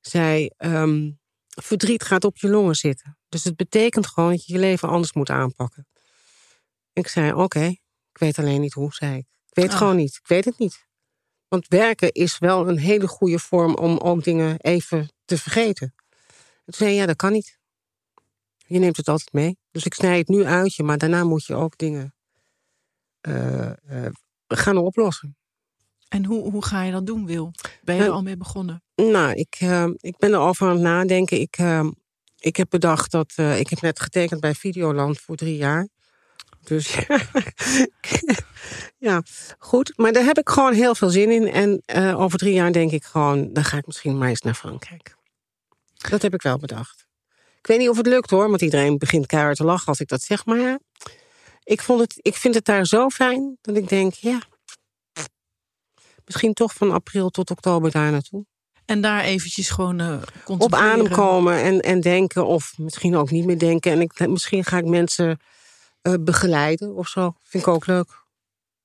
zei: 0.00 0.50
ehm, 0.56 1.10
verdriet 1.48 2.02
gaat 2.02 2.24
op 2.24 2.36
je 2.38 2.48
longen 2.48 2.74
zitten. 2.74 3.18
Dus 3.28 3.44
het 3.44 3.56
betekent 3.56 4.06
gewoon 4.06 4.30
dat 4.30 4.44
je 4.46 4.52
je 4.52 4.58
leven 4.58 4.88
anders 4.88 5.12
moet 5.12 5.30
aanpakken. 5.30 5.86
Ik 6.92 7.08
zei: 7.08 7.32
Oké, 7.32 7.64
ik 8.12 8.18
weet 8.18 8.38
alleen 8.38 8.60
niet 8.60 8.72
hoe, 8.74 8.92
zei 8.92 9.16
ik. 9.16 9.26
Ik 9.48 9.54
weet 9.54 9.70
Ah. 9.72 9.76
gewoon 9.78 9.96
niet. 9.96 10.14
Ik 10.22 10.26
weet 10.26 10.44
het 10.44 10.58
niet. 10.58 10.86
Want 11.48 11.68
werken 11.68 12.12
is 12.12 12.38
wel 12.38 12.68
een 12.68 12.78
hele 12.78 13.06
goede 13.08 13.38
vorm 13.38 13.74
om 13.74 13.98
ook 13.98 14.24
dingen 14.24 14.58
even 14.60 15.08
te 15.24 15.38
vergeten. 15.38 15.94
Toen 16.64 16.74
zei 16.74 16.94
ja, 16.94 17.06
dat 17.06 17.16
kan 17.16 17.32
niet. 17.32 17.58
Je 18.66 18.78
neemt 18.78 18.96
het 18.96 19.08
altijd 19.08 19.32
mee. 19.32 19.58
Dus 19.70 19.84
ik 19.84 19.94
snij 19.94 20.18
het 20.18 20.28
nu 20.28 20.44
uit 20.44 20.74
je, 20.74 20.82
maar 20.82 20.98
daarna 20.98 21.24
moet 21.24 21.44
je 21.44 21.54
ook 21.54 21.78
dingen 21.78 22.14
eh, 23.20 24.04
eh, 24.04 24.12
gaan 24.48 24.76
oplossen. 24.76 25.36
En 26.08 26.24
hoe, 26.24 26.50
hoe 26.50 26.64
ga 26.64 26.82
je 26.82 26.92
dat 26.92 27.06
doen, 27.06 27.26
Wil? 27.26 27.52
Ben 27.82 27.94
je 27.94 28.00
Nou, 28.00 28.12
er 28.12 28.16
al 28.16 28.22
mee 28.22 28.36
begonnen? 28.36 28.82
Nou, 29.02 29.32
ik, 29.34 29.56
eh, 29.58 29.86
ik 29.96 30.16
ben 30.18 30.32
erover 30.34 30.66
aan 30.66 30.72
het 30.72 30.82
nadenken. 30.82 31.40
Ik, 31.40 31.56
eh, 31.56 31.88
ik 32.38 32.56
heb 32.56 32.70
bedacht 32.70 33.10
dat. 33.10 33.32
eh, 33.36 33.58
ik 33.58 33.68
heb 33.68 33.80
net 33.80 34.00
getekend 34.00 34.40
bij 34.40 34.54
Videoland 34.54 35.20
voor 35.20 35.36
drie 35.36 35.56
jaar. 35.56 35.88
Dus 36.64 36.94
ja, 39.08 39.22
goed. 39.58 39.92
Maar 39.96 40.12
daar 40.12 40.24
heb 40.24 40.38
ik 40.38 40.48
gewoon 40.48 40.72
heel 40.72 40.94
veel 40.94 41.10
zin 41.10 41.30
in. 41.30 41.52
En 41.52 41.82
over 42.16 42.38
drie 42.38 42.52
jaar 42.52 42.72
denk 42.72 42.90
ik 42.90 43.04
gewoon. 43.04 43.52
Dan 43.52 43.64
ga 43.64 43.76
ik 43.76 43.86
misschien 43.86 44.18
maar 44.18 44.28
eens 44.28 44.40
naar 44.40 44.54
Frankrijk. 44.54 45.16
Dat 45.94 46.22
heb 46.22 46.34
ik 46.34 46.42
wel 46.42 46.58
bedacht. 46.58 47.06
Ik 47.58 47.66
weet 47.66 47.78
niet 47.78 47.88
of 47.88 47.96
het 47.96 48.06
lukt 48.06 48.30
hoor, 48.30 48.48
want 48.48 48.62
iedereen 48.62 48.98
begint 48.98 49.26
keihard 49.26 49.56
te 49.56 49.64
lachen 49.64 49.86
als 49.86 50.00
ik 50.00 50.08
dat 50.08 50.22
zeg. 50.22 50.44
Maar 50.44 50.78
ik, 51.62 51.82
vond 51.82 52.00
het, 52.00 52.14
ik 52.16 52.36
vind 52.36 52.54
het 52.54 52.64
daar 52.64 52.86
zo 52.86 53.08
fijn 53.08 53.58
dat 53.60 53.76
ik 53.76 53.88
denk, 53.88 54.14
ja. 54.14 54.42
Misschien 56.24 56.52
toch 56.52 56.72
van 56.74 56.90
april 56.90 57.30
tot 57.30 57.50
oktober 57.50 57.90
daar 57.90 58.10
naartoe 58.10 58.46
En 58.88 59.00
daar 59.00 59.24
eventjes 59.24 59.70
gewoon 59.70 60.00
eh 60.00 60.16
op 60.44 60.74
adem 60.74 61.08
komen 61.08 61.62
en, 61.62 61.80
en 61.80 62.00
denken, 62.00 62.46
of 62.46 62.72
misschien 62.76 63.16
ook 63.16 63.30
niet 63.30 63.44
meer 63.44 63.58
denken. 63.58 63.92
En 63.92 64.00
ik, 64.00 64.28
misschien 64.28 64.64
ga 64.64 64.78
ik 64.78 64.84
mensen 64.84 65.40
eh, 66.02 66.14
begeleiden 66.20 66.94
of 66.94 67.08
zo. 67.08 67.34
Vind 67.42 67.62
ik 67.62 67.68
ook 67.68 67.86
leuk. 67.86 68.22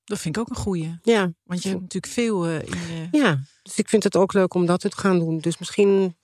Dat 0.03 0.19
vind 0.19 0.35
ik 0.35 0.41
ook 0.41 0.49
een 0.49 0.55
goeie. 0.55 0.99
Ja, 1.01 1.31
Want 1.43 1.63
je 1.63 1.69
hebt 1.69 1.81
natuurlijk 1.81 2.13
veel 2.13 2.45
eh, 2.45 2.55
in 2.55 3.09
je... 3.11 3.17
ja. 3.17 3.39
Dus 3.61 3.75
ik 3.75 3.89
vind 3.89 4.03
het 4.03 4.15
ook 4.15 4.33
leuk 4.33 4.53
om 4.53 4.65
dat 4.65 4.79
te 4.79 4.91
gaan 4.95 5.19
doen. 5.19 5.39
Dus 5.39 5.57
misschien 5.57 6.15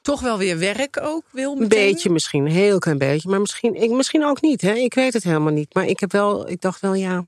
Toch 0.00 0.20
wel 0.20 0.38
weer 0.38 0.58
werk 0.58 1.00
ook, 1.02 1.24
Wil? 1.30 1.56
een 1.60 1.68
beetje, 1.68 2.10
misschien 2.10 2.44
een 2.44 2.52
heel 2.52 2.78
klein 2.78 2.98
beetje. 2.98 3.28
Maar 3.28 3.40
misschien, 3.40 3.82
ik, 3.82 3.90
misschien 3.90 4.24
ook 4.24 4.40
niet. 4.40 4.60
Hè? 4.60 4.72
Ik 4.72 4.94
weet 4.94 5.12
het 5.12 5.24
helemaal 5.24 5.52
niet. 5.52 5.74
Maar 5.74 5.86
ik 5.86 6.00
heb 6.00 6.12
wel, 6.12 6.48
ik 6.48 6.60
dacht 6.60 6.80
wel, 6.80 6.94
ja, 6.94 7.26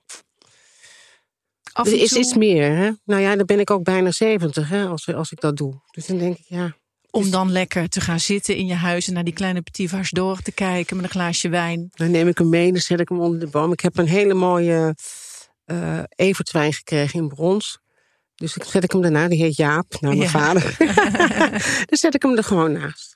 Af 1.76 1.86
en 1.86 1.98
is 2.00 2.12
iets 2.12 2.34
meer. 2.34 2.76
Hè? 2.76 2.90
Nou 3.04 3.20
ja, 3.22 3.36
dan 3.36 3.46
ben 3.46 3.60
ik 3.60 3.70
ook 3.70 3.82
bijna 3.84 4.10
zeventig 4.10 4.68
hè, 4.68 4.86
als, 4.86 5.14
als 5.14 5.32
ik 5.32 5.40
dat 5.40 5.56
doe. 5.56 5.74
Dus 5.90 6.06
dan 6.06 6.18
denk 6.18 6.38
ik, 6.38 6.44
ja. 6.48 6.76
om 7.10 7.30
dan 7.30 7.52
lekker 7.52 7.88
te 7.88 8.00
gaan 8.00 8.20
zitten 8.20 8.56
in 8.56 8.66
je 8.66 8.74
huis... 8.74 9.08
en 9.08 9.14
naar 9.14 9.24
die 9.24 9.32
kleine 9.34 9.62
petit 9.62 9.90
vars 9.90 10.10
door 10.10 10.38
te 10.42 10.52
kijken 10.52 10.96
met 10.96 11.04
een 11.04 11.10
glaasje 11.10 11.48
wijn. 11.48 11.88
Dan 11.94 12.10
neem 12.10 12.28
ik 12.28 12.38
hem 12.38 12.48
mee, 12.48 12.72
dan 12.72 12.80
zet 12.80 13.00
ik 13.00 13.08
hem 13.08 13.20
onder 13.20 13.40
de 13.40 13.46
boom. 13.46 13.72
Ik 13.72 13.80
heb 13.80 13.98
een 13.98 14.08
hele 14.08 14.34
mooie 14.34 14.94
eh 15.64 16.02
evertwijn 16.08 16.72
gekregen 16.72 17.20
in 17.20 17.28
brons. 17.28 17.78
Dus 18.34 18.56
ik 18.56 18.64
zet 18.64 18.84
ik 18.84 18.92
hem 18.92 19.00
daarna, 19.02 19.28
die 19.28 19.42
heet 19.42 19.56
Jaap, 19.56 20.00
naar 20.00 20.16
mijn 20.16 20.22
Ja. 20.22 20.28
vader. 20.28 20.76
dan 21.88 21.98
zet 21.98 22.14
ik 22.14 22.22
hem 22.22 22.36
er 22.36 22.44
gewoon 22.44 22.72
naast. 22.72 23.15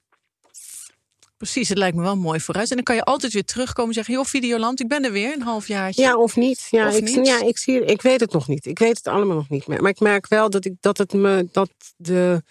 Precies, 1.41 1.69
het 1.69 1.79
lijkt 1.79 1.97
me 1.97 2.03
wel 2.03 2.17
mooi 2.17 2.41
vooruit. 2.41 2.69
En 2.71 2.75
dan 2.75 2.85
kan 2.85 2.95
je 2.95 3.05
altijd 3.05 3.33
weer 3.33 3.45
terugkomen 3.45 3.89
en 3.89 3.95
zeggen... 3.95 4.15
joh, 4.15 4.25
Videoland, 4.25 4.81
ik 4.81 4.89
ben 4.89 5.05
er 5.05 5.13
weer, 5.13 5.33
een 5.33 5.43
halfjaartje. 5.43 6.03
Ja, 6.03 6.17
of 6.17 6.37
niet. 6.37 6.67
Ja, 6.71 6.89
Of 6.89 6.97
ik, 6.97 7.03
niet. 7.03 7.27
Ja, 7.27 7.41
ik, 7.43 7.59
zie, 7.59 7.85
ik 7.85 8.03
weet 8.03 8.21
het 8.21 8.33
nog 8.33 8.49
niet. 8.49 8.67
Ik 8.67 8.79
weet 8.79 8.97
het 8.97 9.07
allemaal 9.07 9.37
nog 9.37 9.49
niet 9.49 9.67
meer. 9.67 9.83
Maar 9.83 9.91
ik 9.91 10.01
merk 10.01 10.29
wel 10.29 10.51
dat, 10.51 10.65
ik, 10.65 10.75
dat, 10.81 10.99
het, 10.99 11.13
me, 11.13 11.49
dat 11.53 11.71
de, 11.97 12.43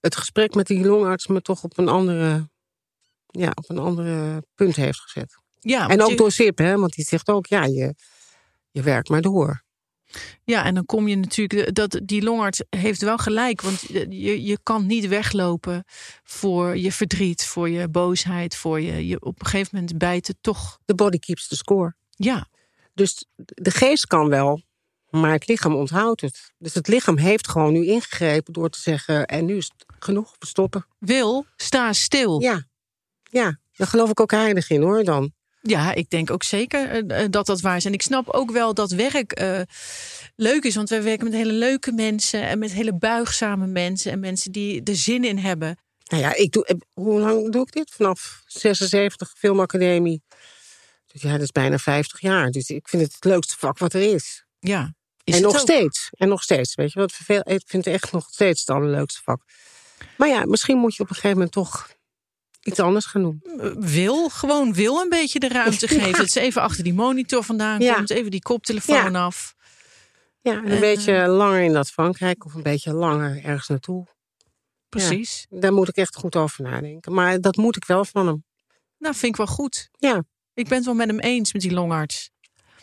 het 0.00 0.16
gesprek 0.16 0.54
met 0.54 0.66
die 0.66 0.86
longarts 0.86 1.26
me 1.26 1.42
toch 1.42 1.62
op 1.64 1.78
een 1.78 1.88
andere, 1.88 2.48
ja, 3.26 3.50
op 3.54 3.64
een 3.70 3.78
andere 3.78 4.42
punt 4.54 4.76
heeft 4.76 5.00
gezet. 5.00 5.34
Ja, 5.60 5.88
en 5.88 6.02
ook 6.02 6.10
je- 6.10 6.16
door 6.16 6.32
Sip, 6.32 6.58
hè, 6.58 6.76
want 6.78 6.94
die 6.94 7.04
zegt 7.04 7.28
ook, 7.28 7.46
ja, 7.46 7.64
je, 7.64 7.94
je 8.70 8.82
werkt 8.82 9.08
maar 9.08 9.22
door. 9.22 9.62
Ja, 10.44 10.64
en 10.64 10.74
dan 10.74 10.86
kom 10.86 11.08
je 11.08 11.16
natuurlijk, 11.16 11.74
dat, 11.74 12.00
die 12.02 12.22
longarts 12.22 12.62
heeft 12.70 13.00
wel 13.00 13.18
gelijk. 13.18 13.60
Want 13.60 13.80
je, 14.08 14.42
je 14.42 14.58
kan 14.62 14.86
niet 14.86 15.08
weglopen 15.08 15.84
voor 16.24 16.76
je 16.76 16.92
verdriet, 16.92 17.44
voor 17.44 17.68
je 17.68 17.88
boosheid, 17.88 18.56
voor 18.56 18.80
je, 18.80 19.06
je 19.06 19.20
op 19.20 19.40
een 19.40 19.46
gegeven 19.46 19.70
moment 19.72 19.98
bijt 19.98 20.26
het 20.26 20.36
toch. 20.40 20.78
The 20.84 20.94
body 20.94 21.18
keeps 21.18 21.48
the 21.48 21.56
score. 21.56 21.94
Ja, 22.10 22.48
Dus 22.94 23.26
de 23.36 23.70
geest 23.70 24.06
kan 24.06 24.28
wel, 24.28 24.62
maar 25.10 25.32
het 25.32 25.48
lichaam 25.48 25.74
onthoudt 25.74 26.20
het. 26.20 26.52
Dus 26.58 26.74
het 26.74 26.88
lichaam 26.88 27.18
heeft 27.18 27.48
gewoon 27.48 27.72
nu 27.72 27.86
ingegrepen 27.86 28.52
door 28.52 28.70
te 28.70 28.80
zeggen, 28.80 29.26
en 29.26 29.44
nu 29.44 29.56
is 29.56 29.70
het 29.76 29.84
genoeg, 29.98 30.34
we 30.38 30.46
stoppen. 30.46 30.86
wil, 30.98 31.46
sta 31.56 31.92
stil. 31.92 32.40
Ja, 32.40 32.66
ja, 33.22 33.58
daar 33.76 33.86
geloof 33.86 34.10
ik 34.10 34.20
ook 34.20 34.30
heilig 34.30 34.70
in 34.70 34.82
hoor 34.82 35.04
dan. 35.04 35.32
Ja, 35.66 35.94
ik 35.94 36.10
denk 36.10 36.30
ook 36.30 36.42
zeker 36.42 36.90
eh, 36.90 37.22
eh, 37.22 37.30
dat 37.30 37.46
dat 37.46 37.60
waar 37.60 37.76
is. 37.76 37.84
En 37.84 37.92
ik 37.92 38.02
snap 38.02 38.28
ook 38.28 38.50
wel 38.50 38.74
dat 38.74 38.90
werk 38.90 39.32
eh, 39.32 39.60
leuk 40.36 40.64
is. 40.64 40.74
Want 40.74 40.88
wij 40.88 41.02
werken 41.02 41.24
met 41.24 41.34
hele 41.34 41.52
leuke 41.52 41.92
mensen 41.92 42.42
en 42.42 42.58
met 42.58 42.72
hele 42.72 42.94
buigzame 42.94 43.66
mensen. 43.66 44.12
En 44.12 44.20
mensen 44.20 44.52
die 44.52 44.82
er 44.82 44.96
zin 44.96 45.24
in 45.24 45.38
hebben. 45.38 45.78
Nou 46.04 46.22
ja, 46.22 46.34
ik 46.34 46.52
doe, 46.52 46.80
hoe 46.92 47.20
lang 47.20 47.52
doe 47.52 47.62
ik 47.62 47.72
dit? 47.72 47.90
Vanaf 47.90 48.42
76 48.46 49.34
filmacademie. 49.38 50.22
Dus 51.12 51.22
ja, 51.22 51.32
dat 51.32 51.40
is 51.40 51.52
bijna 51.52 51.78
50 51.78 52.20
jaar. 52.20 52.50
Dus 52.50 52.68
ik 52.68 52.88
vind 52.88 53.02
het 53.02 53.14
het 53.14 53.24
leukste 53.24 53.54
vak 53.58 53.78
wat 53.78 53.92
er 53.92 54.14
is. 54.14 54.44
Ja, 54.58 54.94
is 55.24 55.36
en 55.36 55.42
nog 55.42 55.54
ook. 55.54 55.60
steeds. 55.60 56.08
En 56.12 56.28
nog 56.28 56.42
steeds. 56.42 56.74
Weet 56.74 56.92
je 56.92 56.98
wat? 56.98 57.12
Ik 57.46 57.62
vind 57.66 57.84
het 57.84 57.94
echt 57.94 58.12
nog 58.12 58.28
steeds 58.30 58.60
het 58.60 58.70
allerleukste 58.70 59.20
vak. 59.22 59.42
Maar 60.16 60.28
ja, 60.28 60.44
misschien 60.44 60.78
moet 60.78 60.96
je 60.96 61.02
op 61.02 61.08
een 61.08 61.14
gegeven 61.14 61.36
moment 61.36 61.52
toch 61.52 61.95
iets 62.66 62.80
anders 62.80 63.04
gaan 63.06 63.22
doen. 63.22 63.42
wil, 63.78 64.28
gewoon 64.28 64.72
wil 64.74 64.96
een 65.00 65.08
beetje 65.08 65.38
de 65.38 65.48
ruimte 65.48 65.86
Ja. 65.94 66.00
geven. 66.00 66.18
Het 66.18 66.26
is 66.28 66.34
even 66.34 66.62
achter 66.62 66.84
die 66.84 66.94
monitor 66.94 67.44
vandaan 67.44 67.80
Ja. 67.80 67.94
komt, 67.94 68.10
even 68.10 68.30
die 68.30 68.42
koptelefoon 68.42 69.12
Ja. 69.12 69.24
af. 69.24 69.54
Ja, 70.40 70.52
en 70.52 70.64
een 70.64 70.70
Eh, 70.70 70.80
beetje 70.80 71.26
langer 71.28 71.60
in 71.60 71.72
dat 71.72 71.90
Frankrijk 71.90 72.44
of 72.44 72.54
een 72.54 72.62
beetje 72.62 72.92
langer 72.92 73.44
ergens 73.44 73.68
naartoe. 73.68 74.06
Precies. 74.88 75.46
Daar 75.50 75.72
moet 75.72 75.88
ik 75.88 75.96
echt 75.96 76.16
goed 76.16 76.36
over 76.36 76.62
nadenken. 76.64 77.12
Maar 77.14 77.40
dat 77.40 77.56
moet 77.56 77.76
ik 77.76 77.84
wel 77.84 78.04
van 78.04 78.26
hem. 78.26 78.44
Nou, 78.98 79.14
vind 79.14 79.32
ik 79.32 79.36
wel 79.36 79.46
goed. 79.46 79.88
Ja. 79.98 80.22
Ik 80.54 80.68
ben 80.68 80.76
het 80.76 80.86
wel 80.86 80.94
met 80.94 81.06
hem 81.08 81.18
eens, 81.18 81.52
met 81.52 81.62
die 81.62 81.72
longarts. 81.72 82.30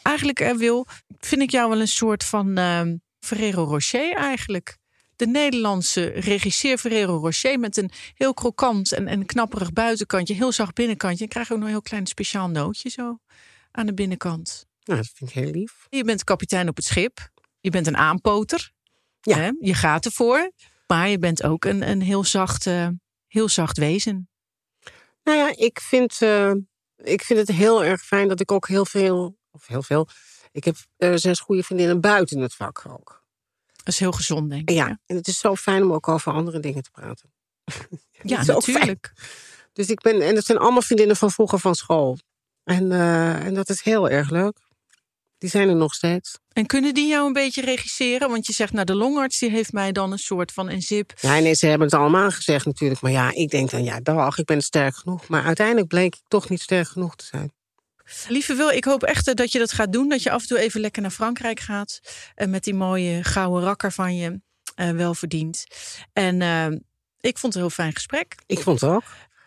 Eigenlijk, 0.01 0.39
eh, 0.39 0.51
Wil, 0.55 0.85
vind 1.19 1.41
ik 1.41 1.49
jou 1.49 1.69
wel 1.69 1.79
een 1.79 1.87
soort 1.87 2.23
van 2.23 2.57
ehm 2.57 2.95
Ferrero 3.19 3.63
Rocher 3.63 4.13
eigenlijk. 4.15 4.77
De 5.15 5.27
Nederlandse 5.27 6.05
regisseur 6.05 6.77
Ferrero 6.77 7.17
Rocher 7.17 7.59
met 7.59 7.77
een 7.77 7.91
heel 8.13 8.33
krokant 8.33 8.91
en, 8.91 9.07
en 9.07 9.25
knapperig 9.25 9.73
buitenkantje, 9.73 10.33
heel 10.33 10.51
zacht 10.51 10.73
binnenkantje. 10.73 11.23
En 11.23 11.29
krijg 11.29 11.47
je 11.47 11.53
ook 11.53 11.59
nog 11.59 11.67
een 11.67 11.73
heel 11.73 11.83
klein 11.83 12.05
speciaal 12.05 12.49
nootje 12.49 12.89
zo 12.89 13.17
aan 13.71 13.85
de 13.85 13.93
binnenkant. 13.93 14.65
Nou, 14.83 14.99
dat 14.99 15.11
vind 15.13 15.29
ik 15.29 15.35
heel 15.35 15.51
lief. 15.51 15.87
Je 15.89 16.03
bent 16.03 16.23
kapitein 16.23 16.69
op 16.69 16.75
het 16.75 16.85
schip. 16.85 17.29
Je 17.59 17.69
bent 17.69 17.87
een 17.87 17.97
aanpoter. 17.97 18.71
Ja. 19.21 19.37
Hè? 19.37 19.51
Je 19.59 19.73
gaat 19.73 20.05
ervoor. 20.05 20.51
Maar 20.87 21.09
je 21.09 21.17
bent 21.17 21.43
ook 21.43 21.65
een, 21.65 21.89
een 21.89 22.01
heel, 22.01 22.23
zacht, 22.23 22.67
eh, 22.67 22.87
heel 23.27 23.49
zacht 23.49 23.77
wezen. 23.77 24.29
Nou 25.23 25.37
ja, 25.37 25.53
ik 25.55 25.79
vind, 25.79 26.21
eh, 26.21 26.51
ik 26.95 27.21
vind 27.21 27.39
het 27.39 27.57
heel 27.57 27.83
erg 27.83 28.01
fijn 28.01 28.27
dat 28.27 28.39
ik 28.39 28.51
ook 28.51 28.67
heel 28.67 28.85
veel, 28.85 29.37
of 29.51 29.67
heel 29.67 29.83
veel, 29.83 30.07
ik 30.51 30.63
heb 30.63 30.75
eh, 30.97 31.13
zes 31.15 31.39
goede 31.39 31.63
vriendinnen 31.63 32.01
buiten 32.01 32.39
het 32.39 32.55
vak 32.55 32.83
ook. 32.87 33.22
Dat 33.83 33.93
is 33.93 33.99
heel 33.99 34.11
gezond, 34.11 34.49
denk 34.49 34.69
ik. 34.69 34.75
Ja, 34.75 34.85
hè? 34.85 34.93
en 35.05 35.15
het 35.15 35.27
is 35.27 35.39
zo 35.39 35.55
fijn 35.55 35.83
om 35.83 35.93
ook 35.93 36.07
over 36.07 36.31
andere 36.31 36.59
dingen 36.59 36.83
te 36.83 36.91
praten. 36.91 37.33
ja 38.23 38.43
fijn. 38.43 38.57
natuurlijk. 38.57 39.13
Dus 39.73 39.87
ik 39.87 40.01
ben, 40.01 40.21
en 40.21 40.35
dat 40.35 40.45
zijn 40.45 40.57
allemaal 40.57 40.81
vriendinnen 40.81 41.15
van 41.15 41.31
vroeger 41.31 41.59
van 41.59 41.75
school. 41.75 42.17
En, 42.63 42.91
eh, 42.91 43.45
en 43.45 43.53
dat 43.53 43.69
is 43.69 43.81
heel 43.81 44.09
erg 44.09 44.29
leuk. 44.29 44.57
Die 45.37 45.49
zijn 45.49 45.69
er 45.69 45.75
nog 45.75 45.93
steeds. 45.93 46.37
En 46.51 46.65
kunnen 46.65 46.93
die 46.93 47.07
jou 47.07 47.27
een 47.27 47.33
beetje 47.33 47.61
regisseren? 47.61 48.29
Want 48.29 48.47
je 48.47 48.53
zegt, 48.53 48.73
nou, 48.73 48.85
de 48.85 48.95
longarts 48.95 49.39
die 49.39 49.49
heeft 49.49 49.73
mij 49.73 49.91
dan 49.91 50.11
een 50.11 50.19
soort 50.19 50.51
van 50.51 50.69
een 50.69 50.81
zip. 50.81 51.13
Ja, 51.19 51.39
nee, 51.39 51.53
ze 51.53 51.67
hebben 51.67 51.87
het 51.87 51.95
allemaal 51.95 52.31
gezegd 52.31 52.65
natuurlijk. 52.65 53.01
Maar 53.01 53.11
ja, 53.11 53.31
ik 53.33 53.49
denk 53.49 53.69
dan, 53.69 53.83
ja, 53.83 53.99
dag, 53.99 54.37
ik 54.37 54.45
ben 54.45 54.61
sterk 54.61 54.95
genoeg. 54.95 55.27
Maar 55.27 55.43
uiteindelijk 55.43 55.87
bleek 55.87 56.15
ik 56.15 56.21
toch 56.27 56.49
niet 56.49 56.61
sterk 56.61 56.87
genoeg 56.87 57.15
te 57.15 57.25
zijn. 57.25 57.51
Lieve 58.27 58.55
Wil, 58.55 58.69
ik 58.69 58.83
hoop 58.85 59.03
echt 59.03 59.27
eh, 59.27 59.33
dat 59.33 59.51
je 59.51 59.59
dat 59.59 59.71
gaat 59.71 59.93
doen. 59.93 60.09
Dat 60.09 60.23
je 60.23 60.31
af 60.31 60.41
en 60.41 60.47
toe 60.47 60.59
even 60.59 60.81
lekker 60.81 61.01
naar 61.01 61.11
Frankrijk 61.11 61.59
gaat. 61.59 61.99
En 62.35 62.49
met 62.49 62.63
die 62.63 62.73
mooie 62.73 63.23
gouden 63.23 63.63
rakker 63.63 63.91
van 63.91 64.15
je 64.15 64.41
eh, 64.75 64.89
wel 64.89 65.13
verdient. 65.13 65.65
En 66.13 66.41
eh, 66.41 66.65
ik 67.19 67.37
vond 67.37 67.53
het 67.53 67.55
een 67.55 67.61
heel 67.61 67.69
fijn 67.69 67.93
gesprek. 67.93 68.35
Ik 68.45 68.59
vond 68.59 68.81
het 68.81 68.89
ook. 68.89 69.03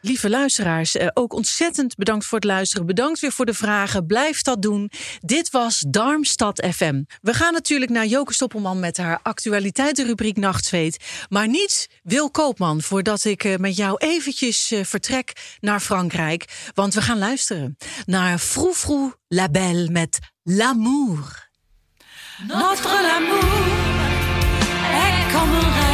Lieve 0.07 0.31
luisteraars, 0.31 0.97
eh, 0.97 1.09
ook 1.15 1.33
ontzettend 1.33 1.95
bedankt 1.97 2.25
voor 2.25 2.39
het 2.39 2.47
luisteren. 2.47 2.87
Bedankt 2.87 3.21
weer 3.21 3.33
voor 3.33 3.47
de 3.47 3.55
vragen. 3.55 4.07
Blijf 4.07 4.43
dat 4.43 4.63
doen. 4.63 4.91
Dit 5.21 5.51
was 5.51 5.85
Darmstad 5.89 6.67
FM. 6.75 7.03
We 7.21 7.35
gaan 7.35 7.53
natuurlijk 7.53 7.91
naar 7.91 8.07
Joke 8.07 8.35
Stoppelman 8.35 8.81
met 8.81 8.97
haar 8.97 9.21
actualiteitenrubriek 9.23 10.37
Nachtzweet. 10.37 11.05
Maar 11.29 11.49
niet 11.49 11.89
Wil 12.03 12.31
Koopman, 12.31 12.83
voordat 12.83 13.25
ik 13.25 13.45
eh, 13.45 13.57
met 13.57 13.77
jou 13.77 13.97
eventjes 13.99 14.71
eh, 14.71 14.85
vertrek 14.85 15.57
naar 15.61 15.81
Frankrijk. 15.81 16.71
Want 16.75 16.95
we 16.95 17.03
gaan 17.03 17.19
luisteren 17.19 17.77
naar 18.05 18.39
Frou 18.39 18.75
Frou 18.75 19.13
La 19.29 19.49
Belle 19.49 19.91
met 19.91 20.19
L'amour. 20.43 21.49
Notre 22.47 23.03
l'amour 23.03 23.95
comme 25.33 25.86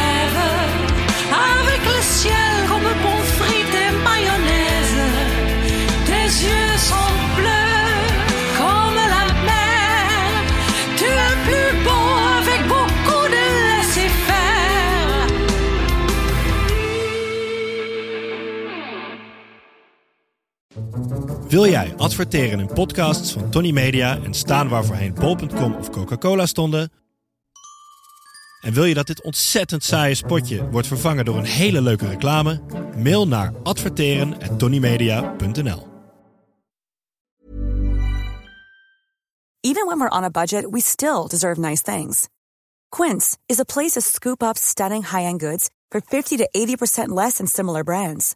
Wil 21.53 21.67
jij 21.67 21.93
adverteren 21.97 22.59
in 22.59 22.73
podcasts 22.73 23.31
van 23.31 23.49
Tony 23.49 23.71
Media 23.71 24.19
en 24.23 24.33
staan 24.33 24.69
waar 24.69 25.13
bol.com 25.13 25.73
of 25.73 25.89
Coca-Cola 25.89 26.45
stonden? 26.45 26.91
En 28.61 28.73
wil 28.73 28.83
je 28.83 28.93
dat 28.93 29.07
dit 29.07 29.23
ontzettend 29.23 29.83
saaie 29.83 30.15
spotje 30.15 30.69
wordt 30.69 30.87
vervangen 30.87 31.25
door 31.25 31.37
een 31.37 31.45
hele 31.45 31.81
leuke 31.81 32.07
reclame? 32.07 32.61
Mail 32.97 33.27
naar 33.27 33.53
adverteren@tonymedia.nl. 33.63 35.87
Even 39.59 39.85
when 39.85 39.97
we're 39.97 40.17
on 40.17 40.23
a 40.23 40.29
budget, 40.29 40.67
we 40.69 40.81
still 40.81 41.27
deserve 41.27 41.59
nice 41.59 41.81
things. 41.81 42.27
Quince 42.89 43.37
is 43.45 43.59
a 43.59 43.63
place 43.63 43.91
to 43.91 43.99
scoop 43.99 44.43
up 44.43 44.57
stunning 44.57 45.09
high-end 45.09 45.41
goods 45.41 45.69
for 45.89 46.01
50 46.07 46.37
to 46.37 46.47
80% 46.51 47.07
less 47.07 47.35
than 47.35 47.47
similar 47.47 47.83
brands. 47.83 48.35